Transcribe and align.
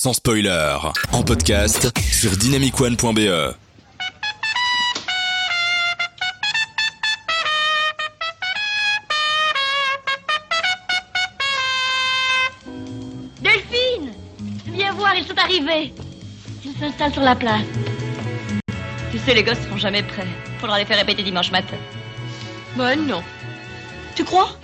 sans 0.00 0.12
spoiler, 0.12 0.76
en 1.10 1.24
podcast 1.24 1.90
sur 2.12 2.30
dynamicone.be. 2.36 3.56
Delphine 13.40 14.12
Viens 14.66 14.92
voir, 14.92 15.16
ils 15.16 15.26
sont 15.26 15.36
arrivés. 15.36 15.92
Ils 16.64 16.78
s'installent 16.78 17.12
sur 17.12 17.22
la 17.22 17.34
place. 17.34 17.62
Tu 19.10 19.18
sais, 19.18 19.34
les 19.34 19.42
gosses 19.42 19.58
seront 19.64 19.78
jamais 19.78 20.04
prêts. 20.04 20.28
Faudra 20.60 20.78
les 20.78 20.84
faire 20.84 20.98
répéter 20.98 21.24
dimanche 21.24 21.50
matin. 21.50 21.76
Bon, 22.76 22.96
non. 23.04 23.24
Tu 24.14 24.22
crois? 24.22 24.56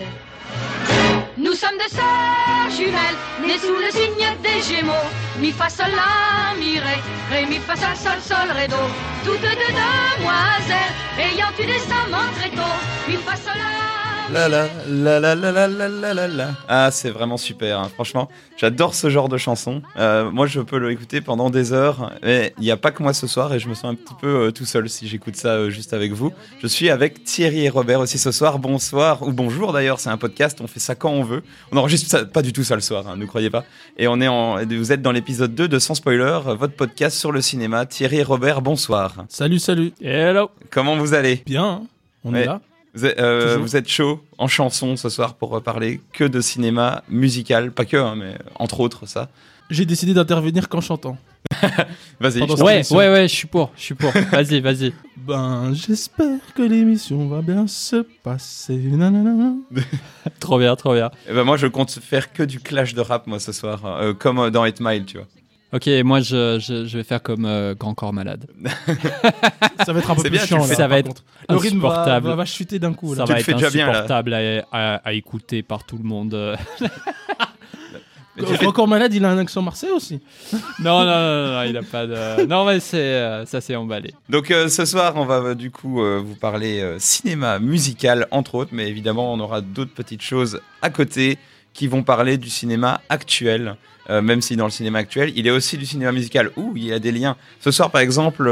Nous 1.37 1.53
sommes 1.55 1.77
deux 1.79 1.97
sœurs 1.97 2.71
jumelles, 2.71 3.19
nées 3.43 3.59
sous 3.59 3.75
le 3.75 3.91
signe 3.91 4.37
des 4.41 4.63
Gémeaux. 4.63 4.93
Mi 5.41 5.51
fa 5.51 5.69
sol 5.69 5.91
la 5.91 6.55
mi 6.57 6.79
ré, 6.79 7.03
ré 7.29 7.47
mi 7.47 7.59
fa 7.59 7.75
sol 7.75 7.97
sol 7.97 8.21
sol 8.21 8.51
ré 8.53 8.69
do. 8.69 8.77
Toutes 9.25 9.41
deux 9.41 9.49
demoiselles, 9.49 10.95
ayant 11.19 11.51
eu 11.59 11.67
des 11.67 11.83
amants 11.93 12.33
très 12.37 12.51
tôt. 12.51 12.77
Mi 13.09 13.17
fa 13.17 13.35
sol 13.35 13.59
la 13.59 14.04
la 14.33 14.49
la 14.49 14.69
la 14.89 15.21
la 15.21 15.35
la 15.35 15.69
la 15.69 15.89
la 16.15 16.29
la 16.29 16.49
Ah, 16.67 16.91
c'est 16.91 17.11
vraiment 17.11 17.37
super. 17.37 17.79
Hein. 17.79 17.91
Franchement, 17.93 18.29
j'adore 18.57 18.95
ce 18.95 19.11
genre 19.11 19.29
de 19.29 19.37
chanson. 19.37 19.83
Euh, 19.99 20.31
moi, 20.31 20.47
je 20.47 20.61
peux 20.61 20.79
l'écouter 20.79 21.21
pendant 21.21 21.51
des 21.51 21.73
heures. 21.75 22.11
Il 22.25 22.51
n'y 22.59 22.71
a 22.71 22.79
pas 22.79 22.91
que 22.91 23.03
moi 23.03 23.13
ce 23.13 23.27
soir 23.27 23.53
et 23.53 23.59
je 23.59 23.69
me 23.69 23.75
sens 23.75 23.85
un 23.85 23.95
petit 23.95 24.15
peu 24.21 24.47
euh, 24.47 24.51
tout 24.51 24.65
seul 24.65 24.89
si 24.89 25.09
j'écoute 25.09 25.37
ça 25.37 25.49
euh, 25.51 25.71
juste 25.71 25.93
avec 25.93 26.13
vous. 26.13 26.33
Je 26.63 26.67
suis 26.67 26.89
avec 26.89 27.23
Thierry 27.25 27.67
et 27.67 27.69
Robert 27.69 28.01
aussi 28.01 28.17
ce 28.17 28.33
soir. 28.33 28.59
Bonsoir 28.59 29.23
ou 29.23 29.33
bonjour 29.33 29.73
d'ailleurs. 29.73 30.01
C'est 30.01 30.11
un 30.11 30.17
podcast. 30.17 30.59
On 30.63 30.67
fait 30.67 30.81
ça 30.81 30.95
quand 30.95 31.11
on 31.11 31.23
veut. 31.23 31.43
On 31.71 31.77
enregistre 31.77 32.11
ça 32.11 32.25
pas 32.25 32.43
du 32.43 32.53
tout 32.55 32.65
ça 32.65 32.77
le 32.77 32.81
soir. 32.81 33.07
Hein, 33.07 33.17
ne 33.17 33.27
croyez 33.27 33.51
pas. 33.51 33.65
Et 33.99 34.09
on 34.09 34.21
est 34.23 34.29
en. 34.29 34.57
Vous 34.65 34.91
êtes 34.93 35.03
dans 35.03 35.13
l'épisode 35.13 35.55
2 35.55 35.69
de 35.69 35.79
Sans 35.79 35.95
spoiler, 35.95 36.39
votre 36.59 36.75
podcast 36.75 37.19
sur 37.19 37.31
le 37.31 37.43
cinéma. 37.43 37.85
Thierry 37.85 38.19
et 38.19 38.23
Robert, 38.23 38.63
bonsoir. 38.63 39.15
Salut, 39.29 39.59
salut. 39.59 39.93
Hello. 40.03 40.51
Comment 40.71 40.97
vous 40.97 41.13
allez? 41.13 41.43
Bien. 41.45 41.65
Hein. 41.65 41.83
On 42.25 42.35
est 42.35 42.47
là. 42.47 42.61
Vous 42.95 43.05
êtes, 43.05 43.19
euh, 43.19 43.59
vous 43.59 43.77
êtes 43.77 43.89
chaud 43.89 44.23
en 44.39 44.47
chanson 44.47 44.97
ce 44.97 45.09
soir 45.09 45.35
pour 45.35 45.61
parler 45.63 46.01
que 46.13 46.25
de 46.25 46.41
cinéma 46.41 47.03
musical, 47.09 47.73
pas 47.73 47.85
que, 47.85 47.97
hein, 47.97 48.15
mais 48.17 48.37
entre 48.57 48.81
autres 48.81 49.07
ça. 49.07 49.29
J'ai 49.71 49.87
décidé 49.87 50.15
d'intervenir 50.15 50.69
qu'en 50.69 50.81
chantant. 50.81 51.17
Vas-y. 52.21 52.43
Ouais, 52.43 52.83
ouais, 52.91 53.09
ouais, 53.09 53.29
je 53.29 53.35
suis 53.35 53.47
pour, 53.47 53.73
je 53.77 53.83
suis 53.83 53.95
pour. 53.95 54.11
Vas-y, 54.31 54.61
vas-y. 54.61 54.93
Ben, 55.17 55.73
j'espère 55.73 56.39
que 56.55 56.61
l'émission 56.61 57.29
va 57.29 57.41
bien 57.41 57.67
se 57.67 58.05
passer. 58.23 58.77
Nanana. 58.77 59.55
Trop 60.39 60.59
bien, 60.59 60.77
trop 60.77 60.93
bien. 60.93 61.11
Eh 61.27 61.33
ben, 61.33 61.45
moi, 61.45 61.57
je 61.57 61.67
compte 61.67 61.91
faire 61.93 62.31
que 62.31 62.43
du 62.43 62.61
clash 62.61 62.93
de 62.93 63.01
rap 63.01 63.27
moi 63.27 63.41
ce 63.41 63.53
soir, 63.53 63.87
euh, 63.87 64.13
comme 64.13 64.39
euh, 64.39 64.51
dans 64.51 64.65
8 64.67 64.81
Mile, 64.81 65.07
tu 65.07 65.17
vois. 65.17 65.27
Ok, 65.75 65.89
moi 66.05 66.21
je, 66.21 66.59
je, 66.61 66.87
je 66.87 66.97
vais 66.99 67.03
faire 67.03 67.21
comme 67.23 67.47
euh, 67.47 67.75
Grand 67.75 67.95
Corps 67.95 68.13
Malade. 68.13 68.47
Ça 69.85 69.93
va 69.93 69.99
être 69.99 70.11
un 70.11 70.15
peu 70.15 70.23
plus 70.23 70.31
bien, 70.31 70.47
chiant 70.47 70.59
là. 70.59 70.65
fais. 70.65 70.75
Ça 70.77 70.87
va 70.87 70.99
être 71.01 71.09
contre. 71.09 71.25
Le 71.49 71.57
rythme 71.57 71.81
va, 71.81 71.89
insupportable. 71.89 72.29
va, 72.29 72.35
va 72.37 72.45
chuter 72.45 72.79
d'un 72.79 72.93
coup. 72.95 73.15
Là. 73.15 73.19
Ça 73.19 73.25
Tu 73.27 73.33
va 73.33 73.41
être 73.41 73.57
bien, 73.73 73.89
insupportable 73.89 74.35
à, 74.35 74.65
à- 74.71 74.95
à 74.97 75.13
écouter 75.15 75.63
par 75.63 75.85
tout 75.85 75.97
le 75.99 76.05
monde. 76.05 76.57
fais- 78.37 78.67
Encore 78.67 78.89
malade, 78.89 79.13
il 79.15 79.25
a 79.25 79.31
un 79.31 79.39
accent 79.39 79.63
marseillais 79.63 79.93
aussi. 79.93 80.21
non, 80.81 81.01
non, 81.01 81.07
non, 81.07 81.53
non, 81.55 81.63
il 81.65 81.77
a 81.77 81.83
pas 81.83 82.07
de. 82.07 82.45
Non, 82.47 82.65
mais 82.65 82.79
c'est, 82.81 82.97
euh, 82.99 83.45
ça 83.47 83.61
s'est 83.61 83.77
emballé. 83.77 84.15
Donc 84.29 84.51
euh, 84.51 84.69
ce 84.69 84.85
soir, 84.85 85.15
on 85.17 85.25
va 85.25 85.55
du 85.55 85.71
coup 85.71 86.03
euh, 86.03 86.21
vous 86.25 86.37
parler 86.37 86.81
euh, 86.81 86.97
cinéma 86.99 87.59
musical 87.59 88.27
entre 88.31 88.55
autres, 88.55 88.71
mais 88.73 88.89
évidemment, 88.89 89.33
on 89.33 89.41
aura 89.41 89.61
d'autres 89.61 89.93
petites 89.95 90.23
choses 90.23 90.61
à 90.83 90.91
côté 90.91 91.39
qui 91.75 91.89
vont 91.89 92.03
parler 92.03 92.39
du 92.39 92.49
cinéma 92.49 93.03
actuel. 93.09 93.77
euh, 94.11 94.21
même 94.21 94.43
si 94.43 94.55
dans 94.55 94.67
le 94.67 94.71
cinéma 94.71 94.99
actuel, 94.99 95.33
il 95.35 95.47
est 95.47 95.51
aussi 95.51 95.79
du 95.79 95.87
cinéma 95.87 96.13
musical 96.13 96.51
où 96.57 96.75
il 96.77 96.85
y 96.85 96.93
a 96.93 96.99
des 96.99 97.11
liens. 97.11 97.37
Ce 97.61 97.71
soir, 97.71 97.91
par 97.91 98.03
exemple, 98.03 98.51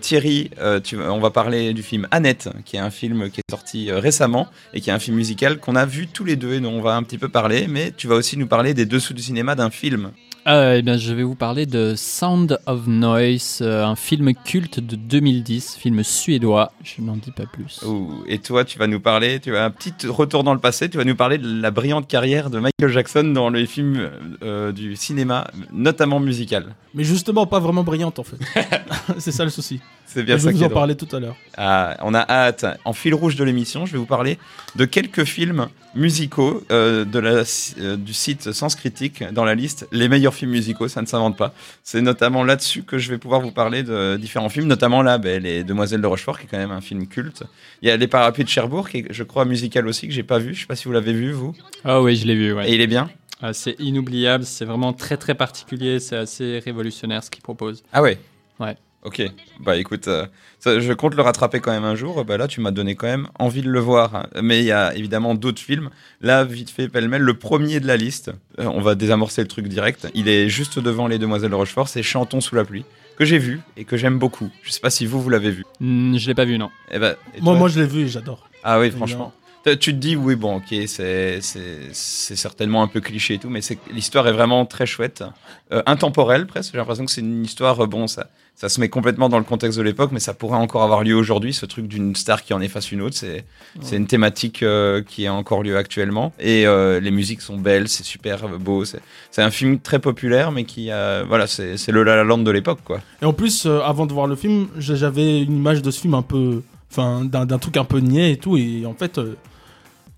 Thierry, 0.00 0.50
euh, 0.58 0.80
on 0.94 1.18
va 1.18 1.30
parler 1.30 1.74
du 1.74 1.82
film 1.82 2.08
Annette, 2.10 2.48
qui 2.64 2.76
est 2.76 2.80
un 2.80 2.90
film 2.90 3.30
qui 3.30 3.40
est 3.40 3.50
sorti 3.50 3.90
euh, 3.90 3.98
récemment 3.98 4.48
et 4.72 4.80
qui 4.80 4.88
est 4.88 4.94
un 4.94 4.98
film 4.98 5.16
musical 5.16 5.58
qu'on 5.58 5.76
a 5.76 5.84
vu 5.84 6.06
tous 6.06 6.24
les 6.24 6.36
deux 6.36 6.54
et 6.54 6.60
dont 6.60 6.72
on 6.72 6.80
va 6.80 6.96
un 6.96 7.02
petit 7.02 7.18
peu 7.18 7.28
parler. 7.28 7.66
Mais 7.68 7.92
tu 7.94 8.06
vas 8.08 8.14
aussi 8.14 8.38
nous 8.38 8.46
parler 8.46 8.72
des 8.72 8.86
dessous 8.86 9.12
du 9.12 9.22
cinéma 9.22 9.54
d'un 9.54 9.70
film. 9.70 10.12
Euh, 10.46 10.76
eh 10.78 10.82
bien, 10.82 10.96
je 10.96 11.12
vais 11.12 11.24
vous 11.24 11.34
parler 11.34 11.66
de 11.66 11.94
Sound 11.96 12.60
of 12.66 12.86
Noise, 12.86 13.58
euh, 13.62 13.84
un 13.84 13.96
film 13.96 14.32
culte 14.32 14.78
de 14.78 14.94
2010, 14.94 15.74
film 15.74 16.04
suédois. 16.04 16.70
Je 16.84 17.02
n'en 17.02 17.16
dis 17.16 17.32
pas 17.32 17.46
plus. 17.46 17.82
Ouh, 17.82 18.22
Et 18.28 18.38
toi, 18.38 18.64
tu 18.64 18.78
vas 18.78 18.86
nous 18.86 19.00
parler, 19.00 19.40
tu 19.40 19.56
as 19.56 19.64
un 19.64 19.70
petit 19.70 19.92
retour 20.06 20.44
dans 20.44 20.54
le 20.54 20.60
passé, 20.60 20.88
tu 20.88 20.98
vas 20.98 21.04
nous 21.04 21.16
parler 21.16 21.38
de 21.38 21.60
la 21.60 21.72
brillante 21.72 22.06
carrière 22.06 22.48
de 22.48 22.60
Michael 22.60 22.92
Jackson 22.92 23.24
dans 23.24 23.50
les 23.50 23.66
films 23.66 24.08
euh, 24.44 24.70
du 24.70 24.94
cinéma, 24.94 25.48
notamment 25.72 26.20
musical. 26.20 26.76
Mais 26.94 27.02
justement, 27.02 27.46
pas 27.46 27.58
vraiment 27.58 27.82
brillante 27.82 28.20
en 28.20 28.24
fait. 28.24 28.38
C'est 29.18 29.32
ça 29.32 29.42
le 29.42 29.50
souci. 29.50 29.80
C'est 30.16 30.22
bien 30.22 30.38
je 30.38 30.42
ça 30.44 30.48
vais 30.48 30.54
qui 30.54 30.58
vous 30.60 30.64
en 30.64 30.68
drôle. 30.68 30.74
parler 30.74 30.96
tout 30.96 31.14
à 31.14 31.20
l'heure. 31.20 31.36
Ah, 31.58 31.94
on 32.00 32.14
a 32.14 32.20
hâte. 32.26 32.64
En 32.86 32.94
fil 32.94 33.12
rouge 33.12 33.36
de 33.36 33.44
l'émission, 33.44 33.84
je 33.84 33.92
vais 33.92 33.98
vous 33.98 34.06
parler 34.06 34.38
de 34.74 34.86
quelques 34.86 35.24
films 35.24 35.68
musicaux 35.94 36.62
euh, 36.72 37.04
de 37.04 37.18
la, 37.18 37.42
euh, 37.80 37.96
du 37.98 38.14
site 38.14 38.52
Sens 38.52 38.76
Critique 38.76 39.22
dans 39.32 39.44
la 39.44 39.54
liste 39.54 39.86
les 39.92 40.08
meilleurs 40.08 40.32
films 40.32 40.52
musicaux. 40.52 40.88
Ça 40.88 41.02
ne 41.02 41.06
s'invente 41.06 41.36
pas. 41.36 41.52
C'est 41.82 42.00
notamment 42.00 42.44
là-dessus 42.44 42.82
que 42.82 42.96
je 42.96 43.10
vais 43.10 43.18
pouvoir 43.18 43.42
vous 43.42 43.50
parler 43.50 43.82
de 43.82 44.16
différents 44.16 44.48
films, 44.48 44.68
notamment 44.68 45.02
là, 45.02 45.18
ben, 45.18 45.42
les 45.42 45.64
Demoiselles 45.64 46.00
de 46.00 46.06
Rochefort, 46.06 46.38
qui 46.40 46.46
est 46.46 46.48
quand 46.50 46.56
même 46.56 46.70
un 46.70 46.80
film 46.80 47.06
culte. 47.08 47.42
Il 47.82 47.88
y 47.88 47.90
a 47.90 47.98
Les 47.98 48.08
Parapluies 48.08 48.44
de 48.44 48.48
Cherbourg, 48.48 48.88
qui 48.88 49.00
est, 49.00 49.06
je 49.10 49.22
crois, 49.22 49.44
musical 49.44 49.86
aussi, 49.86 50.08
que 50.08 50.14
j'ai 50.14 50.22
pas 50.22 50.38
vu. 50.38 50.54
Je 50.54 50.60
sais 50.60 50.66
pas 50.66 50.76
si 50.76 50.86
vous 50.86 50.92
l'avez 50.92 51.12
vu, 51.12 51.32
vous. 51.32 51.54
Ah 51.84 52.00
oui, 52.00 52.16
je 52.16 52.26
l'ai 52.26 52.36
vu, 52.36 52.54
ouais. 52.54 52.70
Et 52.70 52.74
il 52.74 52.80
est 52.80 52.86
bien. 52.86 53.10
Ah, 53.42 53.52
c'est 53.52 53.76
inoubliable, 53.80 54.44
c'est 54.44 54.64
vraiment 54.64 54.94
très 54.94 55.18
très 55.18 55.34
particulier, 55.34 56.00
c'est 56.00 56.16
assez 56.16 56.58
révolutionnaire 56.64 57.22
ce 57.22 57.30
qu'il 57.30 57.42
propose. 57.42 57.82
Ah 57.92 58.00
ouais 58.00 58.18
Ouais. 58.58 58.74
Ok. 59.02 59.22
Bah 59.60 59.76
écoute, 59.76 60.08
euh, 60.08 60.26
ça, 60.58 60.80
je 60.80 60.92
compte 60.92 61.14
le 61.14 61.22
rattraper 61.22 61.60
quand 61.60 61.70
même 61.70 61.84
un 61.84 61.94
jour. 61.94 62.24
Bah 62.24 62.36
là, 62.36 62.48
tu 62.48 62.60
m'as 62.60 62.72
donné 62.72 62.96
quand 62.96 63.06
même 63.06 63.28
envie 63.38 63.62
de 63.62 63.70
le 63.70 63.78
voir. 63.78 64.26
Mais 64.42 64.58
il 64.60 64.64
y 64.64 64.72
a 64.72 64.94
évidemment 64.96 65.34
d'autres 65.36 65.60
films. 65.62 65.90
Là, 66.20 66.42
vite 66.44 66.70
fait, 66.70 66.88
pêle-mêle, 66.88 67.22
le 67.22 67.34
premier 67.34 67.78
de 67.78 67.86
la 67.86 67.96
liste, 67.96 68.32
euh, 68.58 68.64
on 68.64 68.80
va 68.80 68.96
désamorcer 68.96 69.42
le 69.42 69.48
truc 69.48 69.68
direct. 69.68 70.08
Il 70.14 70.28
est 70.28 70.48
juste 70.48 70.78
devant 70.80 71.06
Les 71.06 71.18
Demoiselles 71.18 71.50
de 71.50 71.54
Rochefort, 71.54 71.88
c'est 71.88 72.02
Chantons 72.02 72.40
sous 72.40 72.56
la 72.56 72.64
pluie, 72.64 72.84
que 73.16 73.24
j'ai 73.24 73.38
vu 73.38 73.60
et 73.76 73.84
que 73.84 73.96
j'aime 73.96 74.18
beaucoup. 74.18 74.50
Je 74.64 74.72
sais 74.72 74.80
pas 74.80 74.90
si 74.90 75.06
vous, 75.06 75.22
vous 75.22 75.30
l'avez 75.30 75.52
vu. 75.52 75.64
Hmm, 75.78 76.16
je 76.16 76.26
l'ai 76.26 76.34
pas 76.34 76.44
vu, 76.44 76.58
non. 76.58 76.70
Eh 76.90 76.98
ben, 76.98 77.14
et 77.36 77.40
Moi, 77.40 77.52
toi 77.52 77.58
moi, 77.60 77.68
je 77.68 77.78
l'ai 77.80 77.86
vu 77.86 78.00
et 78.02 78.08
j'adore. 78.08 78.48
Ah 78.64 78.80
oui, 78.80 78.90
franchement. 78.90 79.32
Tu- 79.64 79.76
te 79.76 79.90
dis, 79.90 80.14
oui, 80.14 80.36
bon, 80.36 80.58
ok, 80.58 80.66
c'est 80.86 81.40
c'est- 81.40 81.88
c'est 81.92 82.36
certainement 82.36 82.84
un 82.84 82.86
peu 82.86 83.00
cliché 83.00 83.34
et 83.34 83.38
tout, 83.38 83.50
mais 83.50 83.58
l'histoire 83.90 84.28
est 84.28 84.32
vraiment 84.32 84.64
très 84.64 84.86
chouette. 84.86 85.24
Euh, 85.72 85.82
intemporelle, 85.86 86.46
presque. 86.46 86.70
J'ai 86.70 86.78
l'impression 86.78 87.04
que 87.04 87.10
c'est 87.10 87.20
une 87.20 87.44
histoire, 87.44 87.84
bon, 87.88 88.06
ça, 88.06 88.28
ça 88.56 88.68
se 88.68 88.80
met 88.80 88.88
complètement 88.88 89.28
dans 89.28 89.38
le 89.38 89.44
contexte 89.44 89.78
de 89.78 89.84
l'époque, 89.84 90.10
mais 90.12 90.18
ça 90.18 90.34
pourrait 90.34 90.58
encore 90.58 90.82
avoir 90.82 91.04
lieu 91.04 91.14
aujourd'hui, 91.14 91.52
ce 91.52 91.66
truc 91.66 91.86
d'une 91.86 92.16
star 92.16 92.42
qui 92.42 92.54
en 92.54 92.60
efface 92.60 92.90
une 92.90 93.02
autre. 93.02 93.16
C'est 93.16 93.44
c'est 93.82 93.96
une 93.96 94.06
thématique 94.06 94.62
euh, 94.62 95.02
qui 95.02 95.26
a 95.26 95.34
encore 95.34 95.62
lieu 95.62 95.76
actuellement. 95.76 96.32
Et 96.40 96.66
euh, 96.66 96.98
les 96.98 97.10
musiques 97.10 97.42
sont 97.42 97.58
belles, 97.58 97.88
c'est 97.88 98.04
super 98.04 98.48
beau. 98.58 98.84
C'est 98.84 99.42
un 99.42 99.50
film 99.50 99.78
très 99.78 99.98
populaire, 99.98 100.52
mais 100.52 100.64
qui. 100.64 100.88
Voilà, 101.28 101.46
c'est 101.46 101.88
le 101.88 102.02
La 102.02 102.16
La 102.16 102.24
Land 102.24 102.38
de 102.38 102.50
l'époque, 102.50 102.80
quoi. 102.84 103.00
Et 103.22 103.26
en 103.26 103.32
plus, 103.32 103.66
euh, 103.66 103.80
avant 103.80 104.06
de 104.06 104.12
voir 104.12 104.26
le 104.26 104.36
film, 104.36 104.68
j'avais 104.78 105.42
une 105.42 105.56
image 105.56 105.82
de 105.82 105.90
ce 105.90 106.00
film 106.00 106.14
un 106.14 106.22
peu. 106.22 106.62
Enfin, 106.90 107.24
d'un 107.24 107.58
truc 107.58 107.76
un 107.76 107.84
peu 107.84 107.98
niais 107.98 108.32
et 108.32 108.36
tout. 108.38 108.56
Et 108.56 108.86
en 108.86 108.94
fait, 108.94 109.20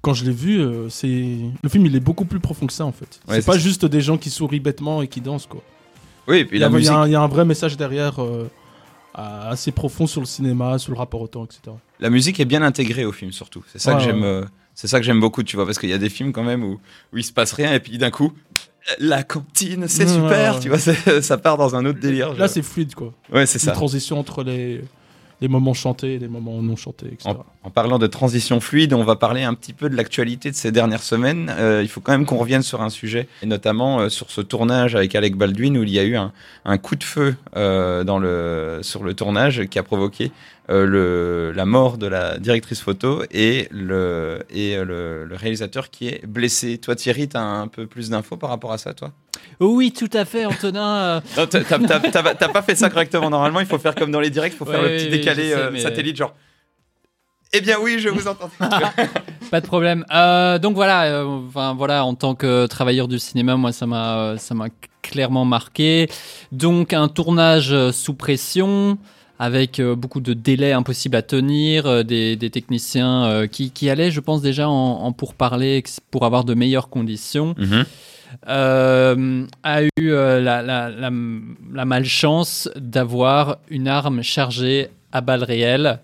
quand 0.00 0.14
je 0.14 0.24
l'ai 0.24 0.32
vu, 0.32 0.60
euh, 0.60 0.88
c'est. 0.88 1.36
Le 1.62 1.68
film, 1.68 1.86
il 1.86 1.96
est 1.96 2.00
beaucoup 2.00 2.24
plus 2.24 2.40
profond 2.40 2.66
que 2.66 2.72
ça 2.72 2.84
en 2.84 2.92
fait. 2.92 3.20
Ouais, 3.28 3.40
c'est 3.40 3.46
pas 3.46 3.58
juste 3.58 3.84
des 3.84 4.00
gens 4.00 4.16
qui 4.16 4.30
sourient 4.30 4.60
bêtement 4.60 5.02
et 5.02 5.08
qui 5.08 5.20
dansent 5.20 5.46
quoi. 5.46 5.62
Oui, 6.28 6.38
et 6.38 6.44
puis 6.44 6.58
Il 6.58 6.60
y, 6.60 6.64
a, 6.64 6.68
la 6.68 6.78
il 6.78 6.84
y 6.84 6.88
a 6.88 6.90
musique. 6.90 6.92
un- 6.92 7.06
il 7.06 7.12
y 7.12 7.16
a 7.16 7.20
un 7.22 7.26
vrai 7.28 7.44
message 7.44 7.76
derrière 7.76 8.22
euh, 8.22 8.48
assez 9.14 9.72
profond 9.72 10.06
sur 10.06 10.20
le 10.20 10.26
cinéma, 10.26 10.78
sur 10.78 10.92
le 10.92 10.98
rapport 10.98 11.20
au 11.22 11.26
temps, 11.26 11.44
etc. 11.44 11.60
La 12.00 12.10
musique 12.10 12.38
est 12.40 12.44
bien 12.44 12.62
intégrée 12.62 13.04
au 13.04 13.12
film 13.12 13.32
surtout. 13.32 13.64
C'est 13.72 13.80
ça 13.80 13.92
Ouais, 13.92 13.98
que 13.98 14.04
j'aime. 14.04 14.22
euh, 14.22 14.44
c'est 14.74 14.86
ça 14.86 15.00
que 15.00 15.04
j'aime 15.06 15.20
beaucoup, 15.20 15.42
tu 15.42 15.56
vois, 15.56 15.64
parce 15.66 15.78
qu'il 15.78 15.88
y 15.90 15.92
a 15.94 15.98
des 15.98 16.08
films 16.10 16.32
quand 16.32 16.44
même 16.44 16.62
où, 16.62 16.78
où 17.12 17.16
il 17.18 17.24
se 17.24 17.32
passe 17.32 17.52
rien 17.52 17.72
et 17.74 17.80
puis 17.80 17.98
d'un 17.98 18.10
coup, 18.10 18.32
la 19.00 19.22
cantine, 19.24 19.88
c'est 19.88 20.04
Ouais, 20.04 20.08
super, 20.14 20.54
ouais. 20.54 20.60
tu 20.60 20.68
vois, 20.68 20.78
c'est- 20.78 21.20
ça 21.22 21.36
part 21.38 21.56
dans 21.56 21.74
un 21.74 21.84
autre 21.86 21.98
délire. 21.98 22.32
Là, 22.34 22.46
je- 22.46 22.52
c'est 22.52 22.62
fluide 22.62 22.94
quoi. 22.94 23.12
ouais, 23.32 23.46
c'est 23.46 23.58
Une 23.60 23.64
ça. 23.66 23.72
transition 23.72 24.18
entre 24.20 24.44
les, 24.44 24.82
les 25.40 25.48
moments 25.48 25.74
chantés 25.74 26.18
les 26.18 26.28
moments 26.28 26.60
non 26.62 26.76
chantés, 26.76 27.06
etc. 27.12 27.34
En, 27.62 27.70
parlant 27.70 27.98
de 27.98 28.06
transition 28.06 28.60
fluide, 28.60 28.92
on 28.92 29.04
va 29.04 29.16
parler 29.16 29.42
un 29.42 29.54
petit 29.54 29.72
peu 29.72 29.88
de 29.88 29.96
l'actualité 29.96 30.50
de 30.50 30.56
ces 30.56 30.72
dernières 30.72 31.02
semaines. 31.02 31.52
Euh, 31.58 31.82
il 31.82 31.88
faut 31.88 32.00
quand 32.00 32.12
même 32.12 32.24
qu'on 32.24 32.38
revienne 32.38 32.62
sur 32.62 32.80
un 32.82 32.90
sujet, 32.90 33.28
et 33.42 33.46
notamment 33.46 34.00
euh, 34.00 34.08
sur 34.08 34.30
ce 34.30 34.40
tournage 34.40 34.94
avec 34.94 35.14
Alec 35.14 35.36
Baldwin 35.36 35.76
où 35.76 35.82
il 35.82 35.90
y 35.90 35.98
a 35.98 36.04
eu 36.04 36.16
un, 36.16 36.78
coup 36.78 36.96
de 36.96 37.04
feu 37.04 37.36
euh, 37.56 38.82
sur 38.82 39.04
le 39.04 39.14
tournage 39.14 39.66
qui 39.66 39.78
a 39.78 39.82
provoqué 39.82 40.32
la 40.68 41.64
mort 41.64 41.96
de 41.98 42.06
la 42.06 42.38
directrice 42.38 42.80
photo 42.80 43.22
et, 43.30 43.68
le, 43.70 44.44
le 44.50 45.34
réalisateur 45.34 45.90
qui 45.90 46.08
est 46.08 46.26
blessé. 46.26 46.78
Toi 46.78 46.94
Thierry, 46.94 47.28
tu 47.28 47.36
as 47.36 47.42
un 47.42 47.68
peu 47.68 47.86
plus 47.86 48.10
d'infos 48.10 48.36
par 48.36 48.50
rapport 48.50 48.72
à 48.72 48.78
ça, 48.78 48.92
toi? 48.94 49.12
Oui, 49.60 49.92
tout 49.92 50.10
à 50.12 50.24
fait, 50.24 50.44
Antonin. 50.46 51.20
euh, 51.36 51.46
t'as- 51.46 52.48
pas 52.48 52.62
fait 52.62 52.74
ça 52.74 52.90
correctement. 52.90 53.30
Normalement, 53.30 53.60
il 53.60 53.66
faut 53.66 53.78
faire 53.78 53.94
comme 53.94 54.10
dans 54.10 54.20
les 54.20 54.30
directs, 54.30 54.52
il 54.54 54.58
faut 54.58 54.64
faire 54.64 54.82
le 54.82 54.88
petit 54.96 55.04
oui, 55.06 55.10
décalé 55.10 55.48
sais, 55.50 55.54
euh, 55.54 55.70
mais- 55.72 55.80
satellite, 55.80 56.16
genre. 56.16 56.34
Eh 57.52 57.60
bien 57.62 57.76
oui, 57.82 57.98
je 57.98 58.08
vous 58.10 58.28
entends. 58.28 58.50
Pas 59.50 59.60
de 59.62 59.66
problème. 59.66 60.04
Euh, 60.14 60.58
donc 60.58 60.74
voilà, 60.74 61.24
enfin 61.26 61.74
voilà, 61.74 62.04
en 62.04 62.14
tant 62.14 62.34
que 62.34 62.66
travailleur 62.66 63.08
du 63.08 63.18
cinéma, 63.18 63.56
moi 63.56 63.72
ça 63.72 63.86
m'a 63.86 64.34
ça 64.36 64.54
m'a 64.54 64.66
clairement 65.00 65.46
marqué. 65.46 66.08
Donc 66.52 66.92
un 66.92 67.08
tournage 67.08 67.74
sous 67.92 68.12
pression 68.12 68.98
avec 69.38 69.80
beaucoup 69.80 70.20
de 70.20 70.34
délais 70.34 70.72
impossibles 70.72 71.16
à 71.16 71.22
tenir, 71.22 72.04
des, 72.04 72.36
des 72.36 72.50
techniciens 72.50 73.46
qui, 73.50 73.70
qui 73.70 73.88
allaient, 73.88 74.10
je 74.10 74.20
pense 74.20 74.42
déjà 74.42 74.68
en, 74.68 74.72
en 75.04 75.12
pourparler 75.12 75.82
pour 76.10 76.26
avoir 76.26 76.44
de 76.44 76.52
meilleures 76.52 76.90
conditions. 76.90 77.54
Mhm. 77.56 77.84
Euh, 78.48 79.46
a 79.62 79.82
eu 79.82 79.90
euh, 79.98 80.40
la, 80.40 81.84
malchance 81.84 82.68
d'avoir 82.76 83.58
une 83.68 83.88
arme 83.88 84.22
chargée 84.22 84.88
à 85.12 85.20
balles 85.20 85.44
réelles 85.44 86.00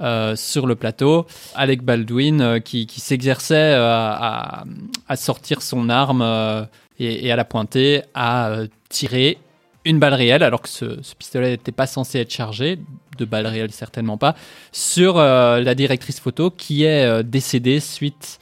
euh, 0.00 0.36
sur 0.36 0.66
le 0.66 0.74
plateau. 0.74 1.26
Alec 1.54 1.82
Baldwin 1.82 2.60
qui, 2.60 2.86
s'exerçait 2.96 3.74
à, 3.74 4.64
à 5.08 5.16
sortir 5.16 5.62
son 5.62 5.88
arme 5.88 6.66
et, 6.98 7.30
à 7.30 7.36
la 7.36 7.44
pointer, 7.44 8.02
euh, 8.16 8.66
tiré 8.88 9.38
une 9.84 9.98
balle 9.98 10.14
réelle, 10.14 10.42
alors 10.42 10.62
que 10.62 10.68
ce, 10.68 11.14
pistolet 11.18 11.50
n'était 11.50 11.72
pas 11.72 11.86
censé 11.86 12.18
être 12.18 12.32
chargé, 12.32 12.78
de 13.16 13.24
balles 13.24 13.46
réelles 13.46 13.72
certainement 13.72 14.18
pas, 14.18 14.34
sur 14.72 15.16
la 15.16 15.74
directrice 15.74 16.20
photo 16.20 16.50
qui 16.50 16.84
est 16.84 17.22
décédée 17.22 17.80
suite 17.80 18.38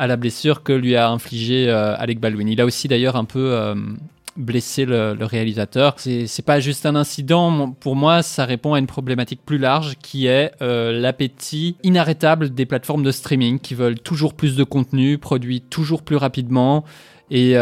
à 0.00 0.06
la 0.06 0.16
blessure 0.16 0.62
que 0.62 0.72
lui 0.72 0.96
a 0.96 1.10
infligée 1.10 1.68
euh, 1.68 1.94
Alec 1.98 2.20
Baldwin. 2.20 2.48
Il 2.48 2.58
a 2.62 2.64
aussi 2.64 2.88
d'ailleurs 2.88 3.16
un 3.16 3.26
peu 3.26 3.52
euh, 3.52 3.74
blessé 4.34 4.86
le, 4.86 5.12
le 5.12 5.24
réalisateur. 5.26 5.96
C'est 5.98 6.44
pas 6.44 6.58
juste 6.58 6.86
un 6.86 6.96
incident. 6.96 7.72
Pour 7.72 7.96
moi, 7.96 8.22
ça 8.22 8.46
répond 8.46 8.72
à 8.72 8.78
une 8.78 8.86
problématique 8.86 9.42
plus 9.44 9.58
large 9.58 9.96
qui 10.00 10.26
est 10.26 10.52
euh, 10.62 10.98
l'appétit 10.98 11.76
inarrêtable 11.82 12.48
des 12.54 12.64
plateformes 12.64 13.02
de 13.02 13.10
streaming 13.10 13.58
qui 13.58 13.74
veulent 13.74 14.00
toujours 14.00 14.32
plus 14.32 14.56
de 14.56 14.64
contenu, 14.64 15.18
produit 15.18 15.60
toujours 15.60 16.00
plus 16.02 16.16
rapidement 16.16 16.82
et 17.30 17.54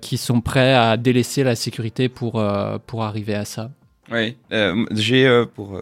qui 0.00 0.18
sont 0.18 0.40
prêts 0.40 0.72
à 0.72 0.96
délaisser 0.96 1.42
la 1.42 1.56
sécurité 1.56 2.08
pour, 2.08 2.40
pour 2.86 3.02
arriver 3.02 3.34
à 3.34 3.44
ça. 3.44 3.70
Oui, 4.12 4.36
j'ai 4.92 5.44
pour 5.56 5.80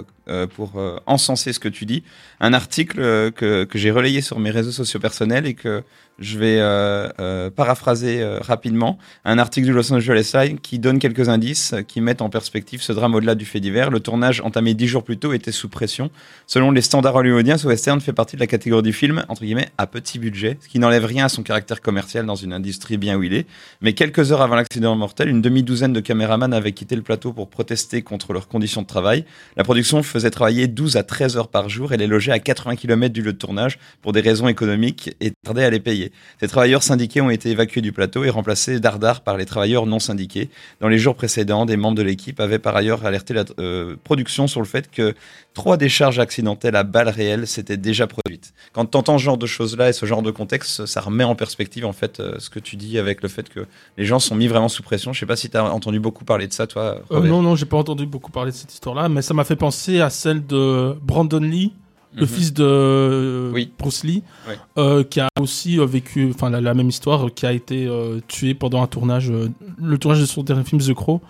pour 0.55 0.81
encenser 1.05 1.53
ce 1.53 1.61
que 1.61 1.69
tu 1.69 1.85
dis 1.85 2.05
un 2.41 2.55
article 2.55 3.33
que 3.33 3.65
que 3.65 3.79
j'ai 3.79 3.91
relayé 3.91 4.23
sur 4.23 4.39
mes 4.39 4.51
réseaux 4.51 4.73
sociaux 4.73 4.99
personnels 4.99 5.45
et 5.45 5.53
que 5.53 5.85
je 6.19 6.39
vais 6.39 6.59
euh, 6.61 7.09
euh, 7.19 7.51
paraphraser 7.51 8.23
euh, 8.23 8.39
rapidement 8.41 8.99
un 9.25 9.39
article 9.39 9.67
du 9.67 9.73
Los 9.73 9.93
Angeles 9.93 10.31
Times 10.33 10.59
qui 10.61 10.79
donne 10.79 10.99
quelques 10.99 11.29
indices 11.29 11.73
euh, 11.73 11.83
qui 11.83 12.01
mettent 12.01 12.23
en 12.23 12.31
perspective 12.31 12.83
ce 12.83 12.93
drame 12.93 13.15
au-delà 13.15 13.35
du 13.35 13.45
fait 13.45 13.61
divers. 13.61 13.91
Le 13.91 14.01
tournage 14.01 14.41
entamé 14.41 14.75
dix 14.75 14.87
jours 14.87 15.03
plus 15.03 15.17
tôt 15.17 15.33
était 15.33 15.51
sous 15.51 15.69
pression. 15.69 16.11
Selon 16.47 16.71
les 16.71 16.83
standards 16.83 17.17
hollywoodiens, 17.17 17.59
ce 17.59 17.67
western 17.67 18.01
fait 18.01 18.13
partie 18.13 18.37
de 18.37 18.41
la 18.41 18.47
catégorie 18.47 18.83
du 18.83 18.93
film 18.93 19.25
entre 19.29 19.43
guillemets 19.43 19.69
à 19.77 19.87
petit 19.87 20.19
budget, 20.19 20.57
ce 20.61 20.69
qui 20.69 20.79
n'enlève 20.79 21.05
rien 21.05 21.25
à 21.25 21.29
son 21.29 21.43
caractère 21.43 21.81
commercial 21.81 22.27
dans 22.27 22.37
une 22.37 22.53
industrie 22.53 22.97
bien 22.97 23.17
huilée. 23.17 23.47
Mais 23.81 23.93
quelques 23.93 24.31
heures 24.31 24.43
avant 24.43 24.55
l'accident 24.55 24.95
mortel, 24.95 25.29
une 25.29 25.43
demi-douzaine 25.43 25.93
de 25.93 26.01
caméramans 26.01 26.53
avaient 26.53 26.73
quitté 26.73 26.95
le 26.95 27.03
plateau 27.03 27.33
pour 27.33 27.49
protester 27.49 28.03
contre 28.03 28.33
leurs 28.33 28.47
conditions 28.47 28.83
de 28.83 28.87
travail. 28.87 29.25
La 29.57 29.65
production 29.65 30.03
faisait 30.05 30.31
travailler 30.31 30.69
12 30.69 30.97
à 30.97 31.03
13 31.03 31.37
heures 31.37 31.49
par 31.49 31.69
jour 31.69 31.93
et 31.93 31.97
les 31.97 32.07
logeait 32.07 32.33
à 32.33 32.39
80 32.39 32.77
km 32.77 33.13
du 33.13 33.23
lieu 33.23 33.33
de 33.33 33.39
tournage 33.39 33.79
pour 34.01 34.13
des 34.13 34.21
raisons 34.21 34.47
économiques 34.47 35.17
et 35.21 35.33
tardait 35.45 35.65
à 35.65 35.71
les 35.71 35.81
payer. 35.81 36.04
Ces 36.41 36.49
travailleurs 36.49 36.83
syndiqués 36.83 37.21
ont 37.21 37.31
été 37.31 37.51
évacués 37.51 37.81
du 37.81 37.93
plateau 37.93 38.25
et 38.25 38.31
remplacés 38.31 38.81
dardard 38.81 39.23
par 39.23 39.37
les 39.37 39.47
travailleurs 39.47 39.87
non 39.87 39.99
syndiqués. 39.99 40.51
Dans 40.81 40.89
les 40.89 40.99
jours 40.99 41.15
précédents, 41.15 41.67
des 41.67 41.77
membres 41.77 41.97
de 41.97 42.03
l'équipe 42.03 42.41
avaient 42.41 42.59
par 42.59 42.77
ailleurs 42.77 43.05
alerté 43.05 43.35
la 43.35 43.45
euh, 43.59 43.97
production 44.05 44.47
sur 44.47 44.61
le 44.61 44.67
fait 44.67 44.91
que 44.91 45.15
trois 45.55 45.77
décharges 45.77 46.19
accidentelles 46.19 46.77
à 46.77 46.83
balles 46.83 47.09
réelles 47.09 47.47
s'étaient 47.47 47.77
déjà 47.77 48.07
produites. 48.07 48.53
Quand 48.73 48.87
tu 48.87 48.97
entends 48.97 49.19
ce 49.19 49.25
genre 49.25 49.39
de 49.39 49.47
choses-là 49.47 49.91
et 49.91 49.93
ce 49.93 50.07
genre 50.07 50.23
de 50.23 50.31
contexte, 50.31 50.87
ça 50.87 51.01
remet 51.01 51.25
en 51.25 51.35
perspective 51.35 51.87
en 51.87 51.93
fait 51.93 52.21
euh, 52.21 52.37
ce 52.39 52.51
que 52.51 52.59
tu 52.59 52.77
dis 52.77 52.99
avec 52.99 53.23
le 53.23 53.29
fait 53.29 53.49
que 53.49 53.67
les 53.97 54.05
gens 54.05 54.19
sont 54.19 54.35
mis 54.35 54.49
vraiment 54.49 54.69
sous 54.69 54.83
pression. 54.83 55.13
Je 55.13 55.21
sais 55.21 55.27
pas 55.27 55.37
si 55.37 55.51
tu 55.51 55.57
as 55.57 55.65
entendu 55.65 56.01
beaucoup 56.01 56.25
parler 56.25 56.47
de 56.47 56.53
ça, 56.53 56.67
toi. 56.67 57.01
Euh, 57.11 57.21
non, 57.21 57.43
non, 57.43 57.55
j'ai 57.55 57.67
pas 57.67 57.77
entendu 57.77 58.07
beaucoup 58.07 58.31
parler 58.31 58.51
de 58.51 58.57
cette 58.57 58.73
histoire-là, 58.73 59.09
mais 59.09 59.23
ça 59.23 59.35
m'a 59.35 59.45
fait 59.45 59.57
penser 59.57 60.01
à 60.01 60.11
celle 60.11 60.47
de 60.47 60.97
Brandon 61.03 61.41
Lee, 61.41 61.73
le 62.15 62.23
Mhm. 62.23 62.27
fils 62.29 62.53
de 62.53 63.51
Oui. 63.53 63.71
Bruce 63.79 64.05
Lee, 64.05 64.23
Oui. 64.49 64.55
euh, 64.79 65.03
qui 65.05 65.21
a 65.21 65.29
aussi 65.41 65.79
euh, 65.79 65.85
vécu, 65.87 66.31
enfin 66.35 66.49
la, 66.51 66.61
la 66.61 66.75
même 66.75 66.89
histoire, 66.89 67.27
euh, 67.27 67.31
qui 67.31 67.45
a 67.47 67.53
été 67.53 67.87
euh, 67.87 68.21
tué 68.29 68.55
pendant 68.55 68.83
un 68.83 68.87
tournage, 68.87 69.31
euh, 69.31 69.49
le 69.83 69.99
tournage 69.99 70.21
de 70.21 70.27
son 70.27 70.43
dernier 70.43 70.65
film 70.65 70.81
The 70.81 70.95
Crow. 70.95 71.21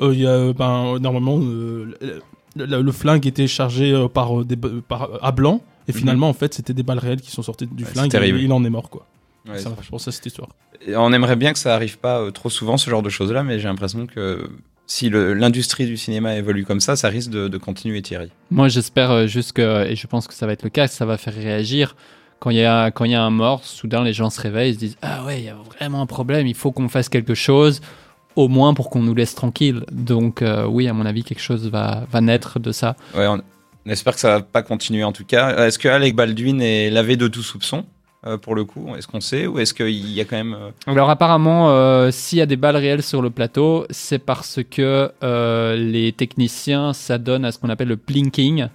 Il 0.00 0.14
y 0.20 0.26
a, 0.26 0.52
ben, 0.52 0.98
normalement, 0.98 1.38
le, 1.38 1.96
le- 2.56 2.82
le 2.82 2.92
flingue 2.92 3.26
était 3.26 3.46
chargé 3.46 4.06
par, 4.12 4.44
des, 4.44 4.56
par 4.56 5.08
à 5.22 5.30
blanc, 5.32 5.62
et 5.88 5.92
Mhm. 5.92 5.98
finalement, 5.98 6.28
en 6.28 6.32
fait, 6.32 6.52
c'était 6.54 6.74
des 6.74 6.82
balles 6.82 6.98
réelles 6.98 7.20
qui 7.20 7.30
sont 7.30 7.42
sorties 7.42 7.66
du 7.66 7.84
Ouais, 7.84 7.90
flingue, 7.90 8.12
et 8.14 8.28
il 8.28 8.52
en 8.52 8.64
est 8.64 8.70
mort, 8.70 8.90
quoi. 8.90 9.06
Ouais, 9.48 9.58
ça 9.58 9.70
fait 9.70 9.88
penser 9.90 10.08
à 10.08 10.12
cette 10.12 10.26
histoire. 10.26 10.48
Et 10.86 10.96
On 10.96 11.12
aimerait 11.12 11.36
bien 11.36 11.52
que 11.52 11.58
ça 11.58 11.74
arrive 11.74 11.98
pas 11.98 12.30
trop 12.32 12.48
souvent 12.50 12.76
ce 12.76 12.88
genre 12.90 13.02
de 13.02 13.08
choses-là, 13.10 13.42
mais 13.44 13.58
j'ai 13.58 13.68
l'impression 13.68 14.06
que 14.06 14.48
si 14.86 15.08
l'industrie 15.10 15.86
du 15.86 15.96
cinéma 15.96 16.36
évolue 16.36 16.64
comme 16.64 16.80
ça, 16.80 16.96
ça 16.96 17.08
risque 17.08 17.30
de, 17.30 17.48
de 17.48 17.58
continuer 17.58 18.02
Thierry. 18.02 18.30
Moi, 18.50 18.68
j'espère 18.68 19.10
euh, 19.10 19.26
juste 19.26 19.52
que, 19.52 19.86
et 19.86 19.96
je 19.96 20.06
pense 20.06 20.26
que 20.28 20.34
ça 20.34 20.46
va 20.46 20.52
être 20.52 20.62
le 20.62 20.70
cas, 20.70 20.86
que 20.88 20.94
ça 20.94 21.06
va 21.06 21.16
faire 21.16 21.34
réagir. 21.34 21.96
Quand 22.40 22.50
il 22.50 22.58
y 22.58 22.64
a, 22.64 22.90
quand 22.90 23.04
il 23.06 23.12
y 23.12 23.14
a 23.14 23.22
un 23.22 23.30
mort, 23.30 23.64
soudain, 23.64 24.04
les 24.04 24.12
gens 24.12 24.28
se 24.28 24.40
réveillent 24.40 24.70
et 24.70 24.74
se 24.74 24.78
disent 24.78 24.96
Ah 25.00 25.24
ouais, 25.24 25.38
il 25.40 25.44
y 25.44 25.48
a 25.48 25.54
vraiment 25.54 26.02
un 26.02 26.06
problème, 26.06 26.46
il 26.46 26.54
faut 26.54 26.72
qu'on 26.72 26.88
fasse 26.90 27.08
quelque 27.08 27.34
chose, 27.34 27.80
au 28.36 28.48
moins 28.48 28.74
pour 28.74 28.90
qu'on 28.90 29.02
nous 29.02 29.14
laisse 29.14 29.34
tranquille. 29.34 29.84
Donc, 29.90 30.42
euh, 30.42 30.66
oui, 30.66 30.86
à 30.88 30.92
mon 30.92 31.06
avis, 31.06 31.24
quelque 31.24 31.40
chose 31.40 31.68
va, 31.70 32.06
va 32.10 32.20
naître 32.20 32.58
de 32.58 32.70
ça. 32.72 32.96
Ouais, 33.14 33.26
on, 33.26 33.40
on 33.86 33.90
espère 33.90 34.14
que 34.14 34.20
ça 34.20 34.28
va 34.30 34.40
pas 34.42 34.62
continuer 34.62 35.04
en 35.04 35.12
tout 35.12 35.24
cas. 35.24 35.52
Euh, 35.52 35.66
Est-ce 35.68 35.78
que 35.78 35.88
Alec 35.88 36.14
Baldwin 36.14 36.60
est 36.60 36.90
lavé 36.90 37.16
de 37.16 37.28
tout 37.28 37.42
soupçon? 37.42 37.86
Euh, 38.26 38.36
pour 38.38 38.54
le 38.54 38.64
coup 38.64 38.94
Est-ce 38.96 39.06
qu'on 39.06 39.20
sait 39.20 39.46
ou 39.46 39.58
est-ce 39.58 39.74
qu'il 39.74 40.10
y 40.10 40.20
a 40.20 40.24
quand 40.24 40.36
même 40.36 40.54
euh, 40.54 40.70
Alors, 40.86 41.10
apparemment, 41.10 41.70
euh, 41.70 42.10
s'il 42.10 42.38
y 42.38 42.42
a 42.42 42.46
des 42.46 42.56
balles 42.56 42.76
réelles 42.76 43.02
sur 43.02 43.22
le 43.22 43.30
plateau, 43.30 43.86
c'est 43.90 44.18
parce 44.18 44.60
que 44.70 45.10
euh, 45.22 45.76
les 45.76 46.12
techniciens 46.12 46.92
s'adonnent 46.92 47.44
à 47.44 47.52
ce 47.52 47.58
qu'on 47.58 47.68
appelle 47.70 47.88
le 47.88 47.96
plinking. 47.96 48.66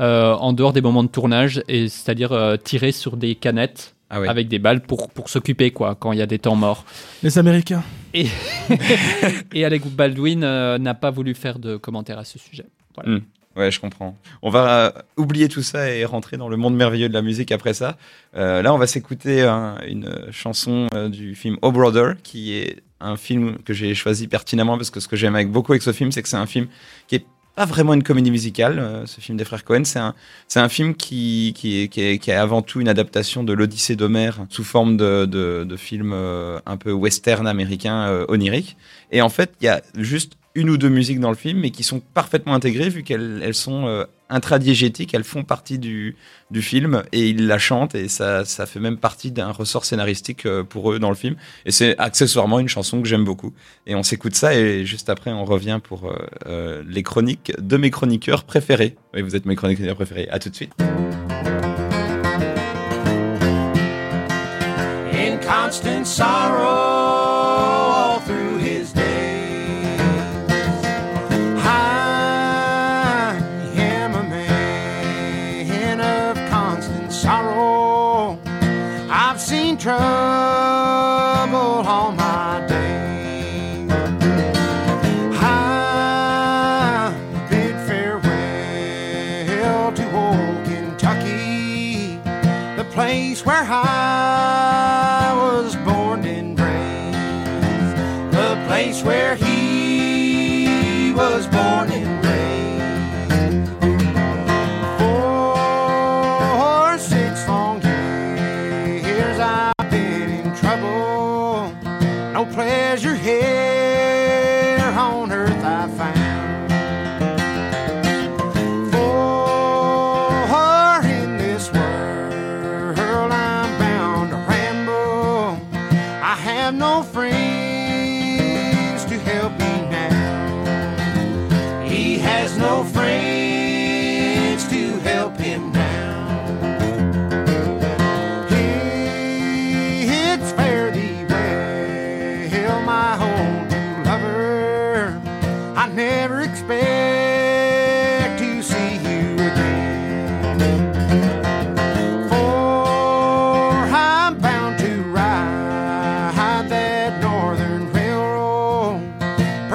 euh, 0.00 0.32
en 0.34 0.52
dehors 0.52 0.72
des 0.72 0.80
moments 0.80 1.04
de 1.04 1.08
tournage, 1.08 1.62
et 1.68 1.88
c'est-à-dire 1.88 2.32
euh, 2.32 2.56
tirer 2.56 2.92
sur 2.92 3.16
des 3.16 3.34
canettes 3.34 3.94
ah 4.10 4.20
ouais. 4.20 4.28
avec 4.28 4.48
des 4.48 4.58
balles 4.58 4.80
pour, 4.80 5.08
pour 5.10 5.28
s'occuper, 5.28 5.70
quoi, 5.70 5.94
quand 5.94 6.12
il 6.12 6.18
y 6.18 6.22
a 6.22 6.26
des 6.26 6.38
temps 6.38 6.56
morts. 6.56 6.84
Les 7.22 7.38
Américains. 7.38 7.82
Et 8.14 8.26
Alec 9.64 9.86
Baldwin 9.86 10.42
euh, 10.44 10.78
n'a 10.78 10.94
pas 10.94 11.10
voulu 11.10 11.34
faire 11.34 11.58
de 11.58 11.76
commentaires 11.76 12.18
à 12.18 12.24
ce 12.24 12.38
sujet. 12.38 12.64
Voilà. 12.96 13.20
Ouais, 13.56 13.70
je 13.70 13.80
comprends. 13.80 14.16
On 14.40 14.50
va 14.50 14.86
euh, 14.86 14.90
oublier 15.16 15.48
tout 15.48 15.62
ça 15.62 15.90
et 15.90 16.04
rentrer 16.04 16.36
dans 16.38 16.48
le 16.48 16.56
monde 16.56 16.74
merveilleux 16.74 17.08
de 17.08 17.14
la 17.14 17.22
musique 17.22 17.52
après 17.52 17.74
ça. 17.74 17.98
Euh, 18.34 18.62
là, 18.62 18.72
on 18.72 18.78
va 18.78 18.86
s'écouter 18.86 19.42
un- 19.42 19.76
une 19.86 20.10
chanson 20.30 20.88
euh, 20.94 21.08
du 21.08 21.34
film 21.34 21.58
Oh 21.60 21.70
Brother, 21.70 22.14
qui 22.22 22.54
est 22.54 22.82
un 23.00 23.16
film 23.16 23.58
que 23.58 23.74
j'ai 23.74 23.94
choisi 23.94 24.26
pertinemment 24.26 24.76
parce 24.78 24.90
que 24.90 25.00
ce 25.00 25.08
que 25.08 25.16
j'aime 25.16 25.36
beaucoup 25.50 25.72
avec 25.72 25.82
ce 25.82 25.92
film, 25.92 26.12
c'est 26.12 26.22
que 26.22 26.28
c'est 26.28 26.36
un 26.36 26.46
film 26.46 26.66
qui 27.08 27.16
est 27.16 27.26
pas 27.54 27.66
vraiment 27.66 27.92
une 27.92 28.02
comédie 28.02 28.30
musicale. 28.30 29.02
ce 29.04 29.20
film 29.20 29.36
des 29.36 29.44
frères 29.44 29.62
Cohen, 29.64 29.82
c'est 29.84 30.58
un 30.60 30.68
film 30.70 30.94
qui 30.94 31.54
est, 31.62 32.28
avant 32.30 32.62
tout 32.62 32.80
une 32.80 32.88
adaptation 32.88 33.44
de 33.44 33.52
l'Odyssée 33.52 33.94
d'Homère 33.94 34.46
sous 34.48 34.64
forme 34.64 34.96
de 34.96 35.26
de, 35.26 35.76
film 35.76 36.14
un 36.14 36.76
peu 36.78 36.92
western 36.92 37.46
américain 37.46 38.24
onirique. 38.28 38.78
Et 39.10 39.20
en 39.20 39.28
fait, 39.28 39.52
il 39.60 39.64
y 39.66 39.68
a 39.68 39.82
juste 39.98 40.38
une 40.54 40.70
ou 40.70 40.76
deux 40.76 40.88
musiques 40.88 41.20
dans 41.20 41.30
le 41.30 41.36
film, 41.36 41.60
mais 41.60 41.70
qui 41.70 41.82
sont 41.82 42.00
parfaitement 42.00 42.54
intégrées 42.54 42.88
vu 42.88 43.02
qu'elles 43.02 43.40
elles 43.42 43.54
sont 43.54 43.86
euh, 43.86 44.04
intradiégétiques, 44.32 45.14
elles 45.14 45.24
font 45.24 45.44
partie 45.44 45.78
du, 45.78 46.16
du 46.50 46.62
film 46.62 47.02
et 47.12 47.28
ils 47.28 47.46
la 47.46 47.58
chantent 47.58 47.94
et 47.94 48.08
ça, 48.08 48.44
ça 48.44 48.66
fait 48.66 48.80
même 48.80 48.96
partie 48.96 49.30
d'un 49.30 49.50
ressort 49.50 49.84
scénaristique 49.84 50.46
euh, 50.46 50.64
pour 50.64 50.92
eux 50.92 50.98
dans 50.98 51.10
le 51.10 51.14
film. 51.14 51.36
Et 51.66 51.70
c'est 51.70 51.96
accessoirement 51.98 52.58
une 52.58 52.68
chanson 52.68 53.02
que 53.02 53.08
j'aime 53.08 53.24
beaucoup. 53.24 53.52
Et 53.86 53.94
on 53.94 54.02
s'écoute 54.02 54.34
ça 54.34 54.54
et 54.54 54.84
juste 54.84 55.10
après 55.10 55.30
on 55.30 55.44
revient 55.44 55.80
pour 55.82 56.06
euh, 56.06 56.16
euh, 56.46 56.82
les 56.88 57.02
chroniques 57.02 57.52
de 57.58 57.76
mes 57.76 57.90
chroniqueurs 57.90 58.44
préférés. 58.44 58.96
Oui, 59.14 59.22
vous 59.22 59.36
êtes 59.36 59.46
mes 59.46 59.56
chroniqueurs 59.56 59.94
préférés. 59.94 60.28
À 60.30 60.38
tout 60.38 60.48
de 60.48 60.54
suite. 60.54 60.72
in 65.84 66.04
sorrow 66.04 66.81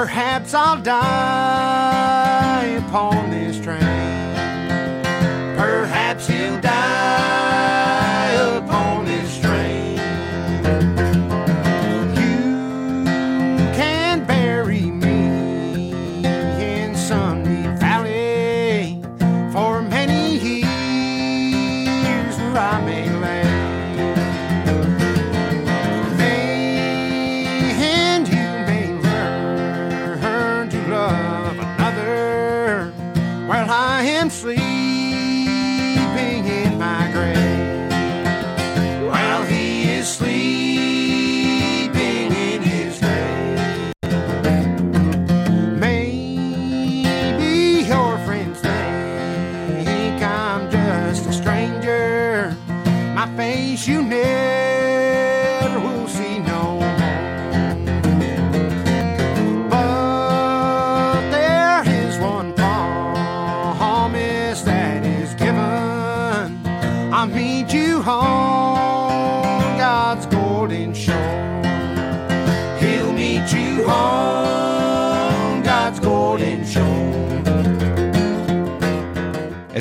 Perhaps 0.07 0.53
I'll 0.53 0.81
die 0.81 1.76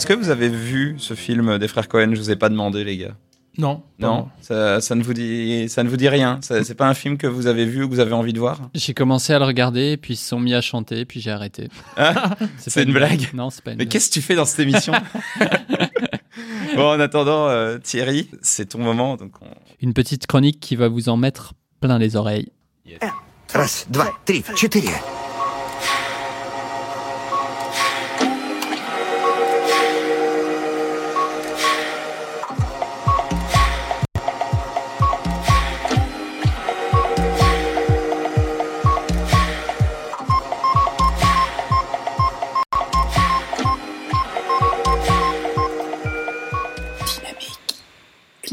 Est-ce 0.06 0.14
que 0.14 0.20
vous 0.20 0.30
avez 0.30 0.48
vu 0.48 0.94
ce 0.98 1.14
film 1.14 1.58
des 1.58 1.66
frères 1.66 1.88
Cohen? 1.88 2.10
Je 2.12 2.20
vous 2.20 2.30
ai 2.30 2.36
pas 2.36 2.48
demandé, 2.48 2.84
les 2.84 2.96
gars. 2.96 3.16
Non. 3.58 3.82
Non, 3.98 4.28
ça, 4.40 4.78
ne 4.94 5.02
vous 5.02 5.14
dit, 5.14 5.68
ça 5.68 5.82
ne 5.82 5.88
vous 5.88 5.96
dit 5.96 6.08
rien. 6.08 6.38
C'est 6.42 6.76
pas 6.76 6.86
un 6.86 6.94
film 6.94 7.18
que 7.18 7.26
vous 7.26 7.48
avez 7.48 7.64
vu 7.64 7.82
ou 7.82 7.88
que 7.88 7.94
vous 7.94 7.98
avez 7.98 8.12
envie 8.12 8.32
de 8.32 8.38
voir? 8.38 8.60
J'ai 8.72 8.94
commencé 8.94 9.32
à 9.32 9.40
le 9.40 9.44
regarder, 9.44 9.96
puis 9.96 10.14
ils 10.14 10.16
se 10.16 10.28
sont 10.28 10.38
mis 10.38 10.54
à 10.54 10.60
chanter, 10.60 11.04
puis 11.06 11.20
j'ai 11.20 11.32
arrêté. 11.32 11.70
Ah, 11.96 12.36
c'est 12.58 12.84
une, 12.84 12.92
blague? 12.92 13.18
blague 13.18 13.34
Non, 13.34 13.50
c'est 13.50 13.64
pas 13.64 13.72
une 13.72 13.78
Mais 13.78 13.86
qu'est-ce 13.86 14.10
que 14.10 14.14
tu 14.14 14.22
fais 14.22 14.36
dans 14.36 14.44
cette 14.44 14.60
émission? 14.60 14.92
Bon, 16.76 16.86
en 16.86 17.00
attendant, 17.00 17.48
euh, 17.48 17.78
Thierry, 17.78 18.28
c'est 18.42 18.66
ton 18.66 18.78
moment. 18.78 19.16
Donc. 19.16 19.32
Une 19.80 19.92
petite 19.92 20.28
chronique 20.28 20.60
qui 20.60 20.76
va 20.76 20.86
vous 20.86 21.08
en 21.08 21.16
mettre 21.16 21.54
plein 21.80 21.98
les 21.98 22.14
oreilles. 22.14 22.52
Yes. 22.86 23.00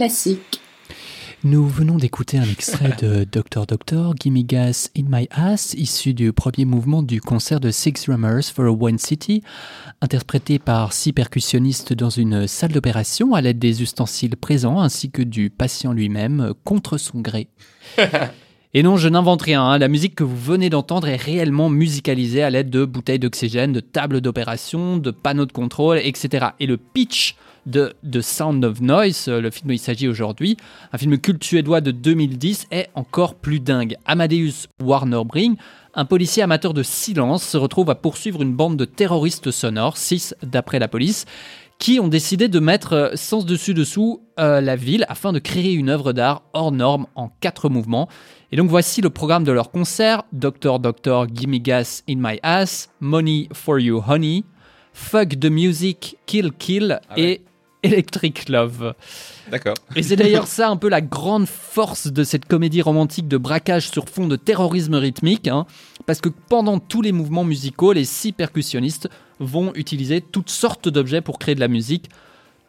Classique. 0.03 0.59
Nous 1.45 1.65
venons 1.65 1.95
d'écouter 1.95 2.37
un 2.37 2.43
extrait 2.43 2.93
de 3.01 3.23
Doctor 3.31 3.65
Doctor, 3.65 4.13
Gimme 4.19 4.43
Gas 4.43 4.89
in 4.97 5.03
My 5.07 5.29
Ass, 5.31 5.75
issu 5.75 6.13
du 6.13 6.33
premier 6.33 6.65
mouvement 6.65 7.03
du 7.03 7.21
concert 7.21 7.61
de 7.61 7.71
Six 7.71 7.93
Drummers 8.05 8.43
for 8.53 8.65
One 8.81 8.97
City, 8.97 9.43
interprété 10.01 10.59
par 10.59 10.91
six 10.91 11.13
percussionnistes 11.13 11.93
dans 11.93 12.09
une 12.09 12.47
salle 12.47 12.73
d'opération 12.73 13.33
à 13.33 13.39
l'aide 13.39 13.59
des 13.59 13.81
ustensiles 13.81 14.35
présents 14.35 14.81
ainsi 14.81 15.09
que 15.09 15.21
du 15.21 15.49
patient 15.49 15.93
lui-même 15.93 16.51
contre 16.65 16.97
son 16.97 17.21
gré. 17.21 17.47
Et 18.73 18.83
non, 18.83 18.97
je 18.97 19.07
n'invente 19.07 19.43
rien. 19.43 19.63
hein. 19.63 19.77
La 19.77 19.87
musique 19.87 20.15
que 20.15 20.25
vous 20.25 20.35
venez 20.35 20.69
d'entendre 20.69 21.07
est 21.07 21.15
réellement 21.15 21.69
musicalisée 21.69 22.43
à 22.43 22.49
l'aide 22.49 22.69
de 22.69 22.83
bouteilles 22.83 23.19
d'oxygène, 23.19 23.71
de 23.71 23.79
tables 23.79 24.19
d'opération, 24.19 24.97
de 24.97 25.11
panneaux 25.11 25.45
de 25.45 25.53
contrôle, 25.53 25.99
etc. 25.99 26.47
Et 26.59 26.65
le 26.65 26.75
pitch 26.75 27.37
de 27.65 27.93
The 28.09 28.21
Sound 28.21 28.63
of 28.65 28.81
Noise, 28.81 29.25
euh, 29.27 29.41
le 29.41 29.49
film 29.51 29.67
dont 29.69 29.73
il 29.73 29.79
s'agit 29.79 30.07
aujourd'hui, 30.07 30.57
un 30.91 30.97
film 30.97 31.17
culte 31.17 31.43
suédois 31.43 31.81
de 31.81 31.91
2010, 31.91 32.67
est 32.71 32.89
encore 32.95 33.35
plus 33.35 33.59
dingue. 33.59 33.95
Amadeus 34.05 34.67
Warnerbring, 34.81 35.55
un 35.93 36.05
policier 36.05 36.43
amateur 36.43 36.73
de 36.73 36.83
silence, 36.83 37.43
se 37.43 37.57
retrouve 37.57 37.89
à 37.89 37.95
poursuivre 37.95 38.41
une 38.41 38.53
bande 38.53 38.77
de 38.77 38.85
terroristes 38.85 39.51
sonores, 39.51 39.97
6 39.97 40.35
d'après 40.43 40.79
la 40.79 40.87
police, 40.87 41.25
qui 41.79 41.99
ont 41.99 42.07
décidé 42.07 42.47
de 42.47 42.59
mettre 42.59 42.93
euh, 42.93 43.15
sens 43.15 43.45
dessus 43.45 43.73
dessous 43.73 44.21
euh, 44.39 44.61
la 44.61 44.75
ville 44.75 45.05
afin 45.09 45.33
de 45.33 45.39
créer 45.39 45.73
une 45.73 45.89
œuvre 45.89 46.13
d'art 46.13 46.43
hors 46.53 46.71
norme 46.71 47.07
en 47.15 47.29
quatre 47.41 47.67
mouvements. 47.69 48.07
Et 48.51 48.55
donc 48.55 48.69
voici 48.69 49.01
le 49.01 49.09
programme 49.09 49.43
de 49.43 49.51
leur 49.51 49.71
concert 49.71 50.23
Doctor 50.31 50.79
Doctor 50.79 51.27
Gimme 51.33 51.57
Gas 51.57 52.03
in 52.07 52.15
My 52.17 52.39
Ass, 52.43 52.89
Money 52.99 53.49
for 53.51 53.79
You 53.79 54.01
Honey, 54.07 54.45
Fuck 54.93 55.39
the 55.39 55.45
Music, 55.49 56.17
Kill 56.27 56.51
Kill 56.57 56.99
Ah 57.09 57.15
ouais. 57.15 57.21
et 57.23 57.41
Electric 57.83 58.49
Love. 58.49 58.95
D'accord. 59.51 59.75
Et 59.95 60.03
c'est 60.03 60.15
d'ailleurs 60.15 60.47
ça 60.47 60.69
un 60.69 60.77
peu 60.77 60.89
la 60.89 61.01
grande 61.01 61.47
force 61.47 62.07
de 62.07 62.23
cette 62.23 62.45
comédie 62.45 62.81
romantique 62.81 63.27
de 63.27 63.37
braquage 63.37 63.89
sur 63.89 64.09
fond 64.09 64.27
de 64.27 64.35
terrorisme 64.35 64.95
rythmique, 64.95 65.47
hein, 65.47 65.65
parce 66.05 66.21
que 66.21 66.29
pendant 66.29 66.79
tous 66.79 67.01
les 67.01 67.11
mouvements 67.11 67.43
musicaux, 67.43 67.93
les 67.93 68.05
six 68.05 68.31
percussionnistes 68.31 69.09
vont 69.39 69.73
utiliser 69.75 70.21
toutes 70.21 70.49
sortes 70.49 70.89
d'objets 70.89 71.21
pour 71.21 71.39
créer 71.39 71.55
de 71.55 71.59
la 71.59 71.67
musique, 71.67 72.09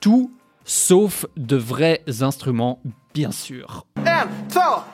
tout 0.01 0.33
sauf 0.65 1.27
de 1.37 1.57
vrais 1.57 2.03
instruments, 2.21 2.81
bien 3.15 3.31
sûr. 3.31 3.87
Un, 4.05 4.27
deux, 4.27 4.61
trois, 4.61 4.87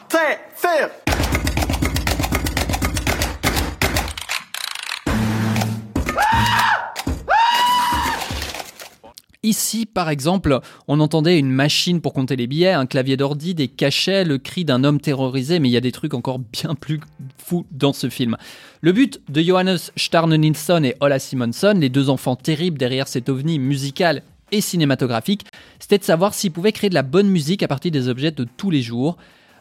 Ici, 9.43 9.87
par 9.87 10.11
exemple, 10.11 10.61
on 10.87 11.01
entendait 11.01 11.39
une 11.39 11.51
machine 11.51 12.03
pour 12.03 12.13
compter 12.13 12.37
les 12.37 12.47
billets, 12.47 12.73
un 12.73 12.85
clavier 12.85 13.17
d'ordi, 13.17 13.55
des 13.55 13.69
cachets, 13.69 14.23
le 14.23 14.37
cri 14.37 14.67
d'un 14.67 14.85
homme 14.85 15.01
terrorisé, 15.01 15.61
mais 15.61 15.71
il 15.71 15.73
y 15.73 15.79
a 15.79 15.81
des 15.81 15.93
trucs 15.93 16.13
encore 16.13 16.41
bien 16.41 16.75
plus 16.75 17.01
fous 17.39 17.65
dans 17.71 17.95
ce 17.95 18.11
film. 18.11 18.37
Le 18.83 18.93
but 18.93 19.23
de 19.31 19.41
Johannes 19.41 19.79
Starne 19.97 20.37
Nilsson 20.37 20.85
et 20.85 20.95
Ola 21.01 21.19
Simonson, 21.19 21.75
les 21.75 21.89
deux 21.89 22.11
enfants 22.11 22.37
terribles 22.37 22.77
derrière 22.77 23.09
cet 23.09 23.31
ovni 23.31 23.59
musical 23.59 24.23
et 24.53 24.61
cinématographique, 24.61 25.47
c'était 25.79 25.97
de 25.97 26.05
savoir 26.05 26.35
s'ils 26.35 26.53
pouvaient 26.53 26.73
créer 26.73 26.91
de 26.91 26.95
la 26.95 27.03
bonne 27.03 27.29
musique 27.29 27.63
à 27.63 27.69
partir 27.69 27.93
des 27.93 28.09
objets 28.09 28.33
de 28.33 28.47
tous 28.59 28.71
les 28.71 28.83
jours. 28.83 29.17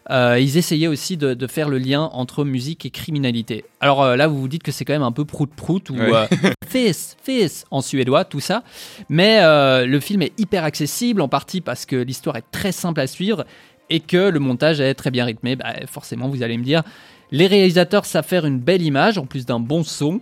Euh, 0.10 0.40
ils 0.40 0.58
essayaient 0.58 0.88
aussi 0.88 1.18
de, 1.18 1.34
de 1.36 1.48
faire 1.48 1.70
le 1.70 1.78
lien 1.78 2.10
entre 2.14 2.44
musique 2.44 2.86
et 2.86 2.90
criminalité. 2.90 3.64
Alors 3.80 4.02
euh, 4.02 4.16
là, 4.16 4.28
vous 4.28 4.40
vous 4.40 4.48
dites 4.48 4.64
que 4.64 4.72
c'est 4.72 4.84
quand 4.86 4.94
même 4.94 5.04
un 5.04 5.12
peu 5.12 5.26
prout-prout 5.26 5.90
ou 5.92 5.96
Ouais. 5.96 6.12
euh, 6.14 6.52
fils, 6.68 7.16
fils 7.22 7.66
en 7.70 7.82
suédois, 7.82 8.26
tout 8.26 8.40
ça. 8.40 8.64
Mais 9.10 9.40
euh, 9.42 9.86
le 9.86 10.00
film 10.00 10.22
est 10.24 10.34
hyper 10.40 10.64
accessible, 10.64 11.22
en 11.22 11.28
partie 11.28 11.62
parce 11.62 11.86
que 11.86 11.96
l'histoire 11.96 12.38
est 12.38 12.46
très 12.52 12.72
simple 12.72 13.02
à 13.02 13.08
suivre 13.08 13.46
et 13.92 14.00
que 14.00 14.30
le 14.30 14.40
montage 14.40 14.80
est 14.82 14.94
très 14.96 15.12
bien 15.12 15.26
rythmé. 15.26 15.56
Bah, 15.56 15.74
forcément, 15.88 16.28
vous 16.28 16.42
allez 16.44 16.58
me 16.58 16.64
dire. 16.64 16.84
Les 17.32 17.46
réalisateurs 17.48 18.06
savent 18.06 18.26
faire 18.26 18.46
une 18.46 18.60
belle 18.60 18.82
image 18.82 19.18
en 19.20 19.26
plus 19.28 19.46
d'un 19.46 19.60
bon 19.60 19.84
son. 19.84 20.22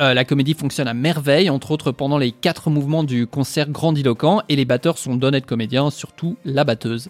Euh, 0.00 0.14
la 0.14 0.24
comédie 0.24 0.54
fonctionne 0.54 0.86
à 0.88 0.94
merveille, 0.94 1.50
entre 1.50 1.70
autres 1.72 1.90
pendant 1.92 2.18
les 2.18 2.30
quatre 2.32 2.70
mouvements 2.70 3.02
du 3.04 3.26
concert 3.26 3.68
grandiloquent, 3.70 4.42
et 4.48 4.56
les 4.56 4.64
batteurs 4.64 4.98
sont 4.98 5.16
d'honnêtes 5.16 5.46
comédiens, 5.46 5.90
surtout 5.90 6.36
la 6.44 6.64
batteuse. 6.64 7.08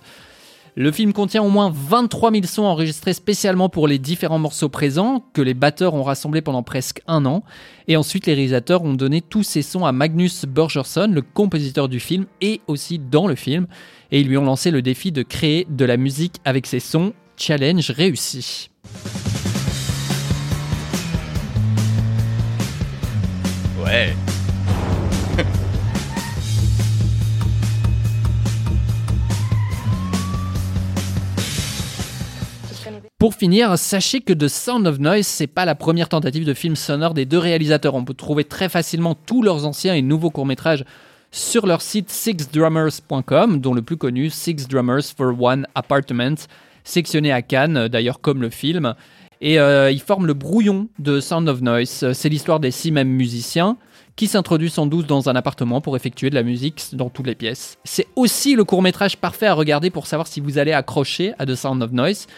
Le 0.77 0.93
film 0.93 1.13
contient 1.13 1.43
au 1.43 1.49
moins 1.49 1.73
23 1.75 2.31
000 2.33 2.45
sons 2.45 2.65
enregistrés 2.65 3.13
spécialement 3.13 3.69
pour 3.69 3.89
les 3.89 3.99
différents 3.99 4.39
morceaux 4.39 4.69
présents, 4.69 5.25
que 5.33 5.43
les 5.43 5.55
batteurs 5.55 5.95
ont 5.95 6.03
rassemblés 6.03 6.43
pendant 6.43 6.63
presque 6.63 7.01
un 7.07 7.27
an. 7.27 7.43
Et 7.89 7.97
ensuite, 7.97 8.27
les 8.27 8.35
réalisateurs 8.35 8.83
ont 8.83 8.95
donné 8.95 9.21
tous 9.21 9.43
ces 9.43 9.63
sons 9.63 9.85
à 9.85 9.93
Magnus 9.93 10.45
Borgersson, 10.45 11.11
le 11.13 11.23
compositeur 11.23 11.89
du 11.89 12.01
film, 12.01 12.27
et 12.41 12.61
aussi 12.67 12.99
dans 12.99 13.27
le 13.27 13.35
film. 13.35 13.67
Et 14.11 14.21
ils 14.21 14.29
lui 14.29 14.37
ont 14.37 14.45
lancé 14.45 14.71
le 14.71 14.83
défi 14.83 15.13
de 15.13 15.23
créer 15.23 15.67
de 15.69 15.85
la 15.85 15.97
musique 15.97 16.37
avec 16.45 16.67
ces 16.67 16.81
sons. 16.81 17.13
Challenge 17.37 17.91
réussi. 17.91 18.71
Ouais. 23.85 24.15
Pour 33.19 33.35
finir, 33.35 33.77
sachez 33.77 34.21
que 34.21 34.33
The 34.33 34.47
Sound 34.47 34.87
of 34.87 35.01
Noise, 35.01 35.27
c'est 35.27 35.49
pas 35.49 35.65
la 35.65 35.75
première 35.75 36.09
tentative 36.09 36.45
de 36.45 36.55
film 36.55 36.77
sonore 36.77 37.15
des 37.15 37.25
deux 37.25 37.39
réalisateurs. 37.39 37.97
On 37.97 38.05
peut 38.05 38.15
trouver 38.15 38.45
très 38.45 38.69
facilement 38.69 39.17
tous 39.17 39.43
leurs 39.43 39.67
anciens 39.67 39.93
et 39.93 40.03
nouveaux 40.03 40.31
courts-métrages 40.31 40.85
sur 41.33 41.67
leur 41.67 41.83
site 41.83 42.11
sixdrummers.com, 42.11 43.61
dont 43.61 43.75
le 43.75 43.83
plus 43.83 43.97
connu, 43.97 44.31
Six 44.31 44.69
Drummers 44.69 45.03
for 45.17 45.35
One 45.37 45.67
Apartment, 45.75 46.37
sectionné 46.85 47.33
à 47.33 47.43
Cannes, 47.43 47.89
d'ailleurs 47.89 48.21
comme 48.21 48.41
le 48.41 48.51
film. 48.51 48.95
Et 49.41 49.59
euh, 49.59 49.91
ils 49.91 50.01
forment 50.01 50.27
le 50.27 50.35
brouillon 50.35 50.87
de 51.01 51.19
Sound 51.19 51.49
of 51.49 51.61
Noise. 51.61 52.13
C'est 52.13 52.29
l'histoire 52.29 52.61
des 52.61 52.71
six 52.71 52.93
mêmes 52.93 53.11
musiciens 53.11 53.79
qui 54.15 54.29
s'introduisent 54.29 54.79
en 54.79 54.87
douce 54.87 55.07
dans 55.09 55.29
un 55.29 55.35
appartement 55.35 55.81
pour 55.81 55.97
effectuer 55.97 56.31
de 56.31 56.37
la 56.37 56.45
musique 56.45 56.91
dans 56.93 57.11
toutes 57.11 57.27
les 57.27 57.35
pièces. 57.35 57.79
C'est 57.83 58.07
aussi 58.15 58.55
le 58.55 58.63
court-métrage 58.63 59.17
parfait 59.17 59.47
à 59.47 59.55
regarder 59.55 59.91
pour 59.91 60.07
savoir 60.07 60.29
si 60.29 60.41
vous 60.41 60.59
allez 60.59 60.73
accrocher 60.73 61.35
à 61.41 61.47
The 61.47 61.57
Sound 61.57 61.83
of 61.83 61.91
Noise. 61.91 62.29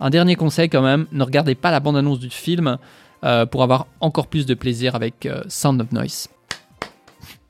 Un 0.00 0.10
dernier 0.10 0.36
conseil 0.36 0.68
quand 0.68 0.82
même, 0.82 1.06
ne 1.12 1.24
regardez 1.24 1.54
pas 1.54 1.70
la 1.70 1.80
bande-annonce 1.80 2.18
du 2.18 2.30
film 2.30 2.78
euh, 3.24 3.46
pour 3.46 3.62
avoir 3.62 3.86
encore 4.00 4.26
plus 4.26 4.46
de 4.46 4.54
plaisir 4.54 4.94
avec 4.94 5.26
euh, 5.26 5.42
Sound 5.48 5.80
of 5.80 5.92
Noise. 5.92 6.28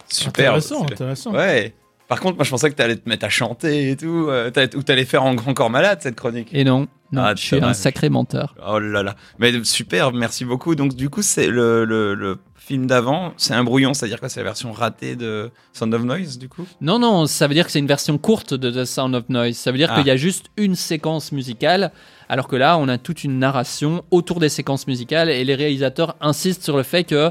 Super. 0.08 0.54
Intéressant, 0.54 0.84
intéressant. 0.84 1.32
Ouais. 1.32 1.74
Par 2.08 2.20
contre, 2.20 2.36
moi, 2.36 2.44
je 2.44 2.50
pensais 2.50 2.70
que 2.70 2.74
t'allais 2.76 2.96
te 2.96 3.08
mettre 3.08 3.24
à 3.26 3.28
chanter 3.28 3.90
et 3.90 3.96
tout, 3.96 4.26
euh, 4.28 4.50
ou 4.76 4.82
t'allais 4.82 5.04
faire 5.04 5.24
en 5.24 5.34
grand 5.34 5.54
corps 5.54 5.70
malade 5.70 5.98
cette 6.02 6.14
chronique. 6.14 6.48
Et 6.52 6.62
non, 6.62 6.86
non 7.12 7.22
Ah, 7.24 7.34
je 7.34 7.42
suis 7.42 7.56
un 7.62 7.74
sacré 7.74 8.08
menteur. 8.10 8.54
Oh 8.64 8.78
là 8.78 9.02
là. 9.02 9.16
Mais 9.40 9.52
super, 9.64 10.12
merci 10.12 10.44
beaucoup. 10.44 10.74
Donc, 10.76 10.94
du 10.94 11.10
coup, 11.10 11.22
c'est 11.22 11.48
le, 11.48 11.84
le, 11.84 12.14
le 12.14 12.38
film 12.56 12.86
d'avant, 12.86 13.32
c'est 13.36 13.54
un 13.54 13.64
brouillon, 13.64 13.92
c'est-à-dire 13.94 14.20
quoi 14.20 14.28
C'est 14.28 14.40
la 14.40 14.44
version 14.44 14.70
ratée 14.72 15.16
de 15.16 15.50
Sound 15.72 15.94
of 15.94 16.02
Noise, 16.04 16.38
du 16.38 16.48
coup? 16.48 16.66
Non, 16.80 16.98
non, 17.00 17.26
ça 17.26 17.48
veut 17.48 17.54
dire 17.54 17.66
que 17.66 17.72
c'est 17.72 17.78
une 17.80 17.86
version 17.88 18.18
courte 18.18 18.54
de 18.54 18.70
The 18.70 18.84
Sound 18.84 19.14
of 19.16 19.24
Noise. 19.28 19.56
Ça 19.56 19.72
veut 19.72 19.78
dire 19.78 19.88
Ah. 19.92 19.96
qu'il 19.98 20.06
y 20.06 20.10
a 20.10 20.16
juste 20.16 20.46
une 20.56 20.74
séquence 20.76 21.32
musicale, 21.32 21.90
alors 22.28 22.46
que 22.48 22.56
là, 22.56 22.76
on 22.78 22.88
a 22.88 22.98
toute 22.98 23.24
une 23.24 23.38
narration 23.40 24.04
autour 24.12 24.38
des 24.40 24.48
séquences 24.48 24.86
musicales 24.86 25.28
et 25.30 25.44
les 25.44 25.54
réalisateurs 25.56 26.14
insistent 26.20 26.62
sur 26.64 26.76
le 26.76 26.82
fait 26.84 27.04
que 27.04 27.30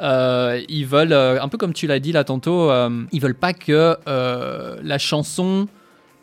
euh, 0.00 0.60
ils 0.68 0.86
veulent, 0.86 1.12
euh, 1.12 1.40
un 1.42 1.48
peu 1.48 1.58
comme 1.58 1.72
tu 1.72 1.86
l'as 1.86 1.98
dit 2.00 2.12
là 2.12 2.24
tantôt, 2.24 2.70
euh, 2.70 3.04
ils 3.12 3.20
veulent 3.20 3.34
pas 3.34 3.52
que 3.52 3.96
euh, 4.08 4.76
la 4.82 4.98
chanson 4.98 5.68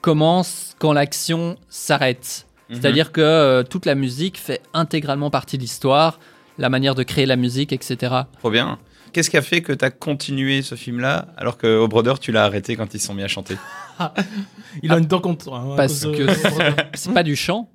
commence 0.02 0.76
quand 0.80 0.94
l'action 0.94 1.58
s'arrête. 1.70 2.46
Mhm. 2.70 2.76
C'est-à-dire 2.76 3.12
que 3.12 3.22
euh, 3.22 3.64
toute 3.64 3.86
la 3.86 3.96
musique 3.96 4.38
fait 4.38 4.62
intégralement 4.74 5.30
partie 5.30 5.58
de 5.58 5.62
l'histoire, 5.64 6.20
la 6.58 6.70
manière 6.70 6.96
de 6.96 7.04
créer 7.04 7.26
la 7.26 7.36
musique, 7.36 7.72
etc. 7.74 8.14
Trop 8.40 8.52
bien. 8.52 8.80
Qu'est-ce 9.14 9.30
qui 9.30 9.38
a 9.38 9.42
fait 9.42 9.62
que 9.62 9.72
t'as 9.74 9.90
continué 9.90 10.62
ce 10.62 10.76
film-là 10.76 11.28
alors 11.38 11.58
que 11.58 11.78
au 11.78 11.88
Brother, 11.88 12.20
tu 12.20 12.32
l'as 12.32 12.44
arrêté 12.44 12.76
quand 12.76 12.94
ils 12.94 13.00
se 13.00 13.08
sont 13.08 13.14
mis 13.14 13.24
à 13.24 13.28
chanter? 13.28 13.56
Il 14.84 14.92
a 14.92 14.98
une 14.98 15.06
dent 15.06 15.22
contre. 15.22 15.52
hein, 15.54 15.74
Parce 15.78 16.02
que 16.06 16.28
c'est 16.94 17.14
pas 17.14 17.24
du 17.24 17.36
chant. 17.36 17.70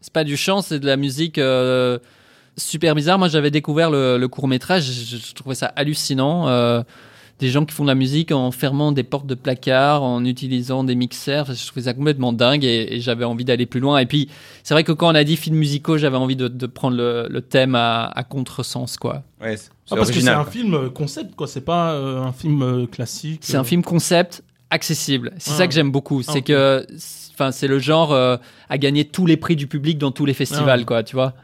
C'est 0.00 0.12
pas 0.12 0.24
du 0.24 0.36
chant, 0.36 0.62
c'est 0.62 0.78
de 0.78 0.86
la 0.86 0.96
musique 0.96 1.38
euh, 1.38 1.98
super 2.56 2.94
bizarre. 2.94 3.18
Moi, 3.18 3.28
j'avais 3.28 3.50
découvert 3.50 3.90
le, 3.90 4.18
le 4.18 4.28
court 4.28 4.48
métrage, 4.48 4.84
je, 4.84 5.16
je 5.16 5.34
trouvais 5.34 5.54
ça 5.54 5.66
hallucinant. 5.76 6.48
euh, 6.48 6.82
des 7.38 7.50
gens 7.50 7.66
qui 7.66 7.74
font 7.74 7.82
de 7.82 7.88
la 7.88 7.94
musique 7.94 8.32
en 8.32 8.50
fermant 8.50 8.92
des 8.92 9.02
portes 9.02 9.26
de 9.26 9.34
placard, 9.34 10.02
en 10.02 10.24
utilisant 10.24 10.84
des 10.84 10.94
mixeurs. 10.94 11.42
Enfin, 11.42 11.52
Je 11.52 11.66
trouvais 11.66 11.82
ça 11.82 11.92
complètement 11.92 12.32
dingue 12.32 12.64
et, 12.64 12.94
et 12.94 13.00
j'avais 13.02 13.26
envie 13.26 13.44
d'aller 13.44 13.66
plus 13.66 13.78
loin. 13.80 13.98
Et 13.98 14.06
puis, 14.06 14.30
c'est 14.62 14.72
vrai 14.72 14.84
que 14.84 14.92
quand 14.92 15.12
on 15.12 15.14
a 15.14 15.22
dit 15.22 15.36
films 15.36 15.56
musicaux, 15.58 15.98
j'avais 15.98 16.16
envie 16.16 16.36
de, 16.36 16.48
de 16.48 16.66
prendre 16.66 16.96
le, 16.96 17.26
le 17.28 17.42
thème 17.42 17.74
à, 17.74 18.04
à 18.06 18.24
contresens, 18.24 18.96
quoi. 18.96 19.22
Ouais, 19.42 19.56
Ah, 19.90 19.96
parce 19.96 20.10
que 20.10 20.18
c'est 20.20 20.30
un 20.30 20.44
quoi. 20.44 20.50
film 20.50 20.88
concept, 20.94 21.34
quoi. 21.34 21.46
C'est 21.46 21.60
pas 21.60 21.92
euh, 21.92 22.22
un 22.22 22.32
film 22.32 22.62
euh, 22.62 22.86
classique. 22.86 23.40
C'est 23.42 23.58
un 23.58 23.60
euh. 23.60 23.64
film 23.64 23.82
concept 23.82 24.42
accessible. 24.70 25.32
C'est 25.36 25.50
Ah. 25.50 25.56
ça 25.58 25.66
que 25.68 25.74
j'aime 25.74 25.90
beaucoup. 25.92 26.22
Ah, 26.26 26.32
C'est 26.32 26.40
que, 26.40 26.86
enfin, 27.34 27.52
c'est 27.52 27.68
le 27.68 27.78
genre 27.78 28.14
euh, 28.14 28.38
à 28.70 28.78
gagner 28.78 29.04
tous 29.04 29.26
les 29.26 29.36
prix 29.36 29.56
du 29.56 29.66
public 29.66 29.98
dans 29.98 30.10
tous 30.10 30.24
les 30.24 30.32
festivals, 30.32 30.80
Ah. 30.80 30.86
quoi. 30.86 31.02
Tu 31.02 31.14
vois. 31.14 31.34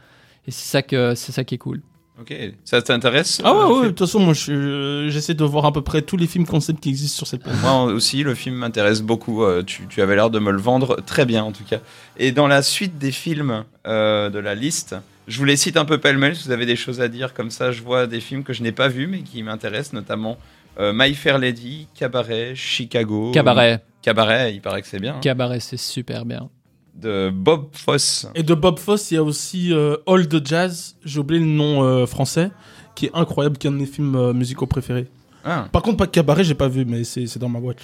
Et 0.47 0.51
c'est 0.51 0.69
ça 0.69 0.81
que 0.81 1.15
c'est 1.15 1.31
ça 1.31 1.43
qui 1.43 1.55
est 1.55 1.59
cool. 1.59 1.81
Ok, 2.21 2.31
ça 2.63 2.79
t'intéresse 2.81 3.41
Ah 3.43 3.53
ouais, 3.53 3.59
euh, 3.59 3.67
ouais, 3.79 3.83
de 3.85 3.87
toute 3.89 3.99
façon, 3.99 4.19
moi, 4.19 4.33
j'essaie 4.35 5.33
de 5.33 5.43
voir 5.43 5.65
à 5.65 5.73
peu 5.73 5.81
près 5.81 6.03
tous 6.03 6.15
les 6.15 6.27
films 6.27 6.45
concept 6.45 6.79
qui 6.81 6.89
existent 6.89 7.17
sur 7.17 7.27
cette 7.27 7.41
planète. 7.41 7.61
Moi 7.61 7.85
aussi, 7.85 8.21
le 8.21 8.35
film 8.35 8.55
m'intéresse 8.57 9.01
beaucoup. 9.01 9.43
Euh, 9.43 9.63
tu, 9.63 9.87
tu 9.87 9.99
avais 10.01 10.15
l'air 10.15 10.29
de 10.29 10.37
me 10.37 10.51
le 10.51 10.59
vendre 10.59 10.97
très 11.05 11.25
bien, 11.25 11.43
en 11.43 11.51
tout 11.51 11.63
cas. 11.63 11.79
Et 12.17 12.31
dans 12.31 12.47
la 12.47 12.61
suite 12.61 12.99
des 12.99 13.11
films 13.11 13.63
euh, 13.87 14.29
de 14.29 14.37
la 14.37 14.53
liste, 14.53 14.95
je 15.27 15.39
vous 15.39 15.45
les 15.45 15.55
cite 15.57 15.75
un 15.75 15.85
peu 15.85 15.97
pêle-mêle. 15.97 16.35
Si 16.35 16.45
vous 16.45 16.51
avez 16.51 16.67
des 16.67 16.75
choses 16.75 17.01
à 17.01 17.07
dire 17.07 17.33
comme 17.33 17.49
ça, 17.49 17.71
je 17.71 17.81
vois 17.81 18.05
des 18.05 18.19
films 18.19 18.43
que 18.43 18.53
je 18.53 18.61
n'ai 18.61 18.71
pas 18.71 18.89
vus, 18.89 19.07
mais 19.07 19.21
qui 19.21 19.41
m'intéressent, 19.41 19.93
notamment 19.93 20.37
euh, 20.79 20.91
My 20.95 21.15
Fair 21.15 21.39
Lady, 21.39 21.87
Cabaret, 21.95 22.53
Chicago. 22.53 23.31
Cabaret. 23.31 23.83
Cabaret, 24.03 24.53
il 24.53 24.61
paraît 24.61 24.83
que 24.83 24.87
c'est 24.87 24.99
bien. 24.99 25.15
hein, 25.15 25.19
Cabaret, 25.21 25.61
c'est 25.61 25.77
super 25.77 26.25
bien. 26.25 26.49
De 26.95 27.29
Bob 27.33 27.69
Fosse. 27.73 28.27
Et 28.35 28.43
de 28.43 28.53
Bob 28.53 28.79
Fosse, 28.79 29.11
il 29.11 29.15
y 29.15 29.17
a 29.17 29.23
aussi 29.23 29.73
euh, 29.73 29.97
All 30.07 30.27
the 30.27 30.45
Jazz, 30.45 30.95
j'ai 31.03 31.19
oublié 31.19 31.39
le 31.41 31.47
nom 31.47 31.83
euh, 31.83 32.05
français, 32.05 32.51
qui 32.95 33.07
est 33.07 33.11
incroyable, 33.13 33.57
qui 33.57 33.67
est 33.67 33.69
un 33.69 33.73
de 33.73 33.77
mes 33.79 33.85
films 33.85 34.15
euh, 34.15 34.33
musicaux 34.33 34.67
préférés. 34.67 35.07
Ah, 35.43 35.67
Par 35.71 35.81
contre, 35.81 35.97
pas 35.97 36.07
Cabaret, 36.07 36.43
j'ai 36.43 36.53
pas 36.55 36.67
vu, 36.69 36.85
mais 36.85 37.03
c'est 37.03 37.27
c'est 37.27 37.39
dans 37.39 37.49
ma 37.49 37.59
boîte. 37.59 37.77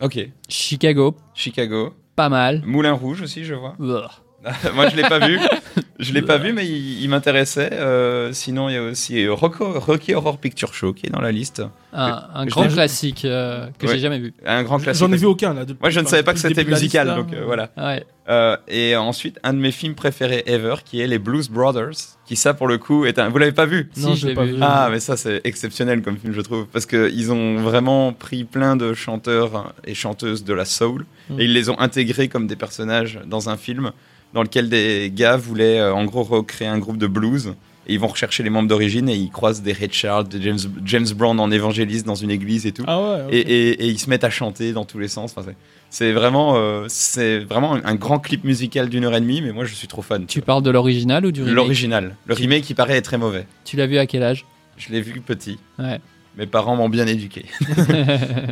ok. 0.00 0.30
Chicago, 0.48 1.16
Chicago. 1.34 1.92
pas 2.16 2.28
mal. 2.28 2.62
Moulin 2.64 2.92
Rouge 2.92 3.22
aussi, 3.22 3.44
je 3.44 3.54
vois. 3.54 3.74
Ugh. 3.80 4.08
Moi, 4.74 4.88
je 4.88 4.96
l'ai 4.96 5.02
pas 5.02 5.26
vu. 5.26 5.38
Je 5.98 6.12
l'ai 6.12 6.22
pas 6.22 6.38
vu, 6.38 6.52
mais 6.52 6.64
il, 6.64 7.02
il 7.02 7.08
m'intéressait. 7.08 7.70
Euh, 7.72 8.32
sinon, 8.32 8.68
il 8.68 8.74
y 8.74 8.76
a 8.76 8.82
aussi 8.82 9.26
Rocky, 9.26 9.58
Rocky 9.60 10.14
Horror 10.14 10.38
Picture 10.38 10.72
Show 10.72 10.92
qui 10.92 11.06
est 11.06 11.10
dans 11.10 11.20
la 11.20 11.32
liste. 11.32 11.62
Un, 11.92 12.22
un 12.34 12.46
grand 12.46 12.68
classique 12.68 13.24
euh, 13.24 13.66
que 13.78 13.86
Ouais. 13.86 13.94
j'ai 13.94 13.98
jamais 13.98 14.20
vu. 14.20 14.32
Un 14.46 14.62
grand 14.62 14.78
classique. 14.78 15.00
J'en 15.04 15.12
ai 15.12 15.16
vu 15.16 15.26
aucun 15.26 15.54
là. 15.54 15.64
depuis- 15.64 15.80
Moi, 15.80 15.90
je 15.90 15.98
ne 16.00 16.06
savais 16.06 16.22
pas 16.22 16.34
que 16.34 16.38
c'était 16.38 16.64
musical, 16.64 17.08
liste, 17.08 17.16
là. 17.18 17.22
donc 17.22 17.32
euh, 17.34 17.42
voilà. 17.44 17.70
Ouais. 17.76 18.04
Euh, 18.28 18.56
et 18.68 18.94
ensuite, 18.94 19.40
un 19.42 19.54
de 19.54 19.58
mes 19.58 19.72
films 19.72 19.94
préférés 19.94 20.44
ever, 20.46 20.74
qui 20.84 21.00
est 21.00 21.06
les 21.08 21.18
Blues 21.18 21.48
Brothers, 21.50 21.96
qui 22.26 22.36
ça, 22.36 22.54
pour 22.54 22.68
le 22.68 22.78
coup, 22.78 23.06
est 23.06 23.18
un. 23.18 23.30
Vous 23.30 23.38
l'avez 23.38 23.52
pas 23.52 23.66
vu? 23.66 23.90
Non, 23.96 24.14
Si, 24.14 24.20
je 24.20 24.26
l'ai 24.26 24.32
l'ai 24.32 24.36
pas 24.36 24.44
vu. 24.44 24.52
vu. 24.52 24.58
Ah, 24.60 24.88
mais 24.92 25.00
ça, 25.00 25.16
c'est 25.16 25.40
exceptionnel 25.44 26.00
comme 26.02 26.16
film, 26.16 26.32
je 26.32 26.42
trouve, 26.42 26.66
parce 26.66 26.86
que 26.86 27.10
ils 27.12 27.32
ont 27.32 27.56
vraiment 27.56 28.12
pris 28.12 28.44
plein 28.44 28.76
de 28.76 28.94
chanteurs 28.94 29.72
et 29.84 29.94
chanteuses 29.94 30.44
de 30.44 30.52
la 30.54 30.64
soul 30.64 31.06
Mm. 31.30 31.40
et 31.40 31.44
ils 31.44 31.52
les 31.52 31.68
ont 31.68 31.78
intégrés 31.78 32.28
comme 32.28 32.46
des 32.46 32.56
personnages 32.56 33.18
dans 33.26 33.50
un 33.50 33.58
film 33.58 33.90
dans 34.34 34.42
lequel 34.42 34.68
des 34.68 35.10
gars 35.14 35.36
voulaient 35.36 35.80
euh, 35.80 35.94
en 35.94 36.04
gros 36.04 36.22
recréer 36.22 36.68
un 36.68 36.78
groupe 36.78 36.98
de 36.98 37.06
blues. 37.06 37.54
Et 37.90 37.94
ils 37.94 38.00
vont 38.00 38.08
rechercher 38.08 38.42
les 38.42 38.50
membres 38.50 38.68
d'origine 38.68 39.08
et 39.08 39.14
ils 39.16 39.30
croisent 39.30 39.62
des 39.62 39.72
Ray 39.72 39.88
Charles, 39.90 40.28
des 40.28 40.42
James, 40.42 40.58
James 40.84 41.06
Brown 41.16 41.40
en 41.40 41.50
évangéliste 41.50 42.04
dans 42.04 42.14
une 42.16 42.30
église 42.30 42.66
et 42.66 42.72
tout. 42.72 42.84
Ah 42.86 43.00
ouais, 43.00 43.18
et, 43.30 43.38
et- 43.40 43.70
et 43.84 43.86
ils 43.86 43.98
se 43.98 44.10
mettent 44.10 44.24
à 44.24 44.28
chanter 44.30 44.72
dans 44.74 44.84
tous 44.84 44.98
les 44.98 45.08
sens. 45.08 45.32
Enfin, 45.34 45.50
c'est- 45.88 46.12
vraiment, 46.12 46.56
euh, 46.56 46.84
c'est 46.88 47.38
vraiment 47.38 47.76
un, 47.76 47.80
un 47.86 47.94
grand 47.94 48.18
clip 48.18 48.44
musical 48.44 48.90
d'une 48.90 49.04
heure 49.06 49.14
et 49.16 49.20
demie, 49.22 49.40
mais 49.40 49.52
moi 49.52 49.64
je 49.64 49.72
suis 49.74 49.88
trop 49.88 50.02
fan. 50.02 50.26
Tu 50.26 50.42
parles 50.42 50.62
de 50.62 50.68
l'original 50.68 51.24
ou 51.24 51.32
du 51.32 51.40
remake? 51.40 51.54
L'original. 51.56 52.16
Le 52.26 52.34
remake 52.34 52.64
qui 52.64 52.74
paraît 52.74 52.98
est 52.98 53.02
très 53.02 53.16
mauvais. 53.16 53.46
Tu 53.64 53.76
l'as 53.78 53.86
vu 53.86 53.96
à 53.96 54.04
quel 54.04 54.22
âge? 54.22 54.44
Je 54.76 54.90
l'ai 54.92 55.00
vu 55.00 55.22
petit. 55.22 55.58
Ouais. 55.78 55.98
Mes 56.36 56.46
parents 56.46 56.76
m'ont 56.76 56.90
bien 56.90 57.06
éduqué. 57.06 57.46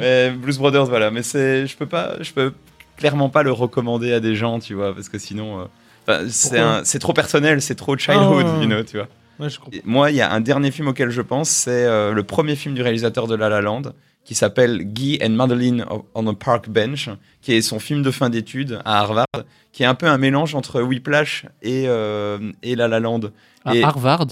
mais 0.01 0.31
Blues 0.31 0.59
Brothers, 0.59 0.87
voilà. 0.87 1.11
Mais 1.11 1.23
c'est, 1.23 1.67
je 1.67 1.77
peux 1.77 1.87
pas, 1.87 2.15
je 2.23 2.33
peux 2.33 2.53
clairement 2.97 3.29
pas 3.29 3.43
le 3.43 3.53
recommander 3.53 4.13
à 4.13 4.21
des 4.21 4.35
gens, 4.37 4.59
tu 4.59 4.75
vois, 4.75 4.95
parce 4.95 5.09
que 5.09 5.19
sinon, 5.19 5.69
euh, 6.09 6.27
c'est 6.29 6.99
trop 6.99 7.13
personnel, 7.13 7.61
c'est 7.63 7.75
trop 7.75 7.97
childhood, 7.97 8.47
Ah, 8.49 8.63
you 8.63 8.67
know, 8.67 8.83
tu 8.83 8.97
vois. 8.99 9.09
Ouais, 9.39 9.51
je 9.51 9.59
comprends. 9.59 9.73
Et 9.77 9.83
moi, 9.85 10.11
il 10.11 10.17
y 10.17 10.21
a 10.23 10.33
un 10.33 10.41
dernier 10.41 10.71
film 10.71 10.89
auquel 10.89 11.11
je 11.11 11.21
pense, 11.21 11.51
c'est 11.51 11.85
euh, 11.85 12.13
le 12.13 12.23
premier 12.23 12.57
film 12.57 12.75
du 12.75 12.83
réalisateur 12.83 13.27
de 13.27 13.35
La 13.35 13.49
La 13.51 13.61
Land, 13.61 13.83
qui 14.25 14.35
s'appelle 14.35 14.83
Guy 14.83 15.19
and 15.23 15.31
Madeline 15.31 15.85
on 16.15 16.27
a 16.27 16.35
Park 16.35 16.69
Bench, 16.69 17.11
qui 17.43 17.53
est 17.53 17.61
son 17.61 17.79
film 17.79 18.03
de 18.03 18.11
fin 18.11 18.31
d'études 18.31 18.81
à 18.85 19.01
Harvard, 19.01 19.27
qui 19.73 19.83
est 19.83 19.87
un 19.87 19.95
peu 19.95 20.07
un 20.07 20.19
mélange 20.19 20.55
entre 20.55 20.81
Whiplash 20.81 21.45
et, 21.63 21.85
euh, 21.87 22.39
et 22.63 22.75
La 22.77 22.89
La 22.89 22.99
Land. 22.99 23.21
À 23.65 23.75
Et- 23.75 23.83
Harvard? 23.85 24.27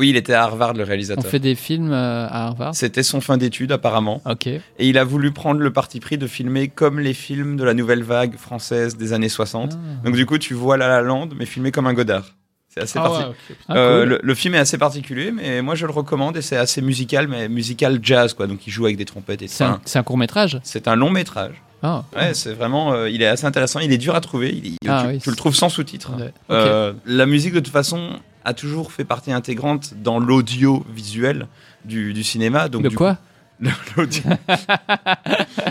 Oui, 0.00 0.08
il 0.10 0.16
était 0.16 0.32
à 0.32 0.42
Harvard, 0.44 0.72
le 0.72 0.82
On 0.82 0.86
réalisateur. 0.86 1.30
fait 1.30 1.38
des 1.38 1.54
films 1.54 1.92
euh, 1.92 2.26
à 2.26 2.46
Harvard 2.46 2.74
C'était 2.74 3.02
son 3.02 3.20
fin 3.20 3.36
d'études, 3.36 3.70
apparemment. 3.70 4.22
Ok. 4.24 4.46
Et 4.46 4.60
il 4.80 4.96
a 4.98 5.04
voulu 5.04 5.30
prendre 5.30 5.60
le 5.60 5.72
parti 5.72 6.00
pris 6.00 6.16
de 6.18 6.26
filmer 6.26 6.68
comme 6.68 6.98
les 6.98 7.12
films 7.14 7.56
de 7.56 7.64
la 7.64 7.74
nouvelle 7.74 8.02
vague 8.02 8.36
française 8.36 8.96
des 8.96 9.12
années 9.12 9.28
60. 9.28 9.72
Ah. 9.74 9.76
Donc, 10.04 10.16
du 10.16 10.26
coup, 10.26 10.38
tu 10.38 10.54
vois 10.54 10.76
La 10.76 10.88
La 10.88 11.02
Land, 11.02 11.28
mais 11.38 11.44
filmé 11.46 11.70
comme 11.70 11.86
un 11.86 11.92
Godard. 11.94 12.24
C'est 12.72 12.80
assez 12.82 12.98
Ah 12.98 13.02
parti. 13.02 13.18
ouais, 13.24 13.28
ok. 13.28 13.56
Ah, 13.68 13.76
Euh, 13.76 14.00
cool. 14.00 14.08
le, 14.08 14.20
le 14.22 14.34
film 14.34 14.54
est 14.54 14.58
assez 14.58 14.78
particulier, 14.78 15.32
mais 15.32 15.60
moi 15.60 15.74
je 15.74 15.84
le 15.86 15.92
recommande 15.92 16.36
et 16.36 16.42
c'est 16.42 16.56
assez 16.56 16.80
musical, 16.80 17.26
mais 17.26 17.48
musical 17.48 17.98
jazz 18.00 18.32
quoi. 18.32 18.46
Donc 18.46 18.64
il 18.66 18.70
joue 18.70 18.84
avec 18.84 18.96
des 18.96 19.04
trompettes 19.04 19.42
et 19.42 19.46
tout. 19.48 19.52
C'est 19.54 19.64
un, 19.64 19.70
Enfin, 19.72 19.80
c'est 19.84 19.98
un 19.98 20.02
court 20.04 20.16
métrage 20.16 20.58
C'est 20.62 20.86
un 20.86 20.94
long 20.94 21.10
métrage. 21.10 21.54
Ah, 21.82 22.04
Ouais, 22.14 22.32
c'est 22.34 22.52
vraiment, 22.52 22.92
euh, 22.92 23.10
il 23.10 23.22
est 23.22 23.26
assez 23.26 23.44
intéressant. 23.44 23.80
Il 23.80 23.92
est 23.92 23.98
dur 23.98 24.14
à 24.14 24.20
trouver. 24.20 24.50
Il- 24.50 24.66
il- 24.66 24.76
Ah 24.88 25.02
tu, 25.04 25.08
oui, 25.14 25.18
tu 25.18 25.30
le 25.30 25.36
trouves 25.36 25.56
sans 25.56 25.68
sous-titres. 25.68 26.12
Euh, 26.50 26.92
la 27.06 27.26
musique 27.26 27.54
de 27.54 27.58
toute 27.60 27.72
façon 27.72 28.10
a 28.50 28.54
toujours 28.54 28.92
fait 28.92 29.04
partie 29.04 29.32
intégrante 29.32 29.94
dans 30.02 30.18
l'audio 30.18 30.84
visuel 30.94 31.46
du, 31.84 32.12
du 32.12 32.22
cinéma. 32.24 32.68
Donc 32.68 32.82
de 32.82 32.88
du 32.88 32.96
quoi 32.96 33.18
L'audio. 33.96 34.22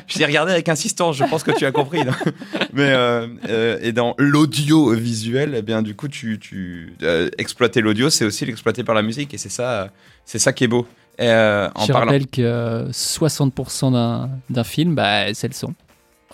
je 0.08 0.18
t'ai 0.18 0.26
regardé 0.26 0.52
avec 0.52 0.70
insistance, 0.70 1.16
je 1.18 1.24
pense 1.24 1.42
que 1.44 1.52
tu 1.52 1.66
as 1.66 1.72
compris. 1.72 2.02
Mais 2.74 2.84
euh, 2.92 3.28
euh, 3.50 3.80
et 3.82 3.92
dans 3.94 4.14
l'audio 4.20 4.92
visuel, 4.94 5.56
eh 5.58 5.62
bien 5.64 5.82
du 5.82 5.96
coup, 5.96 6.08
tu, 6.08 6.38
tu 6.40 6.94
euh, 7.02 7.30
exploiter 7.40 7.82
l'audio, 7.82 8.10
c'est 8.12 8.26
aussi 8.26 8.46
l'exploiter 8.46 8.84
par 8.84 8.94
la 8.96 9.02
musique, 9.02 9.34
et 9.34 9.38
c'est 9.40 9.50
ça, 9.50 9.90
c'est 10.26 10.38
ça 10.40 10.54
qui 10.54 10.66
est 10.66 10.68
beau. 10.68 10.88
En 11.20 11.24
Je 11.26 11.92
parlant 11.92 12.06
rappelle 12.06 12.28
que 12.28 12.42
euh, 12.42 12.90
60% 12.92 14.30
d'un- 14.50 14.64
film, 14.64 14.94
bah, 14.96 15.34
c'est 15.34 15.48
le 15.48 15.54
son. 15.54 15.74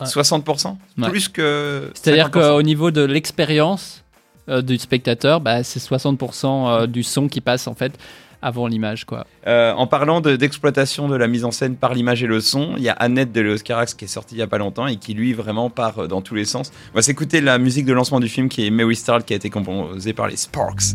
60%, 0.02 0.76
Ouais. 0.98 1.10
plus 1.10 1.30
que. 1.30 1.90
C'est-à-dire 1.94 2.28
50%. 2.28 2.32
qu'au 2.32 2.62
niveau 2.64 2.92
de 2.92 3.02
l'expérience 3.02 4.04
euh, 4.50 4.62
du 4.62 4.78
spectateur, 4.78 5.42
bah, 5.42 5.64
c'est 5.64 5.80
60% 5.80 6.46
euh, 6.84 6.88
du 6.88 7.04
son 7.04 7.28
qui 7.28 7.42
passe 7.42 7.68
en 7.68 7.74
fait 7.76 7.94
avant 8.42 8.68
l'image. 8.68 9.06
quoi. 9.06 9.26
Euh, 9.48 9.74
en 9.74 9.88
parlant 9.88 10.22
de- 10.22 10.36
d'exploitation 10.36 11.08
de, 11.08 11.16
la 11.16 11.28
mise 11.28 11.46
en 11.46 11.52
scène 11.52 11.76
par 11.76 11.94
l'image 11.94 12.22
et 12.24 12.28
le 12.28 12.40
son, 12.42 12.74
il 12.78 12.84
y 12.84 12.90
a 12.90 12.94
Annette 12.94 13.32
de 13.32 13.42
Léos 13.42 13.58
Carax 13.64 13.94
qui 13.96 14.06
est 14.06 14.08
sortie 14.08 14.36
il 14.36 14.40
y 14.40 14.44
a 14.44 14.48
pas 14.48 14.60
longtemps 14.60 14.86
et 14.88 14.98
qui 14.98 15.14
lui 15.14 15.34
vraiment 15.34 15.70
part 15.70 16.08
dans 16.08 16.22
tous 16.22 16.36
les 16.36 16.46
sens. 16.46 16.72
On 16.94 16.96
va 16.96 17.02
s'écouter 17.02 17.42
la 17.42 17.58
musique 17.58 17.86
de 17.86 17.94
lancement 17.94 18.20
du 18.20 18.30
film 18.30 18.50
qui 18.50 18.66
est 18.68 18.70
Mary 18.70 18.96
Starr 18.96 19.26
qui 19.26 19.34
a 19.34 19.36
été 19.38 19.50
composée 19.50 20.14
par 20.14 20.28
les 20.28 20.36
Sparks. 20.38 20.94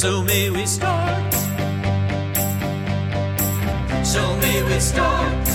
So 0.00 0.24
may 0.24 0.48
we 0.48 0.64
start. 0.64 1.34
So 4.02 4.34
may 4.36 4.62
we 4.62 4.80
start. 4.80 5.46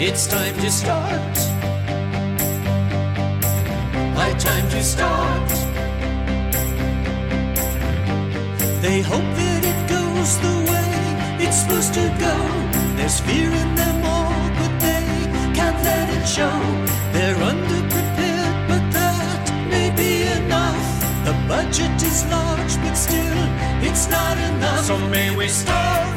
It's 0.00 0.26
time 0.26 0.54
to 0.54 0.70
start. 0.70 1.36
High 4.16 4.32
time 4.38 4.66
to 4.70 4.82
start. 4.82 5.48
They 8.80 9.02
hope 9.02 9.30
that 9.40 9.62
it 9.72 9.80
goes 9.86 10.38
the 10.46 10.56
way 10.70 10.90
it's 11.44 11.58
supposed 11.60 11.92
to 11.92 12.08
go. 12.18 12.36
There's 12.96 13.20
fear 13.20 13.50
in 13.52 13.74
them 13.74 14.02
all, 14.02 14.48
but 14.58 14.72
they 14.80 15.04
can't 15.52 15.84
let 15.84 16.08
it 16.08 16.26
show. 16.26 16.58
They're 17.12 17.36
underprepared, 17.36 17.85
budget 21.48 22.02
is 22.02 22.24
large, 22.26 22.76
but 22.82 22.94
still, 22.94 23.38
it's 23.82 24.08
not 24.08 24.36
enough. 24.38 24.84
So 24.84 24.98
may 25.08 25.34
we 25.36 25.48
start. 25.48 26.15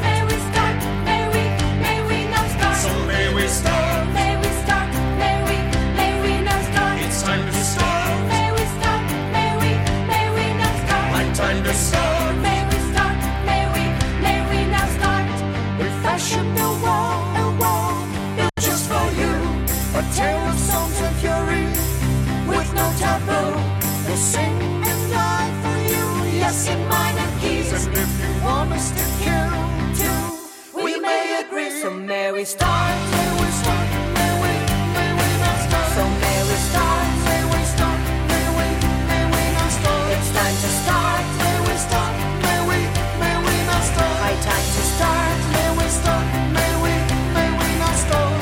We 32.40 32.46
start, 32.46 32.96
may 33.12 33.30
we 33.36 33.48
start, 33.60 33.88
may 34.16 34.32
we, 34.40 34.52
may 34.96 35.10
we 35.12 35.28
now 35.44 35.56
start. 35.60 35.92
May 36.24 36.40
we 36.48 36.56
start, 36.72 37.08
may 37.28 37.42
we 37.52 37.60
start, 37.68 38.00
may 38.32 38.46
we, 38.56 38.66
may 39.12 39.24
we 39.28 39.42
now 39.56 39.68
start. 39.68 40.04
It's 40.16 40.30
time 40.32 40.56
to 40.64 40.70
start, 40.80 41.22
may 41.36 41.56
we 41.68 41.74
start, 41.84 42.12
may 42.40 42.60
we, 42.68 42.78
may 43.20 43.36
we 43.44 43.54
now 43.68 43.82
start. 43.92 44.14
High 44.24 44.40
time 44.40 44.68
to 44.72 44.82
start, 44.94 45.36
may 45.52 45.68
we 45.76 45.86
start, 46.00 46.26
may 46.56 46.72
we, 46.80 46.94
may 47.36 47.50
we 47.60 47.68
now 47.76 47.94
start. 48.08 48.40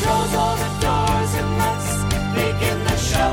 Close 0.00 0.32
all 0.40 0.56
the 0.64 0.72
doors 0.80 1.32
and 1.40 1.50
let's 1.60 1.88
begin 2.32 2.78
the 2.88 2.96
show. 2.96 3.32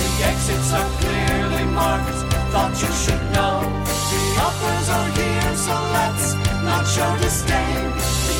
The 0.00 0.08
exits 0.32 0.72
are 0.72 0.90
clearly 1.04 1.64
marked, 1.76 2.24
thought 2.56 2.72
you 2.80 2.88
should 3.04 3.24
know. 3.36 3.60
The 3.84 4.22
offers 4.48 4.88
are 4.96 5.10
here, 5.20 5.52
so 5.60 5.76
let's 5.92 6.26
not 6.64 6.88
show 6.88 7.10
disdain. 7.20 8.05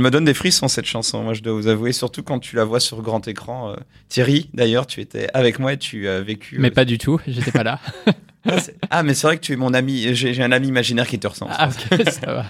Elle 0.00 0.04
me 0.04 0.10
donne 0.10 0.24
des 0.24 0.32
frissons 0.32 0.66
cette 0.68 0.86
chanson, 0.86 1.22
moi 1.22 1.34
je 1.34 1.42
dois 1.42 1.52
vous 1.52 1.66
avouer, 1.66 1.92
surtout 1.92 2.22
quand 2.22 2.38
tu 2.38 2.56
la 2.56 2.64
vois 2.64 2.80
sur 2.80 3.02
grand 3.02 3.28
écran. 3.28 3.72
Euh, 3.72 3.76
Thierry, 4.08 4.48
d'ailleurs, 4.54 4.86
tu 4.86 5.02
étais 5.02 5.28
avec 5.34 5.58
moi 5.58 5.74
et 5.74 5.76
tu 5.76 6.08
as 6.08 6.22
vécu. 6.22 6.56
Mais 6.58 6.68
euh, 6.68 6.74
pas 6.74 6.86
du 6.86 6.96
tout, 6.96 7.20
j'étais 7.26 7.50
pas 7.52 7.62
là. 7.64 7.78
Ah, 8.48 8.56
Ah, 8.88 9.02
mais 9.02 9.12
c'est 9.12 9.26
vrai 9.26 9.36
que 9.36 9.42
tu 9.42 9.52
es 9.52 9.56
mon 9.56 9.74
ami. 9.74 10.14
J'ai 10.14 10.42
un 10.42 10.50
ami 10.52 10.68
imaginaire 10.68 11.06
qui 11.06 11.18
te 11.18 11.26
ressemble. 11.26 11.52
Ah, 11.54 11.68
ok, 11.68 12.08
ça 12.10 12.32
va. 12.32 12.46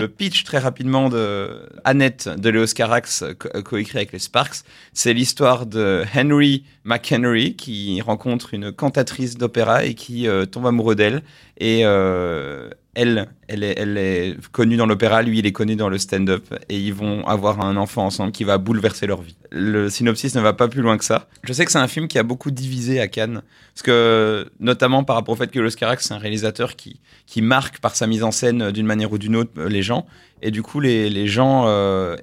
Le 0.00 0.08
pitch 0.08 0.42
très 0.42 0.58
rapidement 0.58 1.08
de 1.08 1.68
Annette 1.84 2.28
de 2.36 2.50
Léos 2.50 2.66
Carax, 2.74 3.22
co- 3.38 3.62
coécrit 3.62 3.98
avec 3.98 4.10
les 4.10 4.18
Sparks, 4.18 4.64
c'est 4.92 5.12
l'histoire 5.12 5.66
de 5.66 6.02
Henry 6.16 6.64
McHenry 6.82 7.54
qui 7.54 8.00
rencontre 8.00 8.54
une 8.54 8.72
cantatrice 8.72 9.36
d'opéra 9.38 9.84
et 9.84 9.94
qui 9.94 10.26
euh, 10.26 10.46
tombe 10.46 10.66
amoureux 10.66 10.96
d'elle. 10.96 11.22
Et 11.58 11.82
euh, 11.84 12.68
elle, 12.94 13.28
elle 13.50 13.98
est, 13.98 14.36
connue 14.52 14.76
dans 14.76 14.86
l'opéra, 14.86 15.22
lui 15.22 15.38
il 15.40 15.46
est 15.46 15.52
connu 15.52 15.76
dans 15.76 15.88
le 15.88 15.98
stand-up 15.98 16.44
et 16.68 16.78
ils 16.78 16.94
vont 16.94 17.26
avoir 17.26 17.60
un 17.60 17.76
enfant 17.76 18.06
ensemble 18.06 18.32
qui 18.32 18.44
va 18.44 18.58
bouleverser 18.58 19.06
leur 19.06 19.22
vie. 19.22 19.36
Le 19.50 19.90
synopsis 19.90 20.34
ne 20.34 20.40
va 20.40 20.52
pas 20.52 20.68
plus 20.68 20.82
loin 20.82 20.96
que 20.96 21.04
ça. 21.04 21.28
Je 21.42 21.52
sais 21.52 21.64
que 21.64 21.72
c'est 21.72 21.78
un 21.78 21.88
film 21.88 22.06
qui 22.08 22.18
a 22.18 22.22
beaucoup 22.22 22.50
divisé 22.50 23.00
à 23.00 23.08
Cannes 23.08 23.42
parce 23.74 23.82
que 23.82 24.50
notamment 24.60 25.04
par 25.04 25.16
rapport 25.16 25.34
au 25.34 25.36
fait 25.36 25.50
que 25.50 25.58
Léos 25.58 25.70
Carax 25.70 26.06
c'est 26.06 26.14
un 26.14 26.18
réalisateur 26.18 26.76
qui 26.76 26.98
marque 27.42 27.78
par 27.78 27.96
sa 27.96 28.06
mise 28.06 28.22
en 28.22 28.30
scène 28.30 28.62
euh, 28.62 28.72
d'une 28.72 28.86
manière 28.86 29.12
ou 29.12 29.18
d'une 29.18 29.36
autre 29.36 29.50
euh, 29.58 29.68
les 29.68 29.82
gens. 29.82 30.06
Et 30.42 30.50
du 30.50 30.62
coup, 30.62 30.80
les, 30.80 31.26
gens 31.26 31.64
euh, 31.66 32.16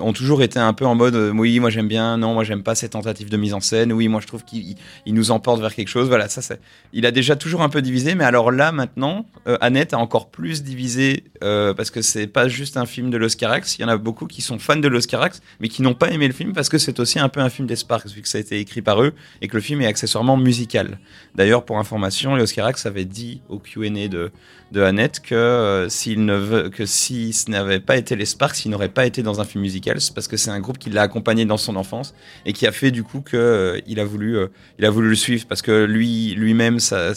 ont 0.00 0.12
toujours 0.12 0.42
été 0.42 0.58
un 0.58 0.72
peu 0.72 0.84
en 0.84 0.96
mode 0.96 1.14
oui, 1.36 1.60
moi 1.60 1.70
j'aime 1.70 1.86
bien, 1.86 2.16
non, 2.16 2.34
moi 2.34 2.42
j'aime 2.42 2.64
pas 2.64 2.74
ces 2.74 2.88
tentatives 2.88 3.30
de 3.30 3.36
mise 3.36 3.54
en 3.54 3.60
scène, 3.60 3.92
oui, 3.92 4.08
moi 4.08 4.20
je 4.20 4.26
trouve 4.26 4.44
qu'il 4.44 4.74
il 5.06 5.14
nous 5.14 5.30
emporte 5.30 5.60
vers 5.60 5.72
quelque 5.72 5.86
chose. 5.86 6.08
Voilà, 6.08 6.28
ça 6.28 6.42
c'est. 6.42 6.60
Il 6.92 7.06
a 7.06 7.12
déjà 7.12 7.36
toujours 7.36 7.62
un 7.62 7.68
peu 7.68 7.80
divisé, 7.80 8.16
mais 8.16 8.24
alors 8.24 8.50
là 8.50 8.72
maintenant, 8.72 9.24
Annette 9.60 9.94
a 9.94 9.98
encore 9.98 10.30
plus 10.30 10.37
divisé 10.42 11.24
euh, 11.42 11.74
parce 11.74 11.90
que 11.90 12.02
c'est 12.02 12.26
pas 12.26 12.48
juste 12.48 12.76
un 12.76 12.86
film 12.86 13.10
de 13.10 13.16
l'Oscarax. 13.16 13.78
Il 13.78 13.82
y 13.82 13.84
en 13.84 13.88
a 13.88 13.96
beaucoup 13.96 14.26
qui 14.26 14.42
sont 14.42 14.58
fans 14.58 14.76
de 14.76 14.88
l'Oscarax, 14.88 15.40
mais 15.60 15.68
qui 15.68 15.82
n'ont 15.82 15.94
pas 15.94 16.10
aimé 16.10 16.26
le 16.26 16.32
film 16.34 16.52
parce 16.52 16.68
que 16.68 16.78
c'est 16.78 17.00
aussi 17.00 17.18
un 17.18 17.28
peu 17.28 17.40
un 17.40 17.48
film 17.48 17.66
des 17.66 17.76
Sparks, 17.76 18.08
vu 18.08 18.22
que 18.22 18.28
ça 18.28 18.38
a 18.38 18.40
été 18.40 18.58
écrit 18.58 18.82
par 18.82 19.02
eux 19.02 19.12
et 19.42 19.48
que 19.48 19.56
le 19.56 19.60
film 19.62 19.80
est 19.80 19.86
accessoirement 19.86 20.36
musical. 20.36 20.98
D'ailleurs, 21.34 21.64
pour 21.64 21.78
information, 21.78 22.34
les 22.36 22.42
Oscarax 22.42 22.86
avait 22.86 23.04
dit 23.04 23.40
au 23.48 23.58
Q&A 23.58 24.08
de, 24.08 24.30
de 24.72 24.80
Annette 24.82 25.20
que 25.20 25.34
euh, 25.34 25.88
s'il 25.88 26.24
ne 26.24 26.34
veut, 26.34 26.68
que 26.70 26.86
si 26.86 27.32
ce 27.32 27.50
n'avait 27.50 27.80
pas 27.80 27.96
été 27.96 28.16
les 28.16 28.26
Sparks, 28.26 28.64
il 28.64 28.70
n'aurait 28.70 28.88
pas 28.88 29.06
été 29.06 29.22
dans 29.22 29.40
un 29.40 29.44
film 29.44 29.62
musical, 29.62 29.98
parce 30.14 30.28
que 30.28 30.36
c'est 30.36 30.50
un 30.50 30.60
groupe 30.60 30.78
qui 30.78 30.90
l'a 30.90 31.02
accompagné 31.02 31.44
dans 31.44 31.56
son 31.56 31.76
enfance 31.76 32.14
et 32.46 32.52
qui 32.52 32.66
a 32.66 32.72
fait 32.72 32.90
du 32.90 33.02
coup 33.02 33.20
que 33.20 33.36
euh, 33.36 33.80
il 33.86 33.98
a 34.00 34.04
voulu, 34.04 34.36
euh, 34.36 34.46
a 34.82 34.90
voulu 34.90 35.08
le 35.08 35.14
suivre 35.16 35.46
parce 35.48 35.62
que 35.62 35.84
lui, 35.84 36.34
lui-même, 36.34 36.78
ça- 36.80 37.12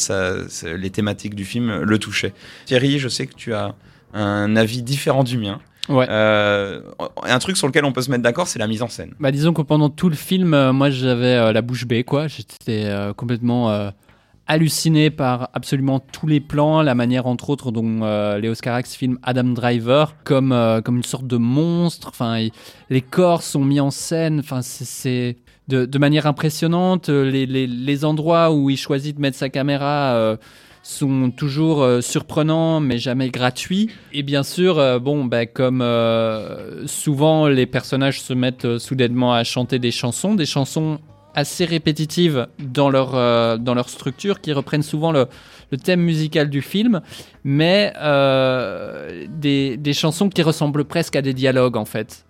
les 0.75 0.89
thématiques 0.89 1.35
du 1.35 1.45
film 1.45 1.81
le 1.81 1.99
touchaient. 1.99 2.33
Thierry, 2.65 2.99
je 2.99 3.07
sais 3.11 3.27
que 3.27 3.35
tu 3.35 3.53
as 3.53 3.75
un 4.13 4.55
avis 4.55 4.81
différent 4.81 5.23
du 5.23 5.37
mien. 5.37 5.59
Ouais. 5.89 6.05
Euh, 6.09 6.81
un 7.23 7.39
truc 7.39 7.57
sur 7.57 7.67
lequel 7.67 7.85
on 7.85 7.91
peut 7.91 8.01
se 8.01 8.09
mettre 8.11 8.23
d'accord, 8.23 8.47
c'est 8.47 8.59
la 8.59 8.67
mise 8.67 8.81
en 8.81 8.87
scène. 8.87 9.13
Bah, 9.19 9.31
disons 9.31 9.53
que 9.53 9.61
pendant 9.61 9.89
tout 9.89 10.09
le 10.09 10.15
film, 10.15 10.53
euh, 10.53 10.73
moi 10.73 10.89
j'avais 10.89 11.35
euh, 11.35 11.51
la 11.53 11.61
bouche 11.61 11.85
bée, 11.85 12.03
quoi. 12.03 12.27
J'étais 12.27 12.89
complètement 13.17 13.91
halluciné 14.47 15.09
par 15.11 15.49
absolument 15.53 15.99
tous 15.99 16.27
les 16.27 16.39
plans, 16.41 16.81
la 16.81 16.93
manière 16.95 17.25
entre 17.25 17.49
autres 17.49 17.71
dont 17.71 18.01
euh, 18.03 18.37
Léo 18.37 18.53
Carax 18.55 18.95
filme 18.95 19.17
Adam 19.23 19.45
Driver 19.45 20.15
comme, 20.23 20.51
euh, 20.51 20.81
comme 20.81 20.97
une 20.97 21.03
sorte 21.03 21.25
de 21.27 21.37
monstre. 21.37 22.09
Enfin, 22.09 22.37
il- 22.39 22.51
les 22.89 23.01
corps 23.01 23.43
sont 23.43 23.63
mis 23.63 23.79
en 23.79 23.91
scène. 23.91 24.39
Enfin, 24.39 24.61
c'est- 24.61 24.83
c'est 24.85 25.37
de, 25.67 25.85
de 25.85 25.97
manière 25.99 26.25
impressionnante. 26.27 27.07
Les, 27.09 27.45
les, 27.45 27.65
les 27.67 28.05
endroits 28.05 28.51
où 28.51 28.69
il 28.69 28.77
choisit 28.77 29.15
de 29.15 29.21
mettre 29.21 29.37
sa 29.37 29.49
caméra. 29.49 30.13
euh, 30.15 30.35
sont 30.83 31.31
toujours 31.31 31.83
euh, 31.83 32.01
surprenants 32.01 32.79
mais 32.79 32.97
jamais 32.97 33.29
gratuits. 33.29 33.89
Et 34.13 34.23
bien 34.23 34.43
sûr 34.43 34.79
euh, 34.79 34.99
bon 34.99 35.25
bah, 35.25 35.45
comme 35.45 35.81
euh, 35.81 36.85
souvent 36.87 37.47
les 37.47 37.65
personnages 37.65 38.21
se 38.21 38.33
mettent 38.33 38.77
soudainement 38.77 39.33
à 39.33 39.43
chanter 39.43 39.79
des 39.79 39.91
chansons 39.91 40.35
des 40.35 40.45
chansons 40.45 40.99
assez 41.33 41.63
répétitives 41.63 42.47
dans 42.59 42.89
leur 42.89 43.11
dans 43.57 43.73
leur 43.73 43.87
structure 43.87 44.41
qui 44.41 44.51
reprennent 44.51 44.83
souvent 44.83 45.13
le, 45.13 45.27
le 45.71 45.77
thème 45.77 46.01
musical 46.01 46.49
du 46.49 46.61
film 46.61 47.01
mais 47.45 47.93
des, 49.29 49.77
des 49.77 49.93
chansons 49.93 50.27
qui 50.27 50.41
ressemblent 50.41 50.83
presque 50.83 51.15
à 51.15 51.21
des 51.21 51.33
dialogues 51.33 51.77
en 51.77 51.85
fait 51.85 52.25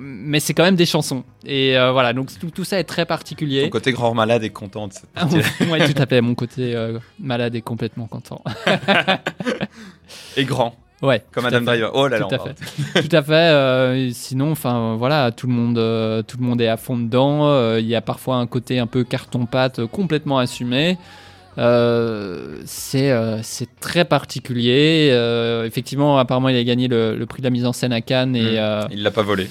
mais 0.00 0.40
c'est 0.40 0.54
quand 0.54 0.62
même 0.64 0.76
des 0.76 0.86
chansons 0.86 1.24
et 1.44 1.76
euh, 1.78 1.92
voilà 1.92 2.12
donc 2.12 2.28
tout, 2.38 2.50
tout 2.50 2.64
ça 2.64 2.78
est 2.78 2.84
très 2.84 3.06
particulier 3.06 3.62
Ton 3.64 3.70
côté 3.70 3.92
grand 3.92 4.14
malade 4.14 4.42
est 4.44 4.50
content 4.50 4.88
de 4.88 4.92
cette 4.92 5.06
partie. 5.10 5.36
ouais, 5.70 5.92
tout 5.92 6.00
à 6.02 6.06
fait. 6.06 6.20
Mon 6.20 6.34
côté 6.34 6.74
euh, 6.76 6.98
malade 7.18 7.54
est 7.54 7.60
complètement 7.62 8.06
content. 8.06 8.42
Et 10.36 10.44
grand, 10.44 10.74
Ouais. 11.02 11.22
comme 11.32 11.46
Adam. 11.46 11.62
Driver. 11.62 11.90
Oh 11.94 12.08
là 12.08 12.18
là, 12.18 12.26
Tout 12.26 12.34
à 12.34 12.38
fait. 12.38 13.08
tout 13.08 13.16
à 13.16 13.22
fait. 13.22 13.32
euh, 13.32 14.10
sinon, 14.12 14.52
enfin 14.52 14.96
voilà, 14.96 15.30
tout 15.32 15.46
le 15.46 15.52
monde, 15.54 16.24
tout 16.26 16.36
le 16.38 16.44
monde 16.44 16.60
est 16.60 16.68
à 16.68 16.76
fond 16.76 16.98
dedans. 16.98 17.76
Il 17.78 17.86
y 17.86 17.94
a 17.94 18.00
parfois 18.02 18.36
un 18.36 18.46
côté 18.46 18.78
un 18.78 18.86
peu 18.86 19.02
carton-pâte 19.04 19.86
complètement 19.86 20.38
assumé. 20.38 20.98
Euh, 21.58 22.60
c'est 22.64 23.10
euh, 23.10 23.38
très 23.80 24.04
particulier. 24.04 25.08
Euh, 25.12 25.64
effectivement, 25.64 26.16
apparemment, 26.18 26.48
il 26.48 26.56
a 26.56 26.64
gagné 26.64 26.86
le, 26.88 27.16
le 27.16 27.26
prix 27.26 27.40
de 27.42 27.46
la 27.46 27.50
mise 27.50 27.66
en 27.66 27.72
scène 27.72 27.92
à 27.92 28.00
Cannes 28.00 28.36
et 28.36 28.42
Mm. 28.42 28.56
euh, 28.58 28.82
Il 28.92 29.02
l'a 29.02 29.10
pas 29.10 29.22
volé. 29.22 29.48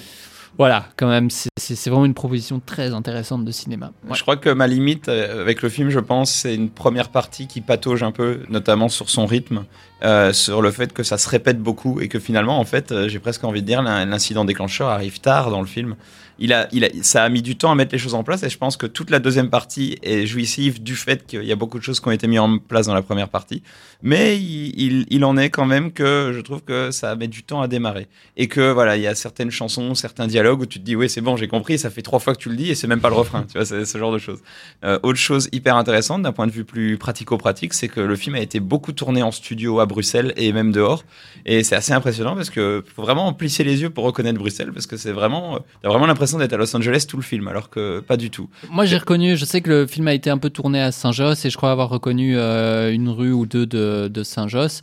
Voilà, 0.58 0.86
quand 0.98 1.08
même, 1.08 1.30
c'est- 1.30 1.50
vraiment 1.90 2.06
une 2.06 2.14
proposition 2.14 2.60
très 2.66 2.94
intéressante 2.94 3.46
de 3.46 3.52
cinéma. 3.52 3.92
Je 4.12 4.22
crois 4.22 4.38
que 4.38 4.50
ma 4.50 4.68
limite 4.68 5.08
euh, 5.10 5.42
avec 5.42 5.62
le 5.62 5.70
film, 5.70 5.90
je 5.90 6.00
pense, 6.00 6.32
c'est 6.32 6.56
une 6.56 6.70
première 6.70 7.10
partie 7.10 7.48
qui 7.48 7.62
patauge 7.62 8.04
un 8.04 8.12
peu, 8.12 8.42
notamment 8.50 8.90
sur 8.90 9.10
son 9.10 9.26
rythme, 9.26 9.66
euh, 10.04 10.32
sur 10.34 10.62
le 10.62 10.72
fait 10.72 10.94
que 10.94 11.04
ça 11.04 11.18
se 11.18 11.28
répète 11.30 11.60
beaucoup 11.60 12.00
et 12.00 12.08
que 12.08 12.20
finalement, 12.20 12.60
en 12.60 12.66
fait, 12.66 12.92
euh, 12.92 13.10
j'ai 13.10 13.20
presque 13.20 13.44
envie 13.44 13.62
de 13.62 13.68
dire, 13.68 13.82
l'in- 13.82 14.06
l'incident 14.06 14.46
déclencheur 14.46 14.90
arrive 14.90 15.20
tard 15.20 15.52
dans 15.52 15.62
le 15.62 15.68
film. 15.68 15.96
Il 16.42 16.54
a, 16.54 16.70
il 16.72 16.86
a, 16.86 16.88
ça 17.02 17.26
a 17.26 17.28
mis 17.28 17.42
du 17.42 17.58
temps 17.58 17.70
à 17.70 17.76
mettre 17.76 17.92
les 17.92 17.98
choses 17.98 18.14
en 18.14 18.24
place 18.24 18.44
et 18.44 18.50
je 18.50 18.58
pense 18.58 18.78
que 18.78 18.86
toute 18.86 19.10
la 19.10 19.20
deuxième 19.20 19.50
partie 19.50 19.98
est 20.04 20.26
jouissive 20.26 20.82
du 20.82 20.96
fait 20.96 21.28
qu'il 21.28 21.44
y 21.44 21.52
a 21.52 21.56
beaucoup 21.58 21.78
de 21.78 21.84
choses 21.84 22.00
qui 22.00 22.08
ont 22.08 22.12
été 22.12 22.28
mises 22.28 22.40
en 22.40 22.60
place 22.60 22.86
dans 22.86 22.94
la 22.94 23.02
première 23.02 23.28
partie. 23.28 23.62
Mais 24.02 24.38
il, 24.38 25.06
il, 25.10 25.26
en 25.26 25.36
est 25.36 25.50
quand 25.50 25.66
même 25.66 25.92
que 25.92 26.32
je 26.34 26.40
trouve 26.40 26.62
que 26.62 26.92
ça 26.92 27.14
met 27.18 27.28
du 27.28 27.44
temps 27.44 27.60
à 27.60 27.68
démarrer. 27.68 28.08
Et 28.38 28.48
que 28.48 28.72
voilà, 28.72 28.96
il 28.96 29.02
y 29.04 29.08
a 29.08 29.16
certaines 29.16 29.52
chansons, 29.52 29.96
certains 29.96 30.28
dialogues 30.28 30.62
où 30.62 30.66
tu 30.66 30.80
te 30.80 30.86
dis, 30.86 30.96
oui, 30.96 31.10
c'est 31.10 31.20
bon, 31.20 31.36
j'ai 31.36 31.50
compris, 31.50 31.78
ça 31.78 31.90
fait 31.90 32.02
trois 32.02 32.20
fois 32.20 32.34
que 32.34 32.40
tu 32.40 32.48
le 32.48 32.56
dis 32.56 32.72
et 32.72 32.76
c'est 32.76 32.88
même 32.88 33.02
pas 33.02 33.10
le 33.10 33.16
refrain. 33.16 33.44
Tu 33.44 33.58
vois, 33.58 33.66
c'est 33.66 33.84
ce 33.84 33.98
genre 33.98 34.14
de 34.14 34.18
choses. 34.18 34.40
Euh, 34.86 34.98
autre 35.04 35.20
chose 35.20 35.50
hyper 35.52 35.76
intéressante 35.76 36.22
d'un 36.22 36.32
point 36.32 36.48
de 36.48 36.54
vue 36.54 36.64
plus 36.64 36.98
pratico-pratique, 36.98 37.74
c'est 37.74 37.90
que 37.90 38.00
le 38.00 38.16
film 38.16 38.36
a 38.36 38.40
été 38.40 38.62
beaucoup 38.62 38.94
tourné 38.94 39.24
en 39.24 39.32
studio 39.32 39.82
Bruxelles 39.90 40.34
et 40.38 40.54
même 40.54 40.72
dehors. 40.72 41.04
Et 41.46 41.64
c'est 41.64 41.76
assez 41.76 41.92
impressionnant 41.92 42.36
parce 42.36 42.50
que 42.50 42.84
faut 42.96 43.02
vraiment 43.02 43.34
plisser 43.34 43.66
les 43.66 43.82
yeux 43.82 43.90
pour 43.90 44.06
reconnaître 44.06 44.40
Bruxelles 44.40 44.72
parce 44.74 44.88
que 44.88 44.96
c'est 44.96 45.12
vraiment, 45.12 45.56
euh, 45.56 45.60
t'as 45.82 45.90
vraiment 45.90 46.06
l'impression 46.06 46.38
d'être 46.38 46.54
à 46.54 46.58
Los 46.58 46.74
Angeles 46.76 47.06
tout 47.08 47.18
le 47.18 47.24
film, 47.24 47.48
alors 47.48 47.70
que 47.70 48.00
pas 48.00 48.16
du 48.16 48.30
tout. 48.30 48.50
Moi, 48.70 48.86
j'ai 48.86 48.98
reconnu, 48.98 49.36
je 49.36 49.44
sais 49.44 49.60
que 49.60 49.70
le 49.70 49.88
film 49.88 50.08
a 50.08 50.14
été 50.14 50.30
un 50.30 50.38
peu 50.38 50.50
tourné 50.50 50.82
à 50.82 50.92
Saint-Josse 50.92 51.44
et 51.44 51.50
je 51.50 51.58
crois 51.58 51.72
avoir 51.72 51.90
reconnu 51.90 52.38
euh, 52.38 52.94
une 52.94 53.10
rue 53.10 53.34
ou 53.34 53.46
deux 53.46 53.66
de, 53.66 54.08
de 54.08 54.24
Saint-Josse. 54.24 54.82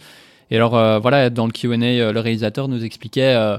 Et 0.51 0.57
alors, 0.57 0.77
euh, 0.77 0.99
voilà, 1.01 1.29
dans 1.29 1.47
le 1.47 1.53
QA, 1.53 1.75
euh, 1.75 2.13
le 2.13 2.21
réalisateur 2.21 2.69
nous 2.69 2.85
expliquait, 2.85 3.35
euh, 3.35 3.59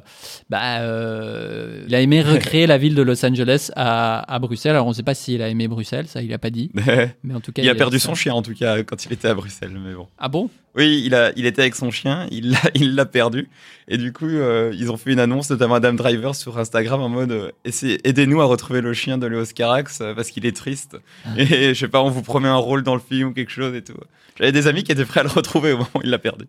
bah, 0.49 0.79
euh, 0.79 1.83
il 1.87 1.93
a 1.93 2.01
aimé 2.01 2.21
recréer 2.21 2.65
la 2.67 2.77
ville 2.77 2.95
de 2.95 3.01
Los 3.01 3.25
Angeles 3.25 3.71
à, 3.75 4.33
à 4.33 4.39
Bruxelles. 4.39 4.71
Alors, 4.71 4.85
on 4.85 4.89
ne 4.89 4.95
sait 4.95 5.03
pas 5.03 5.13
s'il 5.13 5.41
a 5.41 5.49
aimé 5.49 5.67
Bruxelles, 5.67 6.07
ça, 6.07 6.21
il 6.21 6.29
n'a 6.29 6.37
pas 6.37 6.49
dit. 6.49 6.71
Mais 7.23 7.33
en 7.33 7.41
tout 7.41 7.51
cas, 7.51 7.61
il 7.61 7.69
a 7.69 7.75
perdu 7.75 7.99
son 7.99 8.15
chien 8.15 8.33
en 8.33 8.41
tout 8.41 8.53
cas 8.53 8.83
quand 8.83 9.05
il 9.05 9.11
était 9.11 9.27
à 9.27 9.33
Bruxelles, 9.33 9.77
mais 9.83 9.93
bon. 9.93 10.07
Ah 10.17 10.29
bon? 10.29 10.49
Oui, 10.75 11.01
il, 11.05 11.15
a, 11.15 11.31
il 11.35 11.45
était 11.45 11.63
avec 11.63 11.75
son 11.75 11.91
chien, 11.91 12.27
il 12.31 12.51
l'a, 12.51 12.59
il 12.75 12.95
l'a 12.95 13.05
perdu. 13.05 13.49
Et 13.89 13.97
du 13.97 14.13
coup, 14.13 14.29
ils 14.29 14.91
ont 14.91 14.97
fait 14.97 15.11
une 15.11 15.19
annonce, 15.19 15.49
notamment 15.49 15.75
Adam 15.75 15.93
Driver, 15.93 16.35
sur 16.35 16.57
Instagram 16.57 17.01
en 17.01 17.09
mode 17.09 17.51
Aidez-nous 17.65 18.41
à 18.41 18.45
retrouver 18.45 18.81
le 18.81 18.93
chien 18.93 19.17
de 19.17 19.27
Léos 19.27 19.45
Carax 19.55 19.99
parce 20.15 20.29
qu'il 20.29 20.45
est 20.45 20.55
triste. 20.55 20.97
Et 21.37 21.73
je 21.73 21.73
sais 21.73 21.87
pas, 21.87 22.01
on 22.01 22.09
vous 22.09 22.21
promet 22.21 22.47
un 22.47 22.55
rôle 22.55 22.83
dans 22.83 22.95
le 22.95 23.01
film 23.01 23.29
ou 23.29 23.33
quelque 23.33 23.51
chose 23.51 23.75
et 23.75 23.81
tout. 23.81 23.93
J'avais 24.37 24.51
des 24.51 24.67
amis 24.67 24.83
qui 24.83 24.91
étaient 24.91 25.05
prêts 25.05 25.21
à 25.21 25.23
le 25.23 25.29
retrouver 25.29 25.71
au 25.71 25.77
moment 25.77 25.89
où 25.95 26.01
il 26.03 26.09
l'a 26.09 26.19
perdu. 26.19 26.45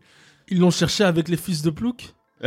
Ils 0.50 0.58
l'ont 0.58 0.70
cherché 0.70 1.04
avec 1.04 1.28
les 1.28 1.36
fils 1.36 1.62
de 1.62 1.70
Plouc 1.70 2.14